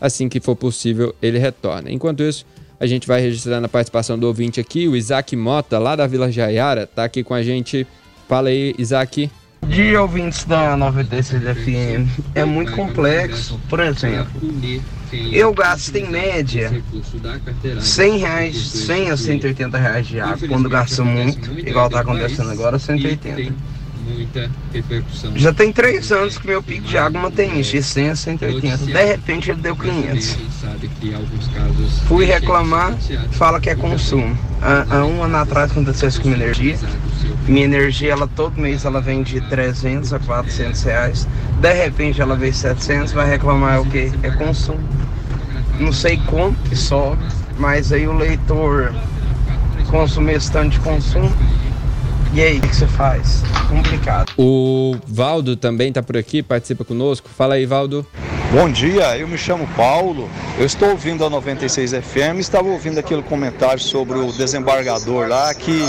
Assim 0.00 0.28
que 0.28 0.40
for 0.40 0.56
possível, 0.56 1.14
ele 1.20 1.38
retorna. 1.38 1.90
Enquanto 1.92 2.22
isso, 2.22 2.46
a 2.78 2.86
gente 2.86 3.06
vai 3.06 3.20
registrando 3.20 3.66
a 3.66 3.68
participação 3.68 4.18
do 4.18 4.26
ouvinte 4.26 4.58
aqui, 4.58 4.88
o 4.88 4.96
Isaac 4.96 5.36
Mota, 5.36 5.78
lá 5.78 5.94
da 5.94 6.06
Vila 6.06 6.32
Jaiara, 6.32 6.86
tá 6.86 7.04
aqui 7.04 7.22
com 7.22 7.34
a 7.34 7.42
gente. 7.42 7.86
Fala 8.26 8.48
aí, 8.48 8.74
Isaac 8.78 9.30
dia 9.66 10.02
ouvintes 10.02 10.44
da 10.44 10.76
96 10.76 11.42
FM 11.42 12.22
é 12.34 12.44
muito 12.44 12.72
complexo. 12.72 13.60
Por 13.68 13.80
exemplo, 13.80 14.40
eu 15.32 15.52
gasto 15.52 15.94
em 15.96 16.08
média 16.08 16.82
100 17.80 18.18
reais, 18.18 18.56
100 18.56 19.10
a 19.10 19.16
180 19.16 19.78
reais 19.78 20.06
de 20.06 20.20
água. 20.20 20.48
Quando 20.48 20.68
gasto 20.68 21.04
muito, 21.04 21.58
igual 21.58 21.86
está 21.86 22.00
acontecendo 22.00 22.50
agora, 22.50 22.78
180. 22.78 23.52
Já 25.34 25.52
tem 25.52 25.72
três 25.72 26.12
anos 26.12 26.38
que 26.38 26.46
meu 26.46 26.62
pico 26.62 26.86
de 26.86 26.96
água 26.96 27.20
mantém 27.20 27.58
isso, 27.60 27.72
de 27.72 27.82
100 27.82 28.10
a 28.10 28.16
180. 28.16 28.86
De 28.86 29.04
repente 29.04 29.50
ele 29.50 29.60
deu 29.60 29.76
500. 29.76 30.38
Fui 32.06 32.24
reclamar, 32.24 32.96
fala 33.32 33.60
que 33.60 33.70
é 33.70 33.74
consumo. 33.74 34.36
Há, 34.62 34.98
há 34.98 35.04
um 35.04 35.22
ano 35.22 35.36
atrás 35.36 35.70
aconteceu 35.70 36.08
isso 36.08 36.20
com 36.20 36.28
minha 36.28 36.42
energia. 36.42 36.78
Minha 37.46 37.64
energia, 37.64 38.12
ela 38.12 38.26
todo 38.28 38.60
mês 38.60 38.84
ela 38.84 39.00
vem 39.00 39.22
de 39.22 39.40
300 39.42 40.12
a 40.12 40.18
400 40.18 40.82
reais. 40.82 41.28
De 41.60 41.72
repente 41.72 42.20
ela 42.20 42.36
vem 42.36 42.52
700, 42.52 43.12
vai 43.12 43.28
reclamar 43.28 43.76
é 43.76 43.78
o 43.78 43.84
que? 43.84 44.12
É 44.22 44.30
consumo. 44.30 44.80
Não 45.78 45.92
sei 45.92 46.18
quanto 46.26 46.56
que 46.68 46.76
sobe, 46.76 47.22
mas 47.58 47.92
aí 47.92 48.06
o 48.06 48.12
leitor 48.12 48.94
consome 49.90 50.32
esse 50.32 50.50
tanto 50.52 50.70
de 50.70 50.80
consumo 50.80 51.30
e 52.32 52.40
aí, 52.40 52.58
o 52.58 52.62
que 52.62 52.74
você 52.74 52.86
faz? 52.86 53.42
Complicado. 53.68 54.32
O 54.36 54.96
Valdo 55.06 55.56
também 55.56 55.88
está 55.88 56.02
por 56.02 56.16
aqui, 56.16 56.42
participa 56.42 56.84
conosco. 56.84 57.28
Fala 57.28 57.54
aí, 57.54 57.66
Valdo. 57.66 58.06
Bom 58.52 58.68
dia, 58.68 59.16
eu 59.16 59.28
me 59.28 59.38
chamo 59.38 59.64
Paulo, 59.76 60.28
eu 60.58 60.66
estou 60.66 60.90
ouvindo 60.90 61.24
a 61.24 61.30
96 61.30 61.92
FM, 61.92 62.40
estava 62.40 62.68
ouvindo 62.68 62.98
aquele 62.98 63.22
comentário 63.22 63.80
sobre 63.80 64.18
o 64.18 64.32
desembargador 64.32 65.28
lá 65.28 65.54
que 65.54 65.80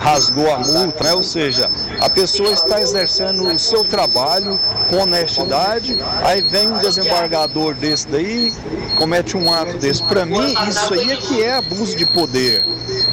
rasgou 0.00 0.52
a 0.52 0.58
multa, 0.58 1.04
né? 1.04 1.12
Ou 1.12 1.22
seja, 1.22 1.70
a 2.00 2.10
pessoa 2.10 2.50
está 2.50 2.80
exercendo 2.80 3.46
o 3.46 3.56
seu 3.56 3.84
trabalho 3.84 4.58
com 4.90 4.96
honestidade, 4.96 5.96
aí 6.24 6.40
vem 6.40 6.72
um 6.72 6.78
desembargador 6.78 7.72
desse 7.74 8.08
daí, 8.08 8.52
comete 8.96 9.36
um 9.36 9.52
ato 9.54 9.78
desse. 9.78 10.02
Para 10.02 10.26
mim, 10.26 10.54
isso 10.68 10.92
aí 10.92 11.12
é 11.12 11.16
que 11.16 11.40
é 11.40 11.54
abuso 11.54 11.96
de 11.96 12.04
poder. 12.06 12.64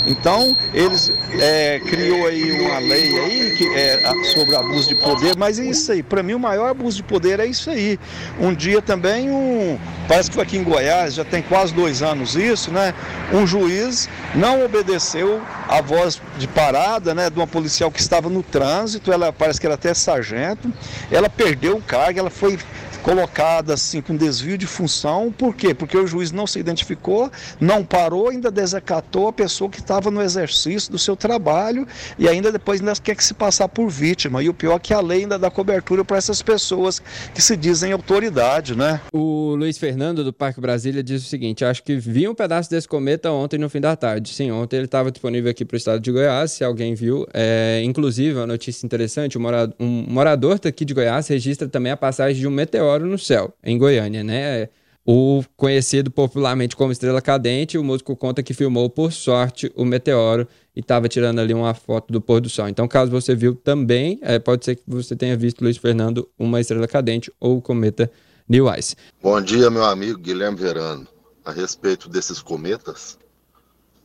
Então, 0.05 0.55
eles 0.73 1.11
é, 1.39 1.79
criou 1.79 2.27
aí 2.27 2.51
uma 2.51 2.79
lei 2.79 3.19
aí 3.19 3.55
que 3.55 3.67
é 3.73 4.01
sobre 4.33 4.55
abuso 4.55 4.89
de 4.89 4.95
poder, 4.95 5.37
mas 5.37 5.59
é 5.59 5.65
isso 5.65 5.91
aí. 5.91 6.03
Para 6.03 6.21
mim, 6.21 6.33
o 6.33 6.39
maior 6.39 6.69
abuso 6.69 6.97
de 6.97 7.03
poder 7.03 7.39
é 7.39 7.45
isso 7.45 7.69
aí. 7.69 7.99
Um 8.39 8.53
dia 8.53 8.81
também 8.81 9.29
um, 9.29 9.79
parece 10.07 10.29
que 10.29 10.35
foi 10.35 10.43
aqui 10.43 10.57
em 10.57 10.63
Goiás, 10.63 11.13
já 11.13 11.23
tem 11.23 11.41
quase 11.41 11.73
dois 11.73 12.01
anos 12.01 12.35
isso, 12.35 12.71
né? 12.71 12.93
Um 13.31 13.47
juiz 13.47 14.09
não 14.35 14.63
obedeceu 14.63 15.41
a 15.67 15.81
voz 15.81 16.21
de 16.37 16.47
parada, 16.47 17.13
né, 17.13 17.29
de 17.29 17.37
uma 17.37 17.47
policial 17.47 17.89
que 17.91 17.99
estava 17.99 18.29
no 18.29 18.43
trânsito, 18.43 19.11
ela 19.11 19.31
parece 19.31 19.59
que 19.59 19.65
era 19.65 19.75
até 19.75 19.93
sargento, 19.93 20.71
ela 21.11 21.29
perdeu 21.29 21.77
o 21.77 21.81
cargo, 21.81 22.19
ela 22.19 22.29
foi 22.29 22.57
colocada 23.03 23.73
assim 23.73 24.01
com 24.01 24.15
desvio 24.15 24.57
de 24.57 24.65
função. 24.65 25.31
Por 25.31 25.53
quê? 25.53 25.73
Porque 25.73 25.97
o 25.97 26.07
juiz 26.07 26.31
não 26.31 26.47
se 26.47 26.57
identificou, 26.57 27.29
não 27.59 27.83
parou, 27.83 28.29
ainda 28.29 28.49
desacatou 28.49 29.27
a 29.27 29.33
pessoa 29.33 29.69
que 29.69 29.79
estava 29.79 30.09
no 30.09 30.21
exercício 30.21 30.89
do 30.89 30.97
seu 30.97 31.15
trabalho 31.15 31.85
e 32.17 32.29
ainda 32.29 32.51
depois 32.51 32.79
ainda 32.79 32.93
quer 32.95 33.15
que 33.15 33.23
se 33.23 33.33
passar 33.33 33.67
por 33.67 33.89
vítima. 33.89 34.41
E 34.41 34.47
o 34.47 34.53
pior 34.53 34.77
é 34.77 34.79
que 34.79 34.93
a 34.93 35.01
lei 35.01 35.21
ainda 35.21 35.37
dá 35.37 35.51
cobertura 35.51 36.05
para 36.05 36.17
essas 36.17 36.41
pessoas 36.41 37.01
que 37.35 37.41
se 37.41 37.57
dizem 37.57 37.91
autoridade, 37.91 38.75
né? 38.75 39.01
O 39.11 39.53
Luiz 39.55 39.77
Fernando 39.77 40.23
do 40.23 40.31
Parque 40.31 40.61
Brasília 40.61 41.03
diz 41.03 41.25
o 41.25 41.27
seguinte: 41.27 41.65
acho 41.65 41.83
que 41.83 41.97
vi 41.97 42.27
um 42.27 42.33
pedaço 42.33 42.69
desse 42.69 42.87
cometa 42.87 43.29
ontem 43.31 43.57
no 43.57 43.69
fim 43.69 43.81
da 43.81 43.95
tarde. 43.97 44.33
Sim, 44.33 44.51
ontem 44.51 44.77
ele 44.77 44.85
estava 44.85 45.11
disponível 45.11 45.51
aqui 45.51 45.65
para 45.65 45.75
o 45.75 45.77
estado 45.77 45.99
de 45.99 46.11
Goiás, 46.11 46.53
se 46.53 46.63
alguém 46.63 46.95
viu. 46.95 47.27
É, 47.33 47.81
inclusive, 47.83 48.37
uma 48.37 48.47
notícia 48.47 48.85
interessante: 48.85 49.37
um 49.37 50.05
morador, 50.07 50.57
daqui 50.57 50.85
de 50.85 50.93
Goiás 50.93 51.27
registra 51.27 51.67
também 51.67 51.91
a 51.91 51.97
passagem 51.97 52.39
de 52.39 52.47
um 52.47 52.51
meteoro 52.51 52.92
no 52.99 53.17
céu, 53.17 53.53
em 53.63 53.77
Goiânia, 53.77 54.23
né? 54.23 54.69
O 55.05 55.43
conhecido 55.57 56.09
popularmente 56.09 56.75
como 56.75 56.91
Estrela 56.91 57.21
Cadente, 57.21 57.77
o 57.77 57.83
músico 57.83 58.15
conta 58.15 58.41
que 58.41 58.53
filmou, 58.53 58.89
por 58.89 59.11
sorte, 59.11 59.71
o 59.75 59.83
meteoro 59.83 60.47
e 60.73 60.79
estava 60.79 61.09
tirando 61.09 61.39
ali 61.39 61.53
uma 61.53 61.73
foto 61.73 62.11
do 62.11 62.21
pôr 62.21 62.39
do 62.39 62.49
sol. 62.49 62.69
Então, 62.69 62.87
caso 62.87 63.11
você 63.11 63.35
viu 63.35 63.53
também, 63.53 64.17
é, 64.21 64.39
pode 64.39 64.63
ser 64.63 64.77
que 64.77 64.83
você 64.87 65.15
tenha 65.15 65.35
visto, 65.35 65.61
Luiz 65.61 65.77
Fernando, 65.77 66.29
uma 66.39 66.61
estrela 66.61 66.87
cadente 66.87 67.31
ou 67.39 67.57
o 67.57 67.61
cometa 67.61 68.09
Neowise. 68.47 68.95
Bom 69.21 69.41
dia, 69.41 69.69
meu 69.69 69.83
amigo 69.83 70.19
Guilherme 70.19 70.57
Verano. 70.57 71.07
A 71.43 71.51
respeito 71.51 72.07
desses 72.07 72.41
cometas, 72.41 73.17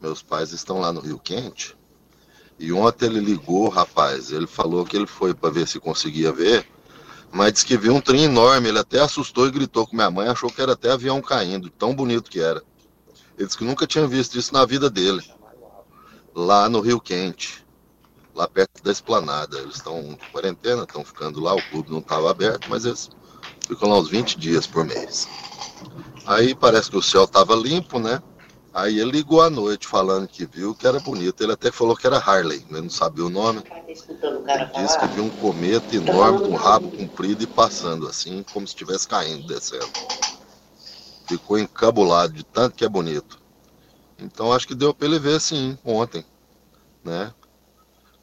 meus 0.02 0.20
pais 0.20 0.52
estão 0.52 0.80
lá 0.80 0.92
no 0.92 1.00
Rio 1.00 1.18
Quente 1.18 1.78
e 2.58 2.72
ontem 2.72 3.06
ele 3.06 3.20
ligou, 3.20 3.68
rapaz. 3.68 4.32
Ele 4.32 4.46
falou 4.46 4.84
que 4.84 4.96
ele 4.96 5.06
foi 5.06 5.32
para 5.32 5.50
ver 5.50 5.68
se 5.68 5.78
conseguia 5.78 6.32
ver, 6.32 6.66
mas 7.32 7.52
disse 7.52 7.66
que 7.66 7.76
viu 7.76 7.94
um 7.94 8.00
trem 8.00 8.24
enorme. 8.24 8.68
Ele 8.68 8.78
até 8.78 9.00
assustou 9.00 9.46
e 9.46 9.50
gritou 9.50 9.86
com 9.86 9.96
minha 9.96 10.10
mãe, 10.10 10.28
achou 10.28 10.50
que 10.50 10.60
era 10.60 10.72
até 10.72 10.90
avião 10.90 11.20
caindo, 11.20 11.70
tão 11.70 11.94
bonito 11.94 12.30
que 12.30 12.40
era. 12.40 12.62
Ele 13.36 13.46
disse 13.46 13.58
que 13.58 13.64
nunca 13.64 13.86
tinha 13.86 14.06
visto 14.06 14.38
isso 14.38 14.52
na 14.52 14.64
vida 14.64 14.90
dele, 14.90 15.22
lá 16.34 16.68
no 16.68 16.80
Rio 16.80 17.00
Quente, 17.00 17.64
lá 18.34 18.48
perto 18.48 18.82
da 18.82 18.90
esplanada. 18.90 19.58
Eles 19.58 19.76
estão 19.76 20.00
em 20.00 20.18
quarentena, 20.32 20.82
estão 20.82 21.04
ficando 21.04 21.40
lá, 21.40 21.54
o 21.54 21.62
clube 21.70 21.90
não 21.90 22.00
estava 22.00 22.30
aberto, 22.30 22.68
mas 22.68 22.84
eles 22.84 23.10
ficam 23.66 23.88
lá 23.88 23.98
uns 23.98 24.08
20 24.08 24.38
dias 24.38 24.66
por 24.66 24.84
mês. 24.84 25.28
Aí 26.26 26.54
parece 26.54 26.90
que 26.90 26.96
o 26.96 27.02
céu 27.02 27.24
estava 27.24 27.54
limpo, 27.54 27.98
né? 27.98 28.22
Aí 28.72 29.00
ele 29.00 29.10
ligou 29.10 29.40
à 29.40 29.48
noite 29.48 29.86
falando 29.86 30.28
que 30.28 30.44
viu 30.44 30.74
que 30.74 30.86
era 30.86 31.00
bonito. 31.00 31.42
Ele 31.42 31.52
até 31.52 31.70
falou 31.70 31.96
que 31.96 32.06
era 32.06 32.18
Harley, 32.18 32.64
mas 32.70 32.82
não 32.82 32.90
sabia 32.90 33.24
o 33.24 33.30
nome. 33.30 33.62
Disse 34.76 34.98
que 34.98 35.06
viu 35.08 35.24
um 35.24 35.30
cometa 35.30 35.96
enorme 35.96 36.40
com 36.40 36.52
um 36.52 36.56
rabo 36.56 36.90
comprido 36.90 37.42
e 37.42 37.46
passando 37.46 38.06
assim, 38.06 38.44
como 38.52 38.66
se 38.66 38.74
estivesse 38.74 39.08
caindo, 39.08 39.46
descendo. 39.46 39.88
Ficou 41.26 41.58
encabulado 41.58 42.32
de 42.32 42.44
tanto 42.44 42.76
que 42.76 42.84
é 42.84 42.88
bonito. 42.88 43.38
Então 44.18 44.52
acho 44.52 44.66
que 44.66 44.74
deu 44.74 44.92
para 44.92 45.06
ele 45.06 45.18
ver 45.18 45.40
sim 45.40 45.78
ontem, 45.84 46.24
né? 47.04 47.32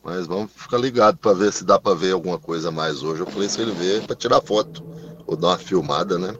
Mas 0.03 0.27
vamos 0.27 0.51
ficar 0.51 0.77
ligado 0.77 1.17
para 1.17 1.33
ver 1.33 1.51
se 1.51 1.63
dá 1.63 1.79
para 1.79 1.95
ver 1.95 2.13
alguma 2.13 2.37
coisa 2.37 2.71
mais 2.71 3.01
hoje. 3.01 3.21
Eu 3.21 3.27
falei 3.27 3.49
se 3.49 3.59
ele 3.61 3.71
ver 3.71 4.05
para 4.05 4.15
tirar 4.15 4.41
foto 4.41 4.83
ou 5.25 5.35
dar 5.35 5.47
uma 5.47 5.57
filmada, 5.57 6.19
né? 6.19 6.35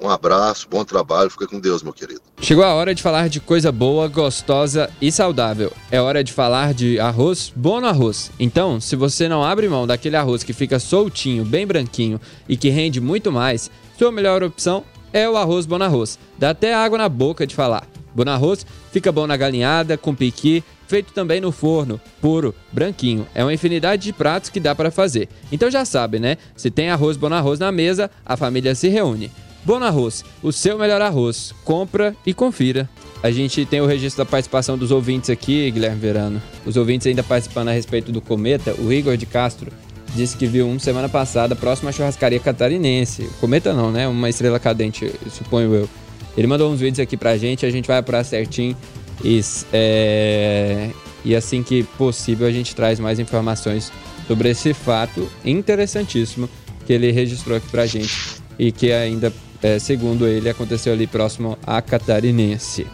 Um 0.00 0.08
abraço, 0.08 0.66
bom 0.68 0.84
trabalho, 0.84 1.30
fica 1.30 1.46
com 1.46 1.60
Deus, 1.60 1.82
meu 1.82 1.92
querido. 1.92 2.20
Chegou 2.40 2.64
a 2.64 2.74
hora 2.74 2.94
de 2.94 3.02
falar 3.02 3.28
de 3.28 3.40
coisa 3.40 3.70
boa, 3.70 4.08
gostosa 4.08 4.90
e 5.00 5.10
saudável. 5.10 5.72
É 5.90 6.00
hora 6.00 6.22
de 6.22 6.32
falar 6.32 6.74
de 6.74 6.98
arroz 6.98 7.52
bom 7.54 7.80
no 7.80 7.86
arroz. 7.86 8.30
Então, 8.38 8.80
se 8.80 8.96
você 8.96 9.28
não 9.28 9.44
abre 9.44 9.68
mão 9.68 9.86
daquele 9.86 10.16
arroz 10.16 10.42
que 10.42 10.52
fica 10.52 10.78
soltinho, 10.78 11.44
bem 11.44 11.66
branquinho 11.66 12.20
e 12.48 12.56
que 12.56 12.68
rende 12.68 13.00
muito 13.00 13.30
mais, 13.32 13.70
sua 13.98 14.12
melhor 14.12 14.42
opção 14.42 14.84
é 15.12 15.28
o 15.28 15.36
arroz 15.36 15.64
bom 15.64 15.78
no 15.78 15.84
arroz. 15.84 16.18
Dá 16.36 16.50
até 16.50 16.74
água 16.74 16.98
na 16.98 17.08
boca 17.08 17.46
de 17.46 17.54
falar. 17.54 17.86
Bom 18.14 18.24
no 18.24 18.30
arroz 18.32 18.66
fica 18.92 19.10
bom 19.10 19.26
na 19.26 19.36
galinhada, 19.36 19.96
com 19.96 20.14
piqui, 20.14 20.62
feito 20.86 21.12
também 21.12 21.40
no 21.40 21.50
forno, 21.50 22.00
puro, 22.20 22.54
branquinho. 22.72 23.26
É 23.34 23.42
uma 23.42 23.54
infinidade 23.54 24.02
de 24.02 24.12
pratos 24.12 24.50
que 24.50 24.60
dá 24.60 24.74
para 24.74 24.90
fazer. 24.90 25.28
Então 25.50 25.70
já 25.70 25.84
sabe, 25.84 26.18
né? 26.18 26.36
Se 26.56 26.70
tem 26.70 26.90
arroz 26.90 27.16
bom 27.16 27.28
no 27.28 27.36
arroz 27.36 27.58
na 27.58 27.72
mesa, 27.72 28.10
a 28.24 28.36
família 28.36 28.74
se 28.74 28.88
reúne. 28.88 29.30
Bom 29.64 29.82
Arroz, 29.82 30.22
o 30.42 30.52
seu 30.52 30.78
melhor 30.78 31.00
arroz. 31.00 31.54
Compra 31.64 32.14
e 32.26 32.34
confira. 32.34 32.86
A 33.22 33.30
gente 33.30 33.64
tem 33.64 33.80
o 33.80 33.86
registro 33.86 34.22
da 34.22 34.30
participação 34.30 34.76
dos 34.76 34.90
ouvintes 34.90 35.30
aqui, 35.30 35.70
Guilherme 35.70 35.98
Verano. 35.98 36.42
Os 36.66 36.76
ouvintes 36.76 37.06
ainda 37.06 37.22
participando 37.22 37.68
a 37.68 37.72
respeito 37.72 38.12
do 38.12 38.20
cometa. 38.20 38.74
O 38.78 38.92
Igor 38.92 39.16
de 39.16 39.24
Castro 39.24 39.72
disse 40.14 40.36
que 40.36 40.46
viu 40.46 40.66
um 40.66 40.78
semana 40.78 41.08
passada 41.08 41.56
próximo 41.56 41.88
à 41.88 41.92
churrascaria 41.92 42.38
catarinense. 42.38 43.30
Cometa 43.40 43.72
não, 43.72 43.90
né? 43.90 44.06
Uma 44.06 44.28
estrela 44.28 44.58
cadente, 44.58 45.10
suponho 45.30 45.74
eu. 45.74 45.88
Ele 46.36 46.46
mandou 46.46 46.70
uns 46.70 46.80
vídeos 46.80 47.00
aqui 47.00 47.16
pra 47.16 47.38
gente, 47.38 47.64
a 47.64 47.70
gente 47.70 47.86
vai 47.86 47.96
apurar 47.96 48.22
certinho. 48.22 48.76
E, 49.24 49.40
é... 49.72 50.90
e 51.24 51.34
assim 51.34 51.62
que 51.62 51.84
possível 51.96 52.46
a 52.46 52.52
gente 52.52 52.76
traz 52.76 53.00
mais 53.00 53.18
informações 53.18 53.90
sobre 54.26 54.50
esse 54.50 54.74
fato 54.74 55.26
interessantíssimo 55.42 56.50
que 56.84 56.92
ele 56.92 57.10
registrou 57.10 57.56
aqui 57.56 57.68
pra 57.68 57.86
gente 57.86 58.44
e 58.58 58.70
que 58.70 58.92
ainda 58.92 59.32
é, 59.64 59.78
segundo 59.78 60.28
ele, 60.28 60.46
aconteceu 60.50 60.92
ali 60.92 61.06
próximo 61.06 61.58
a 61.66 61.80
Catarinense. 61.80 62.86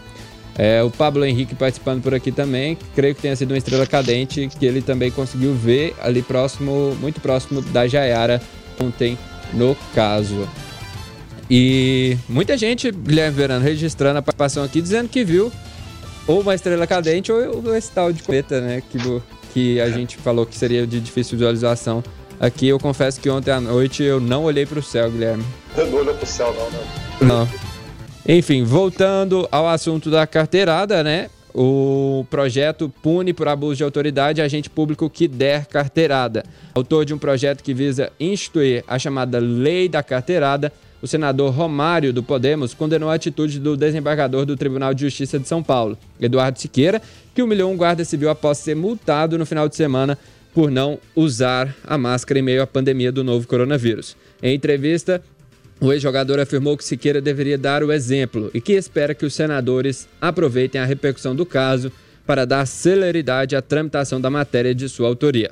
É, 0.56 0.80
o 0.84 0.90
Pablo 0.90 1.24
Henrique 1.24 1.52
participando 1.52 2.00
por 2.00 2.14
aqui 2.14 2.30
também, 2.30 2.78
creio 2.94 3.12
que 3.12 3.22
tenha 3.22 3.34
sido 3.34 3.50
uma 3.50 3.58
estrela 3.58 3.84
cadente 3.88 4.48
que 4.56 4.66
ele 4.66 4.80
também 4.80 5.10
conseguiu 5.10 5.52
ver 5.52 5.96
ali 6.00 6.22
próximo, 6.22 6.96
muito 7.00 7.20
próximo 7.20 7.60
da 7.60 7.88
Jaiara 7.88 8.40
ontem 8.80 9.18
no 9.52 9.76
caso. 9.92 10.48
E 11.50 12.16
muita 12.28 12.56
gente, 12.56 12.92
Guilherme 12.92 13.36
Verano, 13.36 13.64
registrando 13.64 14.20
a 14.20 14.22
participação 14.22 14.62
aqui, 14.62 14.80
dizendo 14.80 15.08
que 15.08 15.24
viu 15.24 15.50
ou 16.24 16.40
uma 16.40 16.54
estrela 16.54 16.86
cadente 16.86 17.32
ou 17.32 17.74
esse 17.74 17.90
tal 17.90 18.12
de 18.12 18.22
cometa, 18.22 18.60
né? 18.60 18.80
Que, 18.88 18.98
que 19.52 19.80
a 19.80 19.90
gente 19.90 20.16
falou 20.18 20.46
que 20.46 20.56
seria 20.56 20.86
de 20.86 21.00
difícil 21.00 21.36
visualização 21.36 22.04
Aqui 22.40 22.68
eu 22.68 22.78
confesso 22.78 23.20
que 23.20 23.28
ontem 23.28 23.50
à 23.50 23.60
noite 23.60 24.02
eu 24.02 24.18
não 24.18 24.44
olhei 24.44 24.64
para 24.64 24.78
o 24.78 24.82
céu, 24.82 25.10
Guilherme. 25.10 25.44
Eu 25.76 25.86
não 25.88 25.98
olhei 25.98 26.14
para 26.14 26.24
o 26.24 26.26
céu, 26.26 26.54
não, 26.54 26.70
né? 26.70 26.86
Não. 27.20 27.48
Enfim, 28.26 28.64
voltando 28.64 29.46
ao 29.52 29.68
assunto 29.68 30.10
da 30.10 30.26
carteirada, 30.26 31.04
né? 31.04 31.28
O 31.54 32.24
projeto 32.30 32.90
pune 33.02 33.34
por 33.34 33.46
abuso 33.46 33.76
de 33.76 33.84
autoridade 33.84 34.40
agente 34.40 34.70
público 34.70 35.10
que 35.10 35.28
der 35.28 35.66
carteirada. 35.66 36.42
Autor 36.74 37.04
de 37.04 37.12
um 37.12 37.18
projeto 37.18 37.62
que 37.62 37.74
visa 37.74 38.10
instituir 38.18 38.84
a 38.88 38.98
chamada 38.98 39.38
Lei 39.38 39.86
da 39.86 40.02
Carteirada, 40.02 40.72
o 41.02 41.06
senador 41.06 41.52
Romário 41.52 42.10
do 42.10 42.22
Podemos 42.22 42.72
condenou 42.72 43.10
a 43.10 43.14
atitude 43.14 43.58
do 43.58 43.76
desembargador 43.76 44.46
do 44.46 44.56
Tribunal 44.56 44.94
de 44.94 45.02
Justiça 45.02 45.38
de 45.38 45.46
São 45.46 45.62
Paulo, 45.62 45.98
Eduardo 46.18 46.58
Siqueira, 46.58 47.02
que 47.34 47.42
humilhou 47.42 47.70
um 47.70 47.76
guarda 47.76 48.04
civil 48.04 48.30
após 48.30 48.58
ser 48.58 48.76
multado 48.76 49.36
no 49.36 49.44
final 49.44 49.68
de 49.68 49.76
semana 49.76 50.16
por 50.54 50.70
não 50.70 50.98
usar 51.14 51.74
a 51.84 51.96
máscara 51.96 52.40
em 52.40 52.42
meio 52.42 52.62
à 52.62 52.66
pandemia 52.66 53.12
do 53.12 53.22
novo 53.22 53.46
coronavírus. 53.46 54.16
Em 54.42 54.54
entrevista, 54.54 55.22
o 55.80 55.92
ex-jogador 55.92 56.38
afirmou 56.38 56.76
que 56.76 56.84
Siqueira 56.84 57.20
deveria 57.20 57.56
dar 57.56 57.82
o 57.82 57.92
exemplo 57.92 58.50
e 58.52 58.60
que 58.60 58.72
espera 58.72 59.14
que 59.14 59.24
os 59.24 59.34
senadores 59.34 60.08
aproveitem 60.20 60.80
a 60.80 60.84
repercussão 60.84 61.34
do 61.34 61.46
caso 61.46 61.90
para 62.26 62.44
dar 62.44 62.66
celeridade 62.66 63.56
à 63.56 63.62
tramitação 63.62 64.20
da 64.20 64.28
matéria 64.28 64.74
de 64.74 64.88
sua 64.88 65.08
autoria. 65.08 65.50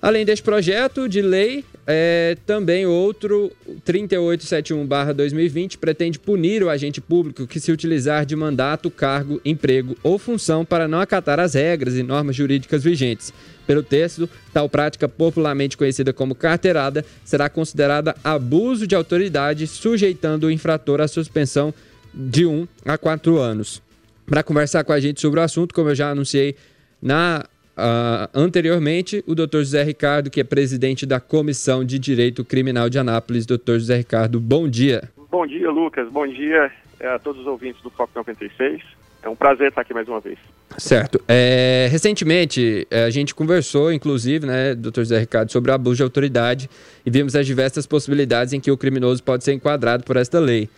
Além 0.00 0.24
deste 0.24 0.42
projeto 0.42 1.08
de 1.08 1.20
lei, 1.20 1.64
é, 1.86 2.36
também 2.46 2.86
outro 2.86 3.50
3871-2020 3.86 5.78
pretende 5.78 6.18
punir 6.18 6.62
o 6.62 6.68
agente 6.68 7.00
público 7.00 7.46
que 7.46 7.58
se 7.58 7.72
utilizar 7.72 8.26
de 8.26 8.36
mandato, 8.36 8.90
cargo, 8.90 9.40
emprego 9.44 9.96
ou 10.02 10.18
função 10.18 10.64
para 10.64 10.86
não 10.86 11.00
acatar 11.00 11.40
as 11.40 11.54
regras 11.54 11.96
e 11.96 12.02
normas 12.02 12.36
jurídicas 12.36 12.84
vigentes. 12.84 13.32
Pelo 13.66 13.82
texto, 13.82 14.28
tal 14.52 14.68
prática, 14.68 15.08
popularmente 15.08 15.76
conhecida 15.76 16.12
como 16.12 16.34
carteirada, 16.34 17.04
será 17.24 17.48
considerada 17.48 18.14
abuso 18.22 18.86
de 18.86 18.94
autoridade, 18.94 19.66
sujeitando 19.66 20.46
o 20.46 20.50
infrator 20.50 21.00
à 21.00 21.08
suspensão 21.08 21.72
de 22.12 22.46
1 22.46 22.52
um 22.52 22.68
a 22.84 22.98
4 22.98 23.38
anos. 23.38 23.80
Para 24.26 24.42
conversar 24.42 24.84
com 24.84 24.92
a 24.92 25.00
gente 25.00 25.20
sobre 25.20 25.40
o 25.40 25.42
assunto, 25.42 25.74
como 25.74 25.88
eu 25.88 25.94
já 25.94 26.10
anunciei 26.10 26.54
na 27.02 27.44
Uh, 27.80 28.28
anteriormente, 28.34 29.24
o 29.26 29.34
Dr. 29.34 29.58
José 29.58 29.82
Ricardo, 29.82 30.30
que 30.30 30.40
é 30.40 30.44
presidente 30.44 31.06
da 31.06 31.18
Comissão 31.18 31.82
de 31.82 31.98
Direito 31.98 32.44
Criminal 32.44 32.90
de 32.90 32.98
Anápolis. 32.98 33.46
Dr. 33.46 33.78
José 33.78 33.96
Ricardo, 33.96 34.38
bom 34.38 34.68
dia. 34.68 35.10
Bom 35.30 35.46
dia, 35.46 35.70
Lucas. 35.70 36.08
Bom 36.10 36.26
dia 36.26 36.70
é, 37.00 37.08
a 37.08 37.18
todos 37.18 37.40
os 37.40 37.46
ouvintes 37.46 37.80
do 37.82 37.88
Foco 37.88 38.12
96. 38.14 38.82
É 39.22 39.28
um 39.28 39.36
prazer 39.36 39.68
estar 39.68 39.80
aqui 39.80 39.94
mais 39.94 40.06
uma 40.08 40.20
vez. 40.20 40.38
Certo. 40.78 41.20
É, 41.26 41.88
recentemente, 41.90 42.86
é, 42.90 43.04
a 43.04 43.10
gente 43.10 43.34
conversou, 43.34 43.92
inclusive, 43.92 44.46
né, 44.46 44.74
doutor 44.74 45.04
Zé 45.04 45.18
Ricardo, 45.18 45.50
sobre 45.50 45.70
o 45.70 45.74
abuso 45.74 45.96
de 45.96 46.02
autoridade 46.02 46.70
e 47.04 47.10
vimos 47.10 47.34
as 47.34 47.46
diversas 47.46 47.86
possibilidades 47.86 48.52
em 48.52 48.60
que 48.60 48.70
o 48.70 48.76
criminoso 48.76 49.22
pode 49.22 49.44
ser 49.44 49.52
enquadrado 49.52 50.04
por 50.04 50.16
esta 50.16 50.38
lei. 50.38 50.68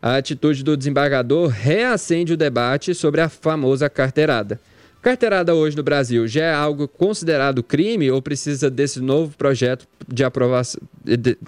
A 0.00 0.16
atitude 0.16 0.64
do 0.64 0.76
desembargador 0.76 1.48
reacende 1.48 2.32
o 2.32 2.36
debate 2.36 2.94
sobre 2.94 3.20
a 3.20 3.28
famosa 3.28 3.88
carteirada. 3.88 4.60
Carteirada 5.02 5.54
hoje 5.54 5.76
no 5.76 5.82
Brasil 5.82 6.28
já 6.28 6.44
é 6.44 6.54
algo 6.54 6.86
considerado 6.86 7.62
crime 7.62 8.10
ou 8.10 8.22
precisa 8.22 8.70
desse 8.70 9.02
novo 9.02 9.36
projeto 9.36 9.86
de 10.06 10.24
aprovação, 10.24 10.80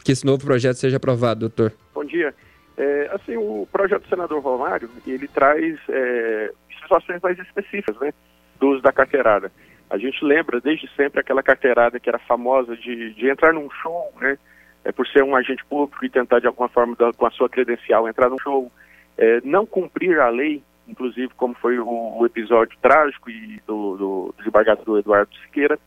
que 0.04 0.12
esse 0.12 0.26
novo 0.26 0.44
projeto 0.44 0.74
seja 0.74 0.96
aprovado, 0.96 1.48
doutor? 1.48 1.72
dia. 2.14 2.34
É, 2.76 3.10
assim, 3.12 3.36
o 3.36 3.68
projeto 3.70 4.02
do 4.02 4.08
senador 4.08 4.40
Romário, 4.42 4.88
ele 5.06 5.28
traz 5.28 5.78
é, 5.88 6.52
situações 6.82 7.20
mais 7.22 7.38
específicas, 7.38 7.96
né, 8.00 8.12
do 8.58 8.70
uso 8.70 8.82
da 8.82 8.92
carteirada. 8.92 9.50
A 9.90 9.98
gente 9.98 10.24
lembra 10.24 10.60
desde 10.60 10.88
sempre 10.96 11.20
aquela 11.20 11.42
carteirada 11.42 12.00
que 12.00 12.08
era 12.08 12.18
famosa 12.18 12.76
de, 12.76 13.14
de 13.14 13.28
entrar 13.28 13.52
num 13.52 13.70
show, 13.70 14.12
né, 14.20 14.38
é, 14.84 14.92
por 14.92 15.06
ser 15.06 15.22
um 15.22 15.36
agente 15.36 15.64
público 15.66 16.04
e 16.04 16.10
tentar 16.10 16.40
de 16.40 16.46
alguma 16.46 16.68
forma, 16.68 16.96
da, 16.96 17.12
com 17.12 17.26
a 17.26 17.30
sua 17.30 17.48
credencial, 17.48 18.08
entrar 18.08 18.28
num 18.28 18.38
show, 18.38 18.70
é, 19.16 19.40
não 19.44 19.64
cumprir 19.64 20.18
a 20.18 20.28
lei, 20.28 20.62
inclusive 20.88 21.32
como 21.36 21.54
foi 21.54 21.78
o, 21.78 22.18
o 22.18 22.26
episódio 22.26 22.76
trágico 22.80 23.30
e 23.30 23.60
do, 23.66 23.96
do 23.96 24.34
desembargador 24.38 24.98
Eduardo 24.98 25.34
Siqueira. 25.36 25.78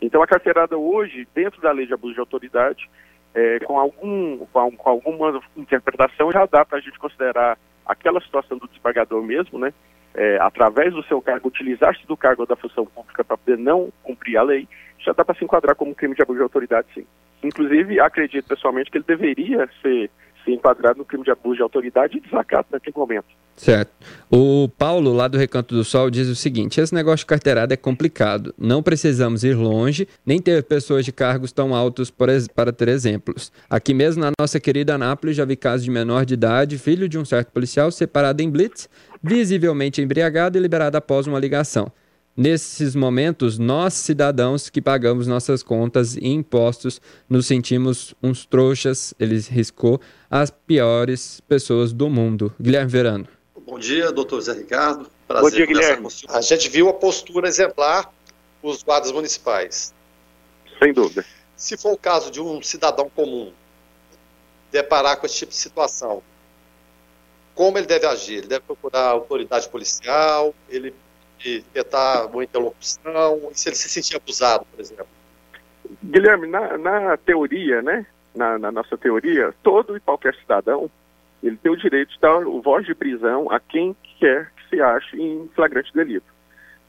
Então 0.00 0.22
a 0.22 0.26
carteirada 0.26 0.76
hoje, 0.76 1.26
dentro 1.34 1.60
da 1.60 1.72
lei 1.72 1.86
de 1.86 1.94
abuso 1.94 2.14
de 2.14 2.20
autoridade, 2.20 2.88
é, 3.34 3.58
com, 3.60 3.78
algum, 3.78 4.38
com, 4.46 4.72
com, 4.72 4.88
alguma 4.88 5.40
interpretação, 5.56 6.32
já 6.32 6.46
dá 6.46 6.64
para 6.64 6.78
a 6.78 6.80
gente 6.80 6.98
considerar 6.98 7.58
aquela 7.86 8.20
situação 8.20 8.58
do 8.58 8.68
desembargador 8.68 9.22
mesmo, 9.22 9.58
né? 9.58 9.72
É, 10.14 10.38
através 10.40 10.92
do 10.92 11.02
seu 11.04 11.20
cargo, 11.20 11.48
utilizar-se 11.48 12.06
do 12.06 12.16
cargo 12.16 12.46
da 12.46 12.56
função 12.56 12.86
pública 12.86 13.22
para 13.22 13.36
poder 13.36 13.58
não 13.58 13.92
cumprir 14.02 14.36
a 14.36 14.42
lei, 14.42 14.66
já 14.98 15.12
dá 15.12 15.24
para 15.24 15.34
se 15.34 15.44
enquadrar 15.44 15.76
como 15.76 15.94
crime 15.94 16.14
de 16.14 16.22
abuso 16.22 16.38
de 16.38 16.42
autoridade, 16.42 16.88
sim. 16.94 17.06
Inclusive, 17.42 18.00
acredito 18.00 18.48
pessoalmente 18.48 18.90
que 18.90 18.98
ele 18.98 19.04
deveria 19.06 19.68
ser, 19.80 20.10
ser 20.48 20.52
enquadrado 20.54 20.98
no 20.98 21.04
crime 21.04 21.22
de 21.22 21.30
abuso 21.30 21.56
de 21.56 21.62
autoridade 21.62 22.16
e 22.16 22.20
desacato 22.20 22.68
naquele 22.72 22.96
momento. 22.96 23.26
Certo. 23.54 23.90
O 24.30 24.68
Paulo, 24.68 25.12
lá 25.12 25.28
do 25.28 25.36
Recanto 25.36 25.74
do 25.74 25.84
Sol, 25.84 26.10
diz 26.10 26.28
o 26.28 26.36
seguinte: 26.36 26.80
esse 26.80 26.94
negócio 26.94 27.18
de 27.18 27.26
carteirada 27.26 27.74
é 27.74 27.76
complicado. 27.76 28.54
Não 28.56 28.82
precisamos 28.82 29.44
ir 29.44 29.54
longe, 29.54 30.08
nem 30.24 30.40
ter 30.40 30.62
pessoas 30.62 31.04
de 31.04 31.12
cargos 31.12 31.52
tão 31.52 31.74
altos 31.74 32.10
para 32.10 32.72
ter 32.72 32.88
exemplos. 32.88 33.52
Aqui 33.68 33.92
mesmo 33.92 34.22
na 34.22 34.30
nossa 34.40 34.58
querida 34.58 34.94
Anápolis, 34.94 35.36
já 35.36 35.44
vi 35.44 35.56
casos 35.56 35.84
de 35.84 35.90
menor 35.90 36.24
de 36.24 36.34
idade, 36.34 36.78
filho 36.78 37.08
de 37.08 37.18
um 37.18 37.24
certo 37.24 37.52
policial, 37.52 37.90
separado 37.90 38.42
em 38.42 38.50
blitz, 38.50 38.88
visivelmente 39.22 40.00
embriagado 40.00 40.56
e 40.56 40.60
liberado 40.60 40.96
após 40.96 41.26
uma 41.26 41.38
ligação. 41.38 41.90
Nesses 42.40 42.94
momentos, 42.94 43.58
nós, 43.58 43.94
cidadãos 43.94 44.70
que 44.70 44.80
pagamos 44.80 45.26
nossas 45.26 45.60
contas 45.60 46.14
e 46.14 46.28
impostos, 46.28 47.00
nos 47.28 47.48
sentimos 47.48 48.14
uns 48.22 48.46
trouxas, 48.46 49.12
ele 49.18 49.40
riscou, 49.40 50.00
as 50.30 50.48
piores 50.48 51.40
pessoas 51.48 51.92
do 51.92 52.08
mundo. 52.08 52.54
Guilherme 52.60 52.88
Verano. 52.88 53.28
Bom 53.66 53.76
dia, 53.76 54.12
doutor 54.12 54.40
Zé 54.40 54.52
Ricardo. 54.52 55.10
Prazer 55.26 55.50
Bom 55.50 55.56
dia, 55.56 55.66
Guilherme. 55.66 56.06
A 56.28 56.40
gente 56.40 56.68
viu 56.68 56.88
a 56.88 56.92
postura 56.92 57.48
exemplar 57.48 58.08
dos 58.62 58.84
guardas 58.84 59.10
municipais. 59.10 59.92
Sem 60.80 60.92
dúvida. 60.92 61.24
Se 61.56 61.76
for 61.76 61.92
o 61.92 61.98
caso 61.98 62.30
de 62.30 62.40
um 62.40 62.62
cidadão 62.62 63.10
comum 63.16 63.52
deparar 64.70 65.16
com 65.16 65.26
esse 65.26 65.38
tipo 65.38 65.50
de 65.50 65.58
situação, 65.58 66.22
como 67.52 67.78
ele 67.78 67.86
deve 67.88 68.06
agir? 68.06 68.34
Ele 68.34 68.46
deve 68.46 68.60
procurar 68.60 69.06
a 69.06 69.10
autoridade 69.10 69.68
policial, 69.68 70.54
ele 70.68 70.94
tentar 71.72 72.26
uma 72.26 72.44
interlocução, 72.44 73.50
se 73.52 73.68
ele 73.68 73.76
se 73.76 73.88
sentir 73.88 74.16
abusado, 74.16 74.66
por 74.70 74.80
exemplo. 74.80 75.06
Guilherme, 76.04 76.46
na, 76.46 76.76
na 76.76 77.16
teoria, 77.16 77.80
né, 77.82 78.06
na, 78.34 78.58
na, 78.58 78.72
nossa 78.72 78.96
teoria, 78.96 79.54
todo 79.62 79.96
e 79.96 80.00
qualquer 80.00 80.34
cidadão, 80.36 80.90
ele 81.42 81.56
tem 81.56 81.72
o 81.72 81.76
direito 81.76 82.12
de 82.12 82.20
dar 82.20 82.46
o 82.46 82.60
voz 82.60 82.84
de 82.84 82.94
prisão 82.94 83.50
a 83.50 83.60
quem 83.60 83.96
quer 84.18 84.50
que 84.56 84.68
se 84.68 84.82
ache 84.82 85.20
em 85.20 85.48
flagrante 85.54 85.92
delito. 85.94 86.26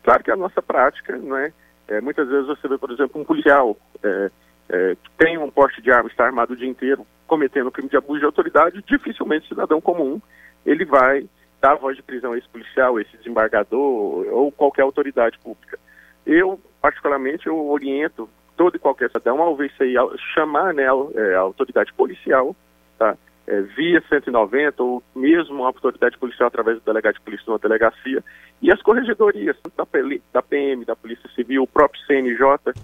Claro 0.04 0.24
que 0.24 0.32
a 0.32 0.36
nossa 0.36 0.62
prática, 0.62 1.16
não 1.18 1.38
é, 1.38 1.54
é 1.88 2.02
muitas 2.02 2.28
vezes 2.28 2.48
você 2.48 2.68
vê, 2.68 2.78
por 2.78 2.92
exemplo, 2.92 3.22
um 3.22 3.26
policial 3.26 3.78
é, 4.04 4.32
é, 4.70 4.96
que 4.96 5.12
tem 5.18 5.38
um 5.38 5.50
porte 5.50 5.82
de 5.82 5.92
arma, 5.92 6.10
está 6.10 6.26
armado 6.26 6.54
o 6.54 6.56
dia 6.56 6.68
inteiro, 6.68 7.06
cometendo 7.28 7.72
crime 7.72 7.90
de 7.90 7.98
abuso 7.98 8.20
de 8.20 8.26
autoridade, 8.26 8.84
dificilmente 8.88 9.48
cidadão 9.48 9.80
comum 9.80 10.20
ele 10.66 10.86
vai 10.86 11.28
dar 11.62 11.76
voz 11.76 11.96
de 11.96 12.04
prisão 12.04 12.34
a 12.34 12.38
esse 12.38 12.48
policial, 12.48 13.00
esse 13.00 13.16
desembargador 13.18 14.28
ou 14.32 14.52
qualquer 14.52 14.84
autoridade 14.84 15.38
pública. 15.40 15.78
Eu, 16.26 16.60
particularmente, 16.82 17.48
eu 17.48 17.70
oriento 17.70 18.30
todo 18.56 18.76
e 18.76 18.80
qualquer 18.80 19.08
cidadão 19.08 19.42
ao 19.42 19.56
ver 19.56 19.72
aí, 19.80 19.96
chamar 20.34 20.74
né, 20.74 20.86
a, 20.88 21.38
a 21.38 21.40
autoridade 21.40 21.94
policial, 21.94 22.56
tá? 22.98 23.18
É, 23.48 23.62
via 23.62 24.04
190 24.08 24.84
ou 24.84 25.02
mesmo 25.16 25.64
a 25.64 25.68
autoridade 25.68 26.18
policial 26.20 26.48
através 26.48 26.78
do 26.78 26.86
delegado 26.86 27.16
de 27.16 27.22
polícia 27.22 27.46
numa 27.48 27.58
delegacia 27.58 28.24
e 28.62 28.72
as 28.72 28.80
corregedorias 28.82 29.58
da, 29.76 29.88
da 30.32 30.42
PM, 30.44 30.86
da 30.86 30.96
Polícia 30.96 31.28
Civil, 31.34 31.64
o 31.64 31.68
próprio 31.68 32.00
CNJ, 32.06 32.76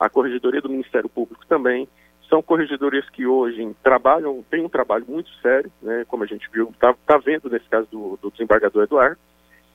a 0.00 0.08
corregedoria 0.08 0.62
do 0.62 0.70
Ministério 0.70 1.10
Público 1.10 1.44
também, 1.46 1.86
são 2.34 2.42
corregedorias 2.42 3.08
que 3.10 3.24
hoje 3.24 3.76
trabalham, 3.80 4.44
têm 4.50 4.64
um 4.64 4.68
trabalho 4.68 5.04
muito 5.06 5.30
sério, 5.40 5.70
né, 5.80 6.04
como 6.08 6.24
a 6.24 6.26
gente 6.26 6.50
viu, 6.52 6.68
está 6.70 6.92
tá 7.06 7.16
vendo 7.16 7.48
nesse 7.48 7.68
caso 7.68 7.86
do, 7.92 8.18
do, 8.20 8.28
desembargador 8.28 8.82
Eduardo, 8.82 9.16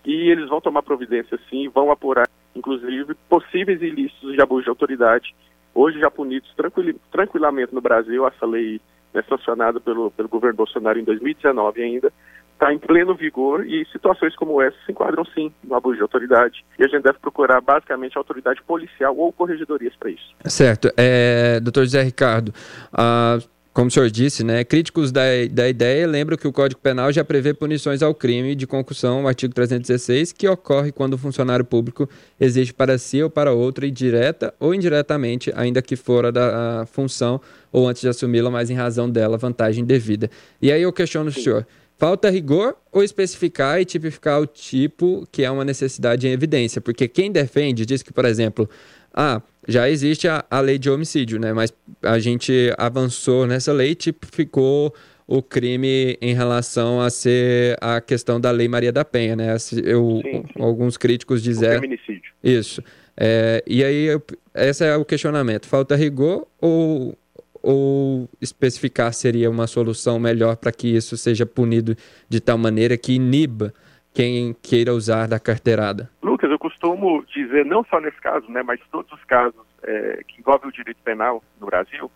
e 0.03 0.30
eles 0.30 0.49
vão 0.49 0.60
tomar 0.60 0.84
providência 0.84 1.39
sim, 1.49 1.70
vão 1.70 1.89
apurar, 1.89 2.28
inclusive, 2.53 3.16
possíveis 3.30 3.82
ilícitos 3.82 4.34
de 4.34 4.41
abuso 4.41 4.64
de 4.64 4.70
autoridade, 4.70 5.34
hoje 5.74 6.01
já 6.01 6.12
punidos 6.12 6.53
tranquil, 6.53 6.99
tranquilamente 7.10 7.74
no 7.74 7.80
Brasil, 7.80 8.28
essa 8.28 8.45
lei 8.45 8.82
né, 9.14 9.24
sancionada 9.30 9.80
pelo, 9.80 10.12
pelo 10.12 10.28
governo 10.28 10.57
Bolsonaro 10.57 10.99
em 10.99 11.05
2019 11.05 11.82
ainda, 11.82 12.12
está 12.60 12.74
em 12.74 12.78
pleno 12.78 13.16
vigor 13.16 13.66
e 13.66 13.86
situações 13.91 14.36
como 14.36 14.62
essa 14.62 14.76
se 14.86 14.91
enquadram 14.91 15.24
sim 15.34 15.51
no 15.64 15.76
abuso 15.76 15.95
de 15.95 16.01
autoridade. 16.01 16.66
E 16.78 16.84
a 16.84 16.88
gente 16.88 17.03
deve 17.03 17.18
procurar 17.20 17.62
basicamente 17.62 18.18
a 18.18 18.20
autoridade 18.20 18.62
policial 18.64 19.16
ou 19.16 19.32
corregedorias 19.32 19.95
para 19.97 20.12
isso. 20.12 20.36
Certo. 20.45 20.91
É, 20.97 21.60
doutor 21.62 21.86
José 21.86 22.03
Ricardo, 22.03 22.53
ah, 22.91 23.39
como 23.72 23.88
o 23.88 23.91
senhor 23.91 24.10
disse, 24.10 24.43
né, 24.43 24.66
críticos 24.66 25.10
da, 25.10 25.22
da 25.49 25.70
ideia 25.70 26.05
lembram 26.05 26.36
que 26.36 26.47
o 26.47 26.51
Código 26.51 26.82
Penal 26.82 27.14
já 27.14 27.24
prevê 27.24 27.53
punições 27.53 28.03
ao 28.03 28.14
crime 28.14 28.53
de 28.53 28.68
concussão, 28.68 29.24
o 29.24 29.28
artigo 29.28 29.53
316, 29.53 30.34
que 30.34 30.47
ocorre 30.49 30.91
quando 30.91 31.14
o 31.14 31.18
funcionário 31.18 31.64
público 31.64 32.10
exige 32.38 32.74
para 32.74 32.97
si 32.97 33.24
ou 33.24 33.30
para 33.30 33.53
outro, 33.53 33.86
indireta 33.86 34.53
ou 34.60 34.76
indiretamente, 34.76 35.49
ainda 35.55 35.82
que 35.82 35.95
fora 35.95 36.30
da 36.30 36.86
função 36.88 37.39
ou 37.72 37.88
antes 37.88 38.01
de 38.01 38.10
assumi-la, 38.10 38.49
mas 38.49 38.70
em 38.70 38.76
razão 38.76 39.10
dela, 39.10 39.38
vantagem 39.38 39.86
devida. 39.86 40.30
E 40.62 40.74
aí 40.74 40.82
eu 40.82 40.91
questiono 40.91 41.30
o 41.30 41.32
senhor. 41.32 41.66
Falta 42.00 42.30
rigor 42.30 42.78
ou 42.93 43.04
especificar 43.04 43.82
e 43.82 43.84
tipificar 43.84 44.39
o 44.39 44.47
tipo 44.47 45.28
que 45.30 45.43
é 45.43 45.52
uma 45.52 45.66
necessidade 45.66 46.26
em 46.26 46.32
evidência? 46.32 46.80
Porque 46.80 47.10
quem 47.10 47.30
defende 47.30 47.86
diz 47.86 48.02
que, 48.02 48.14
por 48.14 48.24
exemplo, 48.24 48.70
ah, 49.14 49.41
já 49.68 49.89
existe 49.89 50.26
a, 50.26 50.45
a 50.50 50.62
lei 50.62 50.80
de 50.80 50.89
homicídio, 50.89 51.38
né? 51.38 51.52
Mas 51.52 51.74
a 52.02 52.18
gente 52.18 52.74
avançou 52.78 53.45
nessa 53.45 53.74
lei 53.74 53.91
e 53.91 53.95
tipificou 53.95 54.95
o 55.28 55.43
crime 55.43 56.18
em 56.22 56.34
relação 56.34 57.02
a 57.02 57.10
ser 57.10 57.78
a 57.82 58.00
questão 58.00 58.39
da 58.39 58.50
lei 58.50 58.70
Maria 58.70 58.93
da 58.93 59.04
Penha, 59.04 59.36
né? 59.36 59.52
Eu, 59.84 60.22
sim, 60.24 60.32
sim. 60.32 60.43
Alguns 60.58 60.95
críticos 60.95 61.43
dizem. 61.43 61.70
O 61.70 61.82
feminicídio. 61.82 62.32
Isso. 62.41 62.82
É, 63.18 63.62
e 63.68 63.84
aí, 63.84 64.08
esse 64.56 64.86
é 64.86 64.95
o 64.95 65.04
questionamento. 65.04 65.68
Falta 65.68 65.97
rigor 65.97 66.47
ou 66.62 67.14
ou 67.62 68.30
especificar 68.41 69.14
seria 69.14 69.49
uma 69.49 69.68
solução 69.68 70.20
melhor 70.20 70.55
para 70.55 70.72
que 70.72 70.95
isso 70.95 71.18
seja 71.18 71.45
punido 71.45 71.95
de 72.28 72.39
tal 72.39 72.57
maneira 72.57 72.97
que 72.97 73.14
iniba 73.14 73.74
quem 74.14 74.55
queira 74.62 74.93
usar 74.93 75.28
da 75.28 75.39
carteirada? 75.39 76.10
Lucas, 76.22 76.49
eu 76.49 76.60
costumo 76.60 77.24
dizer, 77.34 77.66
não 77.66 77.84
só 77.86 77.99
nesse 77.99 78.20
caso, 78.20 78.49
né, 78.51 78.64
mas 78.64 78.80
todos 78.91 79.12
os 79.12 79.24
casos 79.26 79.62
é, 79.84 80.24
que 80.28 80.41
envolvem 80.41 80.70
o 80.70 80.74
direito 80.74 81.01
penal 81.03 81.43
no 81.60 81.68
Brasil, 81.68 82.12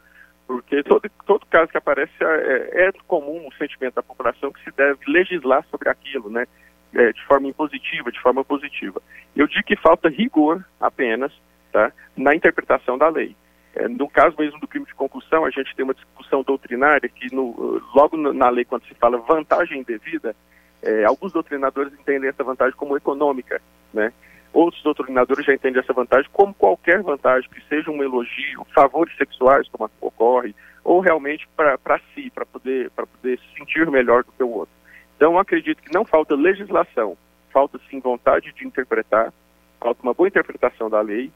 porque 0.47 0.83
todo, 0.83 1.09
todo 1.25 1.45
caso 1.47 1.71
que 1.71 1.77
aparece 1.77 2.11
é, 2.21 2.87
é 2.87 2.91
comum 3.07 3.47
o 3.47 3.53
sentimento 3.53 3.95
da 3.95 4.03
população 4.03 4.51
que 4.51 4.63
se 4.63 4.71
deve 4.75 4.99
legislar 5.07 5.65
sobre 5.69 5.89
aquilo, 5.89 6.29
né, 6.29 6.45
é, 6.93 7.11
de 7.11 7.25
forma 7.25 7.47
impositiva, 7.47 8.11
de 8.11 8.19
forma 8.19 8.43
positiva. 8.43 9.01
Eu 9.35 9.47
digo 9.47 9.63
que 9.63 9.75
falta 9.75 10.09
rigor 10.09 10.63
apenas 10.79 11.31
tá, 11.71 11.91
na 12.15 12.35
interpretação 12.35 12.97
da 12.97 13.09
lei. 13.09 13.35
É, 13.75 13.87
no 13.87 14.07
caso 14.07 14.35
mesmo 14.37 14.59
do 14.59 14.67
crime 14.67 14.85
de 14.85 14.93
concussão, 14.93 15.45
a 15.45 15.49
gente 15.49 15.75
tem 15.75 15.83
uma 15.83 15.95
discussão 15.95 16.43
doutrinária 16.43 17.09
que 17.09 17.33
no, 17.33 17.81
logo 17.95 18.15
na 18.17 18.49
lei, 18.49 18.65
quando 18.65 18.85
se 18.85 18.93
fala 18.95 19.17
vantagem 19.17 19.79
indevida, 19.79 20.35
é, 20.81 21.05
alguns 21.05 21.31
doutrinadores 21.31 21.93
entendem 21.93 22.29
essa 22.29 22.43
vantagem 22.43 22.75
como 22.75 22.95
econômica, 22.95 23.61
né? 23.93 24.13
Outros 24.51 24.83
doutrinadores 24.83 25.45
já 25.45 25.53
entendem 25.53 25.81
essa 25.81 25.93
vantagem 25.93 26.29
como 26.31 26.53
qualquer 26.53 27.01
vantagem, 27.01 27.49
que 27.49 27.61
seja 27.67 27.89
um 27.89 28.03
elogio, 28.03 28.63
favores 28.75 29.15
sexuais, 29.17 29.67
como 29.69 29.89
ocorre, 29.99 30.53
ou 30.83 30.99
realmente 30.99 31.47
para 31.55 31.99
si, 32.13 32.29
para 32.29 32.45
poder, 32.45 32.91
poder 32.91 33.39
se 33.39 33.57
sentir 33.57 33.89
melhor 33.89 34.23
do 34.23 34.31
que 34.31 34.43
o 34.43 34.49
outro. 34.49 34.75
Então, 35.15 35.39
acredito 35.39 35.81
que 35.81 35.93
não 35.93 36.05
falta 36.05 36.35
legislação, 36.35 37.17
falta 37.51 37.79
sim 37.89 37.99
vontade 37.99 38.53
de 38.53 38.67
interpretar, 38.67 39.33
falta 39.79 40.03
uma 40.03 40.13
boa 40.13 40.27
interpretação 40.27 40.87
da 40.87 41.01
lei 41.01 41.31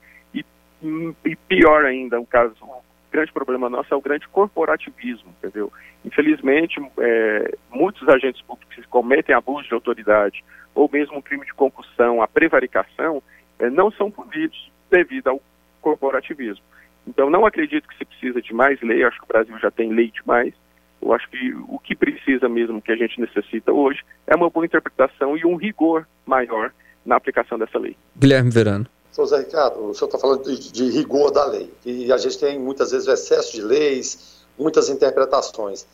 e 0.82 1.36
pior 1.36 1.86
ainda, 1.86 2.20
o 2.20 2.26
caso, 2.26 2.54
o 2.62 2.82
grande 3.12 3.32
problema 3.32 3.70
nosso 3.70 3.94
é 3.94 3.98
o 3.98 4.02
grande 4.02 4.28
corporativismo, 4.28 5.34
entendeu? 5.38 5.72
Infelizmente, 6.06 6.80
é, 7.00 7.56
muitos 7.72 8.08
agentes 8.08 8.42
públicos 8.42 8.76
que 8.76 8.88
cometem 8.88 9.36
abuso 9.36 9.68
de 9.68 9.74
autoridade 9.74 10.44
ou 10.76 10.90
mesmo 10.92 11.18
um 11.18 11.22
crime 11.22 11.46
de 11.46 11.54
concussão, 11.54 12.22
a 12.22 12.28
prevaricação, 12.28 13.22
é, 13.58 13.70
não 13.70 13.92
são 13.92 14.12
punidos 14.12 14.72
devido 14.92 15.30
ao 15.30 15.42
corporativismo. 15.82 16.64
Então, 17.08 17.30
não 17.30 17.46
acredito 17.46 17.88
que 17.88 17.98
se 17.98 18.06
precisa 18.06 18.42
de 18.42 18.54
mais 18.54 18.80
lei, 18.82 19.04
acho 19.04 19.18
que 19.18 19.24
o 19.24 19.28
Brasil 19.28 19.58
já 19.60 19.72
tem 19.72 19.92
lei 19.92 20.12
demais. 20.12 20.54
Eu 21.02 21.14
acho 21.14 21.28
que 21.30 21.54
o 21.68 21.80
que 21.80 21.96
precisa 21.96 22.50
mesmo, 22.50 22.82
que 22.82 22.92
a 22.92 22.96
gente 22.96 23.20
necessita 23.20 23.72
hoje, 23.72 24.04
é 24.28 24.36
uma 24.36 24.50
boa 24.50 24.66
interpretação 24.66 25.38
e 25.38 25.46
um 25.46 25.56
rigor 25.56 26.08
maior 26.26 26.72
na 27.06 27.16
aplicação 27.16 27.58
dessa 27.58 27.80
lei. 27.80 27.96
Guilherme 28.16 28.52
Verano. 28.52 28.86
Sou 29.18 29.26
Zé 29.26 29.39
Ricardo, 29.39 29.84
o 29.84 29.95
senhor 29.95 30.09
está 30.09 30.20
falando 30.20 30.43
de, 30.43 30.72
de, 30.72 30.91
rigor 30.91 31.32
da 31.32 31.43
lei. 31.43 31.74
E 31.84 32.13
a 32.13 32.18
gente 32.20 32.38
tem 32.38 32.59
muitas 32.59 32.91
vezes 32.91 33.07
o 33.07 33.11
excesso 33.11 33.51
de 33.51 33.63
leis, 33.63 34.45
muitas 34.55 34.89
interpretações. 34.89 35.88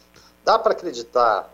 Dá 0.43 0.59
para 0.59 0.73
acreditar, 0.73 1.49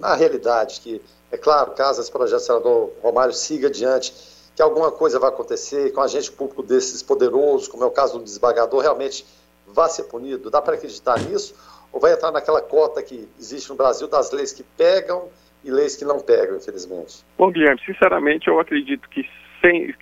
na 0.00 0.14
realidade, 0.14 0.80
que, 0.80 1.02
é 1.30 1.36
claro, 1.36 1.72
caso 1.72 2.00
esse 2.00 2.10
projeto 2.10 2.40
do 2.40 2.46
senador 2.46 2.92
Romário 3.02 3.34
siga 3.34 3.68
adiante, 3.68 4.14
que 4.56 4.62
alguma 4.62 4.90
coisa 4.90 5.18
vai 5.18 5.28
acontecer 5.28 5.92
com 5.92 6.00
agente 6.00 6.32
público 6.32 6.62
desses 6.62 7.02
poderosos, 7.02 7.68
como 7.68 7.84
é 7.84 7.86
o 7.86 7.90
caso 7.90 8.16
do 8.16 8.24
desembargador, 8.24 8.80
realmente 8.80 9.26
vai 9.66 9.90
ser 9.90 10.04
punido? 10.04 10.50
Dá 10.50 10.62
para 10.62 10.76
acreditar 10.76 11.20
nisso? 11.20 11.54
Ou 11.92 12.00
vai 12.00 12.14
entrar 12.14 12.30
naquela 12.30 12.62
cota 12.62 13.02
que 13.02 13.28
existe 13.38 13.68
no 13.68 13.76
Brasil 13.76 14.08
das 14.08 14.30
leis 14.30 14.50
que 14.50 14.62
pegam 14.62 15.28
e 15.62 15.70
leis 15.70 15.94
que 15.94 16.06
não 16.06 16.18
pegam, 16.20 16.56
infelizmente? 16.56 17.22
Bom, 17.36 17.50
Guilherme, 17.50 17.82
sinceramente 17.84 18.48
eu 18.48 18.58
acredito 18.58 19.06
que 19.10 19.28
sem, 19.62 19.94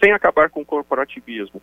sem 0.00 0.12
acabar 0.12 0.50
com 0.50 0.60
o 0.60 0.66
corporativismo 0.66 1.60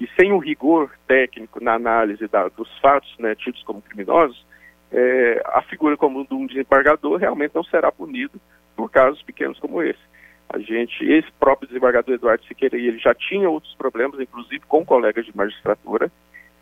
e 0.00 0.08
sem 0.18 0.32
o 0.32 0.38
rigor 0.38 0.90
técnico 1.06 1.62
na 1.62 1.74
análise 1.74 2.26
da, 2.28 2.48
dos 2.48 2.68
fatos 2.78 3.14
né, 3.18 3.34
tidos 3.34 3.62
como 3.64 3.82
criminosos, 3.82 4.44
é, 4.90 5.42
a 5.46 5.62
figura 5.62 5.96
como 5.96 6.26
de 6.26 6.34
um 6.34 6.46
desembargador 6.46 7.18
realmente 7.18 7.54
não 7.54 7.64
será 7.64 7.92
punido 7.92 8.40
por 8.76 8.90
casos 8.90 9.22
pequenos 9.22 9.58
como 9.58 9.82
esse. 9.82 10.00
A 10.48 10.58
gente, 10.58 11.04
esse 11.04 11.30
próprio 11.32 11.68
desembargador 11.68 12.14
Eduardo 12.14 12.44
Siqueira, 12.44 12.76
ele 12.76 12.98
já 12.98 13.14
tinha 13.14 13.50
outros 13.50 13.74
problemas, 13.74 14.20
inclusive 14.20 14.60
com 14.66 14.84
colegas 14.84 15.26
de 15.26 15.36
magistratura, 15.36 16.10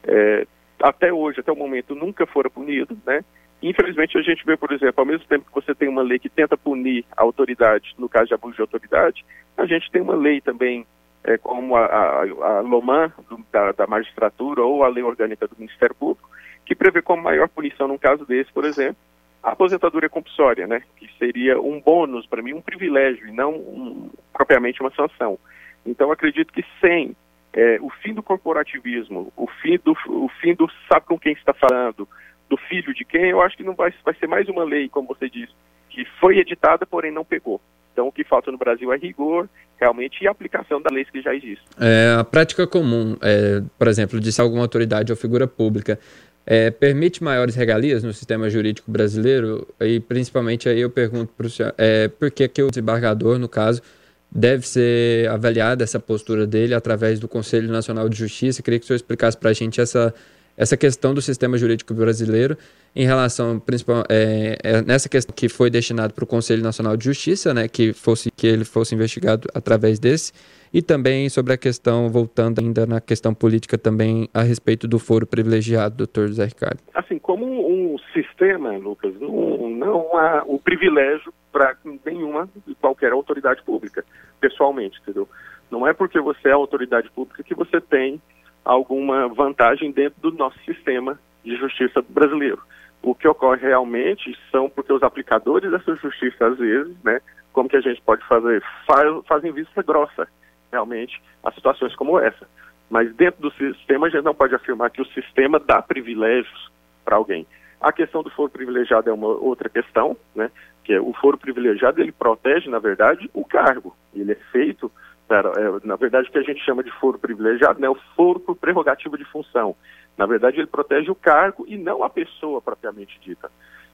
é, 0.05 0.47
até 0.81 1.13
hoje, 1.13 1.41
até 1.41 1.53
o 1.53 1.57
momento, 1.57 1.95
nunca 1.95 2.27
fora 2.27 2.51
punido, 2.51 2.97
né? 3.07 3.25
Infelizmente, 3.63 4.19
a 4.19 4.23
gente 4.23 4.45
vê, 4.45 4.57
por 4.57 4.73
exemplo, 4.73 4.95
ao 4.97 5.07
mesmo 5.07 5.25
tempo 5.27 5.45
que 5.45 5.55
você 5.55 5.73
tem 5.73 5.89
uma 5.89 6.03
lei 6.03 6.19
que 6.19 6.29
tenta 6.29 6.57
punir 6.57 7.05
a 7.17 7.23
autoridade, 7.23 7.95
no 7.97 8.09
caso 8.09 8.27
de 8.27 8.35
abuso 8.35 8.57
de 8.57 8.61
autoridade, 8.61 9.25
a 9.57 9.65
gente 9.67 9.89
tem 9.91 10.03
uma 10.03 10.17
lei 10.17 10.41
também, 10.41 10.85
é, 11.23 11.39
como 11.39 11.77
a, 11.77 11.87
a, 11.87 12.23
a 12.23 12.61
LOMAN, 12.61 13.13
do, 13.31 13.39
da, 13.53 13.71
da, 13.71 13.87
magistratura, 13.87 14.63
ou 14.63 14.83
a 14.83 14.89
lei 14.89 15.05
orgânica 15.05 15.47
do 15.47 15.55
Ministério 15.57 15.95
Público, 15.95 16.29
que 16.67 16.75
prevê 16.75 17.01
como 17.01 17.23
maior 17.23 17.49
punição 17.49 17.87
num 17.87 17.99
caso 17.99 18.27
desse, 18.27 18.53
por 18.53 18.65
exemplo, 18.65 18.97
a 19.43 19.53
aposentadoria 19.53 20.09
compulsória, 20.09 20.67
né? 20.67 20.83
Que 20.97 21.09
seria 21.19 21.61
um 21.61 21.81
bônus, 21.81 22.27
para 22.27 22.43
mim, 22.43 22.55
um 22.55 22.61
privilégio, 22.61 23.29
e 23.29 23.33
não 23.33 23.55
um, 23.55 24.11
propriamente 24.33 24.81
uma 24.81 24.91
sanção. 24.91 25.39
Então, 25.87 26.11
acredito 26.11 26.53
que 26.53 26.65
sem 26.81 27.15
é, 27.53 27.79
o 27.81 27.91
fim 27.91 28.13
do 28.13 28.23
corporativismo, 28.23 29.33
o 29.37 29.47
fim 29.47 29.79
do, 29.85 29.97
o 30.09 30.29
fim 30.41 30.55
do 30.55 30.69
sabe 30.89 31.07
com 31.07 31.19
quem 31.19 31.33
está 31.33 31.53
falando, 31.53 32.09
do 32.49 32.57
filho 32.57 32.95
de 32.95 33.05
quem, 33.05 33.31
eu 33.31 33.41
acho 33.41 33.57
que 33.57 33.65
não 33.65 33.75
vai, 33.75 33.93
vai 34.05 34.15
ser 34.15 34.27
mais 34.27 34.49
uma 34.49 34.65
lei, 34.65 34.89
como 34.89 35.09
você 35.09 35.29
disse, 35.29 35.53
que 35.89 36.05
foi 36.21 36.39
editada, 36.39 36.87
porém 36.87 37.13
não 37.13 37.25
pegou. 37.25 37.61
Então, 37.93 38.09
o 38.09 38.13
que 38.13 38.25
falta 38.25 38.51
no 38.51 38.59
Brasil 38.59 38.93
é 38.93 38.97
rigor, 38.97 39.49
realmente, 39.79 40.23
e 40.23 40.29
aplicação 40.29 40.81
das 40.81 40.93
leis 40.93 41.11
que 41.11 41.21
já 41.21 41.35
existem. 41.35 41.65
É, 41.79 42.17
a 42.19 42.25
prática 42.25 42.67
comum, 42.67 43.17
é, 43.21 43.63
por 43.79 43.89
exemplo, 43.89 44.19
de 44.19 44.33
se 44.33 44.41
alguma 44.41 44.63
autoridade 44.63 45.13
ou 45.13 45.17
figura 45.17 45.47
pública 45.47 45.99
é, 46.47 46.71
permite 46.71 47.23
maiores 47.23 47.55
regalias 47.55 48.03
no 48.03 48.13
sistema 48.13 48.49
jurídico 48.49 48.91
brasileiro, 48.91 49.67
e 49.81 50.01
principalmente 50.01 50.69
aí 50.69 50.81
eu 50.81 50.91
pergunto 50.91 51.33
para 51.37 51.47
o 51.47 51.51
senhor, 51.51 51.75
é, 51.77 52.09
por 52.09 52.31
que, 52.31 52.49
que 52.49 52.63
o 52.63 52.69
desembargador, 52.69 53.39
no 53.39 53.49
caso, 53.49 53.83
deve 54.31 54.67
ser 54.67 55.29
avaliada 55.29 55.85
essa 55.85 56.01
postura 56.01 56.47
dele 56.47 56.75
através 56.75 57.21
do 57.21 57.29
Conselho 57.29 57.71
Nacional 57.71 58.09
de 58.09 58.17
Justiça. 58.17 58.63
Queria 58.63 58.79
que 58.79 58.85
o 58.85 58.87
senhor 58.87 58.97
explicasse 58.97 59.37
para 59.37 59.51
a 59.51 59.53
gente 59.53 59.81
essa, 59.81 60.15
essa 60.57 60.77
questão 60.77 61.15
do 61.15 61.23
sistema 61.23 61.57
jurídico 61.57 61.95
brasileiro 61.95 62.57
em 62.95 63.05
relação, 63.07 63.59
principal, 63.59 64.05
é, 64.09 64.59
é, 64.63 64.83
nessa 64.83 65.09
questão 65.09 65.35
que 65.35 65.49
foi 65.49 65.71
destinado 65.71 66.13
para 66.13 66.25
o 66.25 66.27
Conselho 66.27 66.63
Nacional 66.63 66.97
de 66.97 67.05
Justiça, 67.05 67.55
né, 67.55 67.67
que, 67.67 67.93
fosse, 67.93 68.31
que 68.31 68.47
ele 68.47 68.65
fosse 68.65 68.95
investigado 68.95 69.49
através 69.55 69.99
desse, 69.99 70.33
e 70.73 70.81
também 70.83 71.29
sobre 71.29 71.53
a 71.53 71.57
questão, 71.57 72.09
voltando 72.11 72.61
ainda 72.61 72.87
na 72.87 73.01
questão 73.01 73.35
política 73.35 73.77
também, 73.77 74.29
a 74.33 74.43
respeito 74.43 74.87
do 74.87 74.99
foro 74.99 75.27
privilegiado, 75.27 75.97
doutor 75.97 76.29
José 76.29 76.45
Ricardo. 76.47 76.81
Assim, 76.95 77.19
como 77.19 77.47
um 77.47 77.97
sistema, 78.13 78.77
Lucas, 78.77 79.15
não, 79.21 79.69
não 79.71 80.17
há 80.17 80.45
o 80.47 80.59
privilégio 80.59 81.33
para 81.51 81.77
nenhuma 82.05 82.49
e 82.67 82.75
qualquer 82.75 83.13
autoridade 83.13 83.63
pública, 83.63 84.05
pessoalmente, 84.41 84.99
entendeu? 85.03 85.29
Não 85.71 85.87
é 85.87 85.93
porque 85.93 86.21
você 86.21 86.49
é 86.49 86.53
autoridade 86.53 87.11
pública 87.11 87.43
que 87.43 87.55
você 87.55 87.81
tem 87.81 88.21
alguma 88.65 89.29
vantagem 89.29 89.91
dentro 89.91 90.21
do 90.21 90.33
nosso 90.33 90.59
sistema 90.65 91.19
de 91.45 91.57
justiça 91.57 92.03
brasileiro. 92.09 92.63
O 93.03 93.15
que 93.15 93.27
ocorre 93.27 93.67
realmente 93.67 94.37
são 94.51 94.71
porque 94.71 94.93
os 94.93 95.03
aplicadores 95.03 95.71
dessa 95.71 95.97
justiça, 95.97 96.47
às 96.47 96.59
vezes, 96.59 96.97
né, 97.03 97.21
como 97.53 97.69
que 97.69 97.77
a 97.77 97.81
gente 97.81 98.01
pode 98.03 98.25
fazer, 98.27 98.63
faz, 98.87 99.27
fazem 99.27 99.53
vista 99.53 99.83
grossa, 99.83 100.29
realmente, 100.71 101.21
a 101.43 101.51
situações 101.53 101.95
como 101.97 102.19
essa. 102.19 102.47
Mas 102.89 103.13
dentro 103.15 103.43
do 103.43 103.51
sistema, 103.53 104.07
a 104.07 104.11
gente 104.11 104.25
não 104.25 104.35
pode 104.35 104.55
afirmar 104.55 104.91
que 104.91 105.03
o 105.03 105.07
sistema 105.07 105.59
dá 105.59 105.83
privilégios 105.83 106.71
para 107.05 107.17
alguém. 107.17 107.47
A 107.81 107.93
questão 107.93 108.23
do 108.23 108.31
foro 108.31 108.51
privilegiado 108.51 109.11
é 109.11 109.13
uma 109.13 109.27
outra 109.27 109.69
questão, 109.69 110.17
né? 110.35 110.51
Que 110.85 110.93
é, 110.95 111.01
o 111.01 111.13
foro 111.15 111.37
privilegiado 111.37 112.01
ele 112.01 112.13
protege, 112.13 112.71
na 112.71 112.79
verdade, 112.79 113.29
o 113.35 113.45
cargo. 113.45 113.97
Ele 114.15 114.33
é 114.33 114.37
feito, 114.53 114.91
para, 115.33 115.49
é, 115.59 115.87
na 115.87 115.97
verdade, 115.97 116.29
o 116.29 116.33
que 116.33 116.39
a 116.39 116.43
gente 116.43 116.63
chama 116.63 116.85
de 116.85 116.91
foro 117.01 117.19
privilegiado, 117.19 117.81
né? 117.81 117.89
O 117.89 117.97
foro 118.15 118.39
por 118.39 118.55
prerrogativa 118.55 119.17
de 119.17 119.25
função. 119.25 119.75
Na 120.19 120.27
verdade, 120.27 120.59
ele 120.59 120.67
protege 120.67 121.11
o 121.11 121.15
cargo 121.15 121.65
e 121.67 121.79
não 121.79 122.05
a 122.05 122.11
pessoa 122.11 122.61
propriamente 122.61 123.19
dita. 123.19 123.51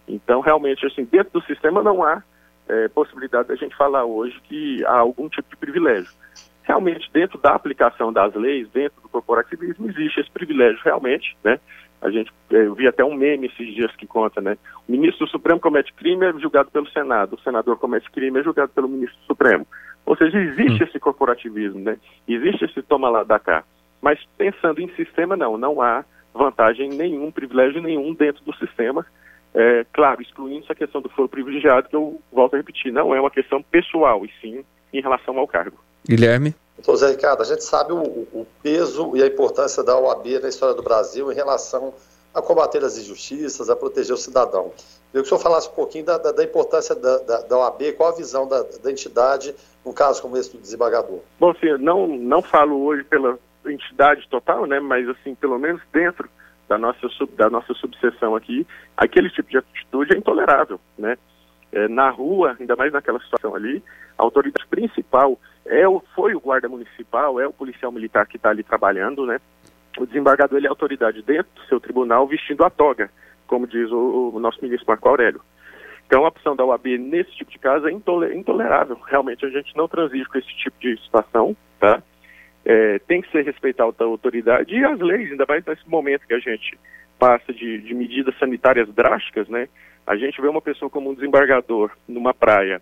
Então, 0.09 0.41
realmente, 0.41 0.85
assim, 0.85 1.05
dentro 1.05 1.35
do 1.35 1.47
sistema 1.47 1.81
não 1.81 2.03
há 2.03 2.25
é, 2.69 2.89
possibilidade 2.89 3.47
da 3.47 3.55
gente 3.55 3.77
falar 3.77 4.05
hoje 4.05 4.37
que 4.49 4.85
há 4.85 4.99
algum 4.99 5.29
tipo 5.29 5.49
de 5.49 5.57
privilégio. 5.57 6.11
Realmente, 6.65 7.09
dentro 7.13 7.39
da 7.39 7.55
aplicação 7.55 8.13
das 8.13 8.35
leis, 8.35 8.69
dentro 8.71 9.01
do 9.01 9.09
corporativismo, 9.09 9.89
existe 9.89 10.21
esse 10.21 10.31
privilégio 10.33 10.81
realmente, 10.85 11.37
né? 11.45 11.61
A 12.03 12.11
gente 12.11 12.33
eu 12.51 12.75
vi 12.75 12.87
até 12.87 13.05
um 13.05 13.15
meme 13.15 13.47
esses 13.47 13.75
dias 13.75 13.95
que 13.97 14.07
conta, 14.07 14.41
né? 14.41 14.59
O 14.89 14.93
ministro 14.93 15.27
do 15.27 15.31
Supremo 15.31 15.61
comete 15.61 15.93
crime 15.93 16.27
é 16.27 16.33
julgado 16.39 16.71
pelo 16.71 16.89
Senado, 16.91 17.37
o 17.37 17.41
senador 17.41 17.79
comete 17.79 18.11
crime 18.11 18.41
é 18.41 18.43
julgado 18.43 18.73
pelo 18.73 18.89
ministro 18.89 19.19
do 19.21 19.27
Supremo. 19.27 19.67
Ou 20.09 20.17
seja, 20.17 20.39
existe 20.39 20.83
hum. 20.83 20.87
esse 20.87 20.99
corporativismo, 20.99 21.81
né? 21.81 21.99
Existe 22.27 22.65
esse 22.65 22.81
toma 22.81 23.11
lá 23.11 23.23
da 23.23 23.39
cá. 23.39 23.63
Mas 24.01 24.19
pensando 24.39 24.81
em 24.81 24.89
sistema, 24.95 25.37
não, 25.37 25.59
não 25.59 25.83
há 25.83 26.03
vantagem 26.33 26.89
nenhum, 26.89 27.31
privilégio 27.31 27.83
nenhum 27.83 28.15
dentro 28.15 28.43
do 28.43 28.55
sistema. 28.57 29.05
É, 29.55 29.85
claro, 29.93 30.23
excluindo 30.23 30.65
essa 30.65 30.75
questão 30.75 31.03
do 31.03 31.11
foro 31.11 31.29
privilegiado, 31.29 31.91
que 31.91 31.97
eu 31.97 32.19
volto 32.33 32.55
a 32.55 32.57
repetir, 32.57 32.91
não 32.91 33.15
é 33.15 33.21
uma 33.21 33.31
questão 33.31 33.63
pessoal, 33.63 34.25
e 34.25 34.31
sim 34.41 34.65
em 34.95 35.03
relação 35.03 35.39
ao 35.39 35.47
cargo. 35.47 35.77
Guilherme? 36.09 36.55
Doutor 36.77 36.97
Zé 36.97 37.11
Ricardo, 37.11 37.43
a 37.43 37.45
gente 37.45 37.65
sabe 37.65 37.93
o, 37.93 37.99
o, 37.99 38.47
peso 38.63 39.15
e 39.15 39.23
a 39.23 39.27
importância 39.27 39.83
da 39.83 39.99
OAB 39.99 40.27
na 40.41 40.49
história 40.49 40.75
do 40.75 40.83
Brasil 40.83 41.31
em 41.31 41.35
relação 41.35 41.93
a 42.33 42.41
combater 42.41 42.83
as 42.85 42.97
injustiças, 42.97 43.69
a 43.69 43.77
proteger 43.77 44.15
o 44.15 44.19
cidadão. 44.19 44.67
Eu 44.67 44.73
queria 44.73 45.23
que 45.23 45.27
o 45.27 45.27
senhor 45.27 45.41
falasse 45.41 45.69
um 45.69 45.73
pouquinho 45.73 46.05
da, 46.05 46.19
da, 46.19 46.33
da 46.33 46.45
importância 46.45 46.95
da, 46.95 47.19
da, 47.19 47.41
da, 47.41 47.59
OAB, 47.59 47.93
qual 47.97 48.11
a 48.11 48.17
visão 48.17 48.47
da, 48.47 48.63
da 48.63 48.91
entidade 48.91 49.55
num 49.89 49.95
caso 49.95 50.21
como 50.21 50.37
esse 50.37 50.55
do 50.55 50.61
desembargador. 50.61 51.21
Bom, 51.41 51.51
assim, 51.51 51.67
não, 51.79 52.07
não 52.07 52.43
falo 52.43 52.85
hoje 52.85 53.03
pela 53.05 53.39
entidade 53.67 54.29
total, 54.29 54.67
né, 54.67 54.79
mas 54.79 55.09
assim, 55.09 55.35
pelo 55.35 55.59
menos 55.59 55.81
dentro 55.91 56.29
da 56.69 56.77
nossa, 56.77 57.09
sub, 57.09 57.35
da 57.35 57.49
nossa 57.49 57.73
subseção 57.75 58.37
aqui, 58.37 58.67
aquele 58.95 59.31
tipo 59.31 59.49
de 59.51 59.57
atitude 59.57 60.15
é 60.15 60.19
intolerável, 60.19 60.79
né? 60.99 61.17
É, 61.73 61.89
na 61.89 62.11
rua, 62.11 62.57
ainda 62.61 62.77
mais 62.77 62.93
naquela 62.93 63.19
situação 63.21 63.55
ali, 63.55 63.83
a 64.19 64.23
autoridade 64.23 64.67
principal 64.69 65.39
é 65.65 65.89
o, 65.89 66.03
foi 66.15 66.35
o 66.35 66.41
guarda 66.41 66.69
municipal, 66.69 67.41
é 67.41 67.47
o 67.47 67.53
policial 67.53 67.91
militar 67.91 68.27
que 68.27 68.37
está 68.37 68.51
ali 68.51 68.63
trabalhando, 68.63 69.25
né? 69.25 69.41
O 69.99 70.07
desembargador 70.07 70.59
ele 70.59 70.67
é 70.67 70.71
autoridade 70.71 71.23
dentro 71.23 71.51
do 71.55 71.63
seu 71.69 71.81
tribunal 71.81 72.27
vestindo 72.27 72.65
a 72.65 72.71
toga, 72.71 73.11
como 73.47 73.67
diz 73.67 73.91
o, 73.91 74.33
o 74.35 74.39
nosso 74.39 74.59
ministro 74.63 74.87
Marco 74.89 75.09
Aurélio. 75.09 75.41
Então 76.09 76.25
a 76.25 76.29
opção 76.29 76.57
da 76.57 76.65
OAB 76.65 76.87
nesse 76.99 77.31
tipo 77.33 77.51
de 77.51 77.59
caso 77.59 77.87
é 77.87 77.93
intolerável. 77.93 78.99
Realmente 79.07 79.45
a 79.45 79.51
gente 79.51 79.77
não 79.77 79.87
transige 79.87 80.25
com 80.25 80.39
esse 80.39 80.57
tipo 80.57 80.75
de 80.81 80.99
situação, 81.03 81.55
tá? 81.79 82.03
É, 82.65 82.99
tem 83.01 83.21
que 83.21 83.31
ser 83.31 83.45
respeitada 83.45 83.95
a 84.01 84.05
autoridade 84.05 84.75
e 84.75 84.83
as 84.83 84.99
leis, 84.99 85.31
ainda 85.31 85.45
mais 85.47 85.65
nesse 85.67 85.87
momento 85.87 86.27
que 86.27 86.33
a 86.33 86.39
gente 86.39 86.79
passa 87.19 87.53
de, 87.53 87.83
de 87.83 87.95
medidas 87.95 88.35
sanitárias 88.39 88.89
drásticas, 88.89 89.49
né? 89.49 89.69
A 90.07 90.17
gente 90.17 90.41
vê 90.41 90.49
uma 90.49 90.63
pessoa 90.63 90.89
como 90.89 91.11
um 91.11 91.15
desembargador 91.15 91.91
numa 92.09 92.33
praia 92.33 92.81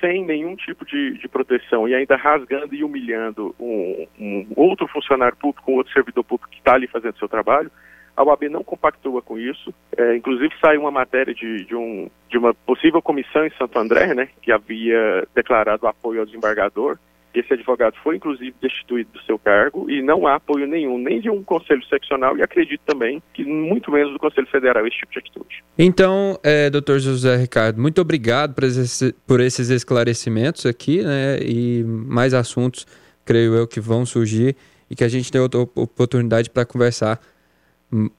sem 0.00 0.26
nenhum 0.26 0.56
tipo 0.56 0.84
de, 0.84 1.18
de 1.18 1.28
proteção 1.28 1.88
e 1.88 1.94
ainda 1.94 2.16
rasgando 2.16 2.74
e 2.74 2.82
humilhando 2.82 3.54
um, 3.60 4.06
um 4.18 4.46
outro 4.56 4.88
funcionário 4.88 5.36
público, 5.36 5.70
um 5.70 5.76
outro 5.76 5.92
servidor 5.92 6.24
público 6.24 6.50
que 6.50 6.58
está 6.58 6.74
ali 6.74 6.88
fazendo 6.88 7.16
seu 7.16 7.28
trabalho, 7.28 7.70
a 8.16 8.24
OAB 8.24 8.44
não 8.48 8.64
compactua 8.64 9.20
com 9.20 9.38
isso. 9.38 9.74
É, 9.96 10.16
inclusive 10.16 10.52
saiu 10.60 10.80
uma 10.80 10.90
matéria 10.90 11.34
de, 11.34 11.64
de, 11.64 11.74
um, 11.76 12.08
de 12.30 12.38
uma 12.38 12.54
possível 12.54 13.02
comissão 13.02 13.46
em 13.46 13.50
Santo 13.58 13.78
André, 13.78 14.14
né, 14.14 14.28
que 14.40 14.50
havia 14.50 15.26
declarado 15.34 15.86
apoio 15.86 16.20
ao 16.20 16.26
desembargador, 16.26 16.98
Esse 17.36 17.52
advogado 17.52 17.94
foi, 18.02 18.16
inclusive, 18.16 18.54
destituído 18.62 19.10
do 19.12 19.22
seu 19.24 19.38
cargo 19.38 19.90
e 19.90 20.00
não 20.00 20.26
há 20.26 20.36
apoio 20.36 20.66
nenhum, 20.66 20.96
nem 20.96 21.20
de 21.20 21.28
um 21.28 21.42
conselho 21.42 21.84
seccional 21.84 22.34
e 22.38 22.42
acredito 22.42 22.80
também 22.86 23.22
que 23.34 23.44
muito 23.44 23.90
menos 23.92 24.10
do 24.14 24.18
Conselho 24.18 24.46
Federal 24.46 24.86
esse 24.86 24.96
tipo 24.96 25.12
de 25.12 25.18
atitude. 25.18 25.62
Então, 25.78 26.38
é, 26.42 26.70
doutor 26.70 26.98
José 26.98 27.36
Ricardo, 27.36 27.78
muito 27.78 28.00
obrigado 28.00 28.54
por, 28.54 28.64
esse, 28.64 29.12
por 29.26 29.40
esses 29.40 29.68
esclarecimentos 29.68 30.64
aqui, 30.64 31.02
né? 31.02 31.38
E 31.42 31.84
mais 31.84 32.32
assuntos, 32.32 32.86
creio 33.22 33.54
eu, 33.54 33.66
que 33.66 33.80
vão 33.80 34.06
surgir 34.06 34.56
e 34.90 34.96
que 34.96 35.04
a 35.04 35.08
gente 35.08 35.30
tem 35.30 35.38
outra 35.38 35.60
oportunidade 35.60 36.48
para 36.48 36.64
conversar 36.64 37.20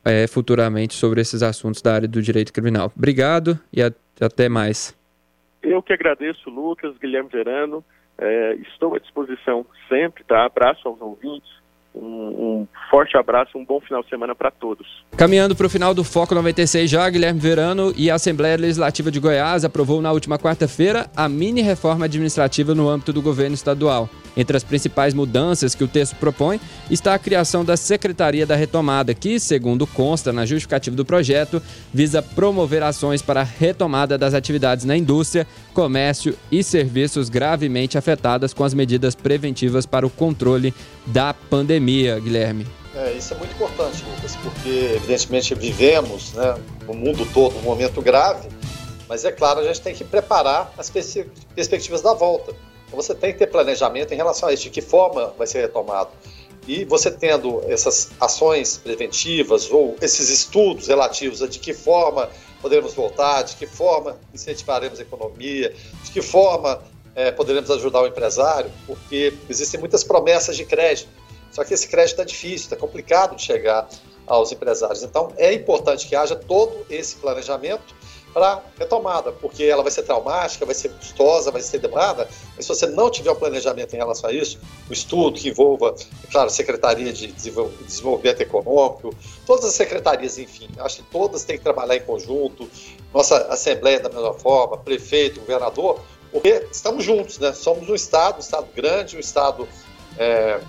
é, 0.06 0.28
futuramente 0.28 0.94
sobre 0.94 1.22
esses 1.22 1.44
assuntos 1.44 1.82
da 1.82 1.94
área 1.94 2.08
do 2.08 2.22
direito 2.22 2.54
criminal. 2.54 2.92
Obrigado 2.96 3.60
e 3.72 3.82
a, 3.82 3.92
até 4.20 4.48
mais. 4.50 4.98
Eu 5.62 5.82
que 5.82 5.94
agradeço, 5.94 6.50
Lucas, 6.50 6.98
Guilherme 6.98 7.30
Verano. 7.30 7.84
É, 8.18 8.56
estou 8.56 8.96
à 8.96 9.00
disposição 9.00 9.66
sempre, 9.88 10.24
tá? 10.24 10.46
Abraço 10.46 10.88
aos 10.88 11.00
ouvintes. 11.02 11.50
Um, 12.02 12.62
um 12.62 12.68
forte 12.90 13.18
abraço, 13.18 13.58
um 13.58 13.66
bom 13.66 13.80
final 13.80 14.04
de 14.04 14.10
semana 14.10 14.36
para 14.36 14.52
todos. 14.52 14.86
Caminhando 15.16 15.56
para 15.56 15.66
o 15.66 15.70
final 15.70 15.94
do 15.94 16.04
Foco 16.04 16.36
96 16.36 16.90
já, 16.90 17.10
Guilherme 17.10 17.40
Verano 17.40 17.94
e 17.96 18.10
a 18.12 18.16
Assembleia 18.16 18.58
Legislativa 18.58 19.12
de 19.12 19.20
Goiás 19.20 19.66
aprovou 19.66 20.02
na 20.02 20.12
última 20.12 20.38
quarta-feira 20.38 21.10
a 21.16 21.28
mini 21.28 21.62
reforma 21.62 22.06
administrativa 22.06 22.76
no 22.76 22.88
âmbito 22.88 23.12
do 23.12 23.22
governo 23.22 23.56
estadual. 23.56 24.10
Entre 24.36 24.56
as 24.56 24.64
principais 24.64 25.16
mudanças 25.16 25.74
que 25.74 25.84
o 25.84 25.88
texto 25.88 26.16
propõe 26.18 26.62
está 26.92 27.16
a 27.16 27.20
criação 27.20 27.66
da 27.66 27.76
Secretaria 27.76 28.46
da 28.46 28.56
Retomada, 28.56 29.14
que, 29.16 29.40
segundo 29.40 29.88
consta 29.88 30.32
na 30.32 30.46
justificativa 30.46 30.96
do 30.96 31.04
projeto, 31.04 31.62
visa 31.92 32.22
promover 32.22 32.84
ações 32.84 33.22
para 33.24 33.42
a 33.42 33.44
retomada 33.44 34.16
das 34.16 34.36
atividades 34.36 34.86
na 34.86 34.96
indústria, 34.96 35.48
comércio 35.74 36.38
e 36.52 36.62
serviços 36.62 37.30
gravemente 37.30 37.98
afetadas 37.98 38.54
com 38.54 38.64
as 38.64 38.76
medidas 38.76 39.16
preventivas 39.16 39.88
para 39.88 40.06
o 40.06 40.10
controle 40.10 40.72
da 41.08 41.34
pandemia, 41.34 42.20
Guilherme. 42.20 42.68
É, 42.96 43.12
isso 43.14 43.34
é 43.34 43.38
muito 43.38 43.54
importante, 43.54 44.04
Lucas, 44.16 44.36
porque 44.38 44.94
evidentemente 44.96 45.54
vivemos 45.54 46.34
né, 46.34 46.56
no 46.88 46.94
mundo 46.94 47.28
todo 47.34 47.58
um 47.58 47.62
momento 47.62 48.02
grave, 48.02 48.50
mas 49.08 49.24
é 49.24 49.32
claro, 49.32 49.60
a 49.60 49.64
gente 49.64 49.82
tem 49.82 49.94
que 49.94 50.04
preparar 50.04 50.74
as 50.78 50.90
perspectivas 50.90 52.02
da 52.02 52.14
volta. 52.14 52.56
Então 52.88 53.00
você 53.00 53.14
tem 53.14 53.34
que 53.34 53.40
ter 53.40 53.48
planejamento 53.48 54.14
em 54.14 54.18
relação 54.18 54.50
a 54.50 54.54
isso, 54.54 54.64
de 54.64 54.70
que 54.70 54.82
forma 54.82 55.34
vai 55.38 55.46
ser 55.46 55.62
retomado. 55.62 56.10
E 56.68 56.84
você 56.84 57.10
tendo 57.10 57.62
essas 57.72 58.12
ações 58.20 58.78
preventivas 58.78 59.72
ou 59.72 59.96
esses 60.02 60.30
estudos 60.30 60.88
relativos 60.88 61.42
a 61.42 61.48
de 61.48 61.60
que 61.60 61.74
forma 61.74 62.30
poderemos 62.62 62.94
voltar, 62.94 63.44
de 63.44 63.56
que 63.56 63.66
forma 63.66 64.18
incentivaremos 64.34 65.00
a 65.00 65.04
economia, 65.04 65.74
de 66.04 66.12
que 66.12 66.22
forma 66.22 66.82
é, 67.18 67.32
poderemos 67.32 67.72
ajudar 67.72 68.04
o 68.04 68.08
empresário, 68.08 68.72
porque 68.86 69.34
existem 69.50 69.80
muitas 69.80 70.04
promessas 70.04 70.56
de 70.56 70.64
crédito. 70.64 71.10
Só 71.52 71.64
que 71.64 71.74
esse 71.74 71.88
crédito 71.88 72.22
é 72.22 72.26
difícil, 72.26 72.66
está 72.66 72.76
complicado 72.76 73.36
de 73.36 73.42
chegar 73.42 73.90
aos 74.28 74.52
empresários. 74.52 75.02
Então 75.02 75.34
é 75.36 75.52
importante 75.52 76.08
que 76.08 76.16
haja 76.16 76.36
todo 76.36 76.86
esse 76.88 77.16
planejamento 77.16 77.96
para 78.32 78.62
retomada, 78.78 79.32
porque 79.32 79.64
ela 79.64 79.82
vai 79.82 79.92
ser 79.92 80.04
traumática, 80.04 80.64
vai 80.64 80.76
ser 80.76 80.90
custosa, 80.90 81.50
vai 81.50 81.62
ser 81.62 81.80
demorada, 81.80 82.30
mas 82.56 82.66
se 82.66 82.70
você 82.70 82.86
não 82.86 83.10
tiver 83.10 83.32
um 83.32 83.36
planejamento 83.36 83.96
em 83.96 83.98
relação 83.98 84.30
a 84.30 84.34
isso, 84.34 84.60
o 84.88 84.92
um 84.92 84.94
estudo 84.94 85.40
que 85.40 85.50
envolva, 85.50 85.96
é 86.24 86.32
claro, 86.32 86.52
Secretaria 86.52 87.12
de 87.12 87.32
Desenvolvimento 87.32 88.42
Econômico, 88.42 89.10
todas 89.44 89.66
as 89.66 89.74
secretarias, 89.74 90.38
enfim, 90.38 90.70
acho 90.78 90.98
que 90.98 91.04
todas 91.10 91.46
têm 91.46 91.58
que 91.58 91.64
trabalhar 91.64 91.96
em 91.96 92.02
conjunto, 92.02 92.70
nossa 93.12 93.38
Assembleia 93.48 94.00
da 94.00 94.10
mesma 94.10 94.34
forma, 94.36 94.78
prefeito, 94.78 95.40
governador, 95.40 96.00
porque 96.32 96.68
estamos 96.72 97.04
juntos, 97.04 97.40
né? 97.40 97.54
Somos 97.54 97.90
um 97.90 97.96
Estado, 97.96 98.38
um 98.38 98.40
Estado 98.40 98.68
grande, 98.76 99.18
um 99.18 99.20
Estado 99.20 99.68
é, 100.18 100.60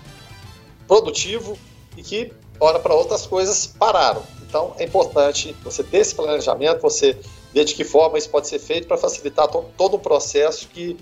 produtivo 0.86 1.58
e 1.96 2.02
que, 2.02 2.32
hora 2.60 2.78
para 2.78 2.94
outras 2.94 3.26
coisas, 3.26 3.66
pararam. 3.66 4.22
Então, 4.48 4.74
é 4.78 4.84
importante 4.84 5.54
você 5.62 5.82
ter 5.82 5.98
esse 5.98 6.14
planejamento, 6.14 6.80
você 6.80 7.16
ver 7.52 7.64
de 7.64 7.74
que 7.74 7.84
forma 7.84 8.18
isso 8.18 8.30
pode 8.30 8.48
ser 8.48 8.58
feito 8.58 8.86
para 8.86 8.96
facilitar 8.96 9.48
to 9.48 9.64
todo 9.76 9.94
o 9.94 9.98
processo 9.98 10.68
que 10.68 10.96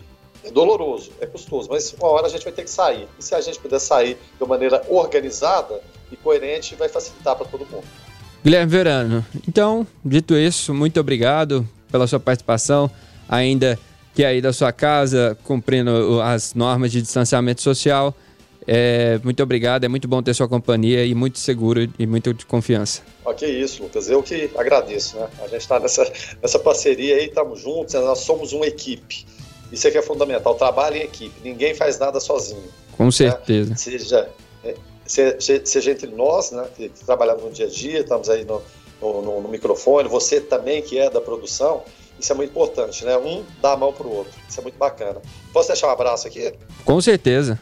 é 0.45 0.51
doloroso, 0.51 1.11
é 1.21 1.27
custoso, 1.27 1.69
mas 1.71 1.93
uma 1.93 2.09
hora 2.09 2.27
a 2.27 2.31
gente 2.31 2.45
vai 2.45 2.53
ter 2.53 2.63
que 2.63 2.71
sair. 2.71 3.09
E 3.19 3.23
se 3.23 3.35
a 3.35 3.41
gente 3.41 3.59
puder 3.59 3.81
sair 3.81 4.15
de 4.15 4.43
uma 4.43 4.49
maneira 4.49 4.83
organizada 4.89 5.81
e 6.11 6.17
coerente, 6.17 6.75
vai 6.77 6.89
facilitar 6.89 7.37
para 7.37 7.47
todo 7.47 7.67
mundo. 7.67 7.85
Guilherme 8.45 8.71
Verano, 8.71 9.27
então, 9.49 9.87
dito 10.05 10.37
isso, 10.37 10.73
muito 10.73 11.01
obrigado 11.01 11.69
pela 11.91 12.07
sua 12.07 12.21
participação, 12.21 12.89
ainda 13.29 13.79
que 14.17 14.25
aí 14.25 14.41
da 14.41 14.51
sua 14.51 14.73
casa, 14.73 15.37
cumprindo 15.45 16.23
as 16.23 16.55
normas 16.55 16.91
de 16.91 17.03
distanciamento 17.03 17.61
social. 17.61 18.15
É, 18.67 19.21
muito 19.23 19.43
obrigado, 19.43 19.85
é 19.85 19.89
muito 19.89 20.09
bom 20.09 20.23
ter 20.23 20.33
sua 20.33 20.49
companhia 20.49 21.05
e 21.05 21.15
muito 21.15 21.39
seguro 21.39 21.87
e 21.99 22.07
muito 22.07 22.33
de 22.33 22.47
confiança. 22.47 23.03
Ok, 23.27 23.47
isso, 23.47 23.83
Lucas. 23.83 24.09
Eu 24.09 24.23
que 24.23 24.51
agradeço, 24.57 25.19
né? 25.19 25.29
A 25.41 25.49
gente 25.49 25.61
está 25.61 25.79
nessa, 25.79 26.11
nessa 26.43 26.59
parceria 26.59 27.17
aí, 27.17 27.27
estamos 27.27 27.61
juntos, 27.61 27.93
né? 27.93 28.01
nós 28.01 28.21
somos 28.21 28.55
uma 28.55 28.67
equipe. 28.67 29.27
Isso 29.71 29.87
aqui 29.87 29.99
é 29.99 30.03
fundamental, 30.03 30.55
trabalho 30.55 30.97
em 30.97 31.03
equipe, 31.03 31.35
ninguém 31.45 31.75
faz 31.75 31.99
nada 31.99 32.19
sozinho. 32.19 32.65
Com 32.97 33.05
né? 33.05 33.11
certeza. 33.11 33.71
Né? 33.71 33.77
Seja, 33.77 34.29
seja, 35.07 35.61
seja, 35.63 35.91
entre 35.91 36.07
nós, 36.07 36.53
né, 36.53 36.67
que 36.75 36.89
trabalhamos 37.05 37.45
no 37.45 37.51
dia 37.51 37.67
a 37.67 37.69
dia, 37.69 38.01
estamos 38.01 38.31
aí 38.31 38.47
no, 38.47 38.63
no, 39.03 39.43
no, 39.43 39.49
microfone, 39.49 40.09
você 40.09 40.41
também 40.41 40.81
que 40.81 40.99
é 40.99 41.11
da 41.11 41.21
produção, 41.21 41.83
isso 42.19 42.33
é 42.33 42.35
muito 42.35 42.51
importante, 42.51 43.05
né? 43.05 43.17
Um 43.17 43.45
dá 43.61 43.73
a 43.73 43.77
mão 43.77 43.93
para 43.93 44.07
o 44.07 44.15
outro, 44.15 44.33
isso 44.49 44.59
é 44.59 44.63
muito 44.63 44.79
bacana. 44.79 45.21
Posso 45.53 45.69
deixar 45.69 45.89
um 45.89 45.91
abraço 45.91 46.27
aqui? 46.27 46.53
Com 46.85 47.01
certeza. 47.01 47.59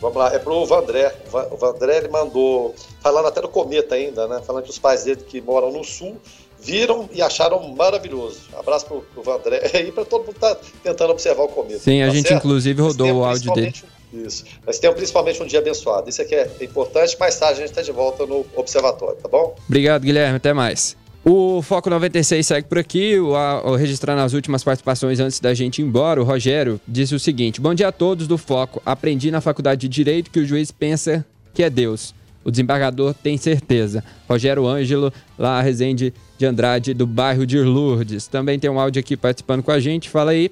Vamos 0.00 0.16
lá, 0.16 0.32
é 0.32 0.38
pro 0.38 0.64
Vandré. 0.64 1.12
O 1.50 1.56
Vandré 1.56 1.98
ele 1.98 2.08
mandou, 2.08 2.74
falando 3.00 3.26
até 3.26 3.40
do 3.40 3.48
cometa 3.48 3.96
ainda, 3.96 4.28
né? 4.28 4.40
Falando 4.46 4.64
que 4.64 4.70
os 4.70 4.78
pais 4.78 5.04
dele 5.04 5.22
que 5.26 5.40
moram 5.40 5.72
no 5.72 5.82
sul 5.82 6.16
viram 6.60 7.08
e 7.12 7.20
acharam 7.20 7.60
maravilhoso. 7.74 8.40
Abraço 8.56 8.86
pro, 8.86 9.02
pro 9.02 9.22
Vandré 9.22 9.60
e 9.86 9.92
para 9.92 10.04
todo 10.04 10.24
mundo 10.24 10.34
que 10.34 10.40
tá 10.40 10.56
tentando 10.82 11.10
observar 11.10 11.44
o 11.44 11.48
cometa. 11.48 11.80
Sim, 11.80 12.00
tá 12.00 12.06
a 12.06 12.10
gente 12.10 12.28
certo? 12.28 12.38
inclusive 12.40 12.80
rodou 12.80 13.12
o 13.12 13.24
áudio 13.24 13.52
dele. 13.54 13.74
Isso. 14.12 14.44
Mas 14.64 14.78
tenham 14.78 14.94
principalmente 14.94 15.42
um 15.42 15.46
dia 15.46 15.58
abençoado. 15.58 16.08
Isso 16.08 16.22
aqui 16.22 16.34
é 16.34 16.48
importante. 16.62 17.16
Mais 17.18 17.36
tarde 17.36 17.54
a 17.54 17.66
gente 17.66 17.70
está 17.70 17.82
de 17.82 17.92
volta 17.92 18.24
no 18.24 18.46
observatório, 18.56 19.16
tá 19.16 19.28
bom? 19.28 19.54
Obrigado, 19.68 20.02
Guilherme. 20.02 20.36
Até 20.36 20.52
mais. 20.52 20.96
O 21.24 21.60
Foco 21.62 21.90
96 21.90 22.46
segue 22.46 22.68
por 22.68 22.78
aqui, 22.78 23.18
o, 23.18 23.34
a, 23.34 23.62
o, 23.62 23.76
registrando 23.76 24.22
as 24.22 24.32
últimas 24.32 24.62
participações 24.64 25.20
antes 25.20 25.40
da 25.40 25.52
gente 25.52 25.82
ir 25.82 25.84
embora. 25.84 26.20
O 26.20 26.24
Rogério 26.24 26.80
disse 26.86 27.14
o 27.14 27.20
seguinte: 27.20 27.60
Bom 27.60 27.74
dia 27.74 27.88
a 27.88 27.92
todos 27.92 28.26
do 28.26 28.38
Foco. 28.38 28.80
Aprendi 28.86 29.30
na 29.30 29.40
faculdade 29.40 29.80
de 29.80 29.88
Direito 29.88 30.30
que 30.30 30.40
o 30.40 30.46
juiz 30.46 30.70
pensa 30.70 31.24
que 31.52 31.62
é 31.62 31.68
Deus. 31.68 32.14
O 32.44 32.50
desembargador 32.50 33.12
tem 33.12 33.36
certeza. 33.36 34.02
Rogério 34.28 34.66
Ângelo, 34.66 35.12
lá 35.38 35.60
Resende 35.60 36.14
de 36.38 36.46
Andrade, 36.46 36.94
do 36.94 37.06
bairro 37.06 37.44
de 37.44 37.58
Lourdes. 37.60 38.26
Também 38.26 38.58
tem 38.58 38.70
um 38.70 38.80
áudio 38.80 39.00
aqui 39.00 39.16
participando 39.16 39.62
com 39.62 39.72
a 39.72 39.80
gente. 39.80 40.08
Fala 40.08 40.30
aí. 40.30 40.50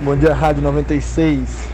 Bom 0.00 0.16
dia, 0.16 0.34
Rádio 0.34 0.62
96. 0.62 1.68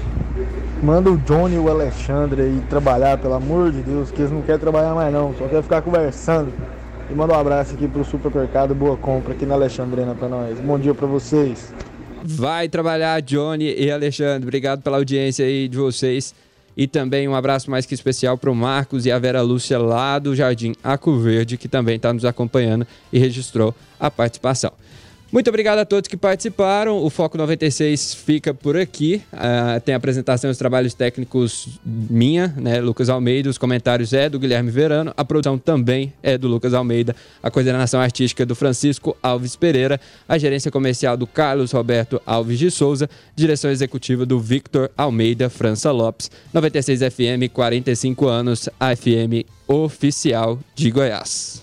Manda 0.83 1.11
o 1.11 1.17
Johnny 1.17 1.55
e 1.55 1.59
o 1.59 1.71
Alexandre 1.71 2.43
aí 2.43 2.63
trabalhar, 2.69 3.17
pelo 3.17 3.35
amor 3.35 3.71
de 3.71 3.83
Deus, 3.83 4.11
que 4.11 4.21
eles 4.21 4.33
não 4.33 4.43
querem 4.43 4.61
trabalhar 4.61 4.95
mais 4.95 5.13
não, 5.13 5.33
só 5.39 5.47
querem 5.47 5.63
ficar 5.63 5.81
conversando. 5.81 6.53
E 7.13 7.15
manda 7.15 7.35
um 7.35 7.39
abraço 7.39 7.75
aqui 7.75 7.87
pro 7.87 8.03
supermercado 8.03 8.75
Boa 8.75 8.97
Compra 8.97 9.35
aqui 9.35 9.45
na 9.45 9.53
Alexandrina 9.53 10.15
para 10.15 10.31
nós. 10.31 10.59
Bom 10.59 10.79
dia 10.79 10.95
para 10.95 11.07
vocês. 11.07 11.71
Vai 12.25 12.71
trabalhar, 12.71 13.21
Johnny 13.21 13.71
e 13.71 13.91
Alexandre. 13.91 14.45
Obrigado 14.45 14.81
pela 14.81 14.97
audiência 14.97 15.45
aí 15.45 15.69
de 15.69 15.77
vocês. 15.77 16.35
E 16.75 16.87
também 16.87 17.29
um 17.29 17.35
abraço 17.35 17.71
mais 17.71 17.85
que 17.85 17.93
especial 17.93 18.39
para 18.39 18.51
o 18.51 18.55
Marcos 18.55 19.05
e 19.05 19.13
a 19.13 19.19
Vera 19.19 19.43
Lúcia 19.43 19.79
lá 19.79 20.19
do 20.19 20.35
Jardim 20.35 20.75
Aco 20.83 21.15
Verde, 21.19 21.59
que 21.59 21.69
também 21.69 21.97
está 21.97 22.15
nos 22.15 22.25
acompanhando 22.25 22.87
e 23.13 23.19
registrou 23.19 23.75
a 24.01 24.11
participação. 24.11 24.73
Muito 25.33 25.49
obrigado 25.49 25.79
a 25.79 25.87
todos 25.87 26.09
que 26.09 26.17
participaram. 26.17 27.03
O 27.03 27.09
Foco 27.09 27.39
96 27.39 28.13
fica 28.13 28.53
por 28.53 28.77
aqui. 28.77 29.23
Uh, 29.33 29.81
tem 29.81 29.95
a 29.95 29.97
apresentação 29.97 30.51
dos 30.51 30.59
trabalhos 30.59 30.93
técnicos 30.93 31.81
minha, 31.83 32.49
né, 32.49 32.83
Lucas 32.83 33.09
Almeida. 33.09 33.49
Os 33.49 33.57
comentários 33.57 34.13
é 34.13 34.29
do 34.29 34.39
Guilherme 34.39 34.71
Verano. 34.71 35.15
A 35.17 35.25
produção 35.25 35.57
também 35.57 36.13
é 36.23 36.37
do 36.37 36.49
Lucas 36.49 36.75
Almeida. 36.75 37.17
A 37.43 37.51
coordenação 37.51 37.99
artística 37.99 38.45
do 38.45 38.55
Francisco 38.55 39.17
Alves 39.23 39.57
Pereira. 39.57 39.99
A 40.29 40.37
gerência 40.37 40.71
comercial 40.71 41.17
do 41.17 41.27
Carlos 41.27 41.73
Roberto 41.73 42.21
Alves 42.27 42.59
de 42.59 42.71
Souza. 42.71 43.09
Direção 43.35 43.71
executiva 43.71 44.27
do 44.27 44.39
Victor 44.39 44.91
Almeida 44.99 45.49
França 45.49 45.91
Lopes. 45.91 46.31
96 46.53 47.01
FM, 47.11 47.51
45 47.51 48.29
anos, 48.29 48.69
a 48.79 48.95
FM 48.95 49.49
oficial 49.67 50.59
de 50.75 50.91
Goiás. 50.91 51.61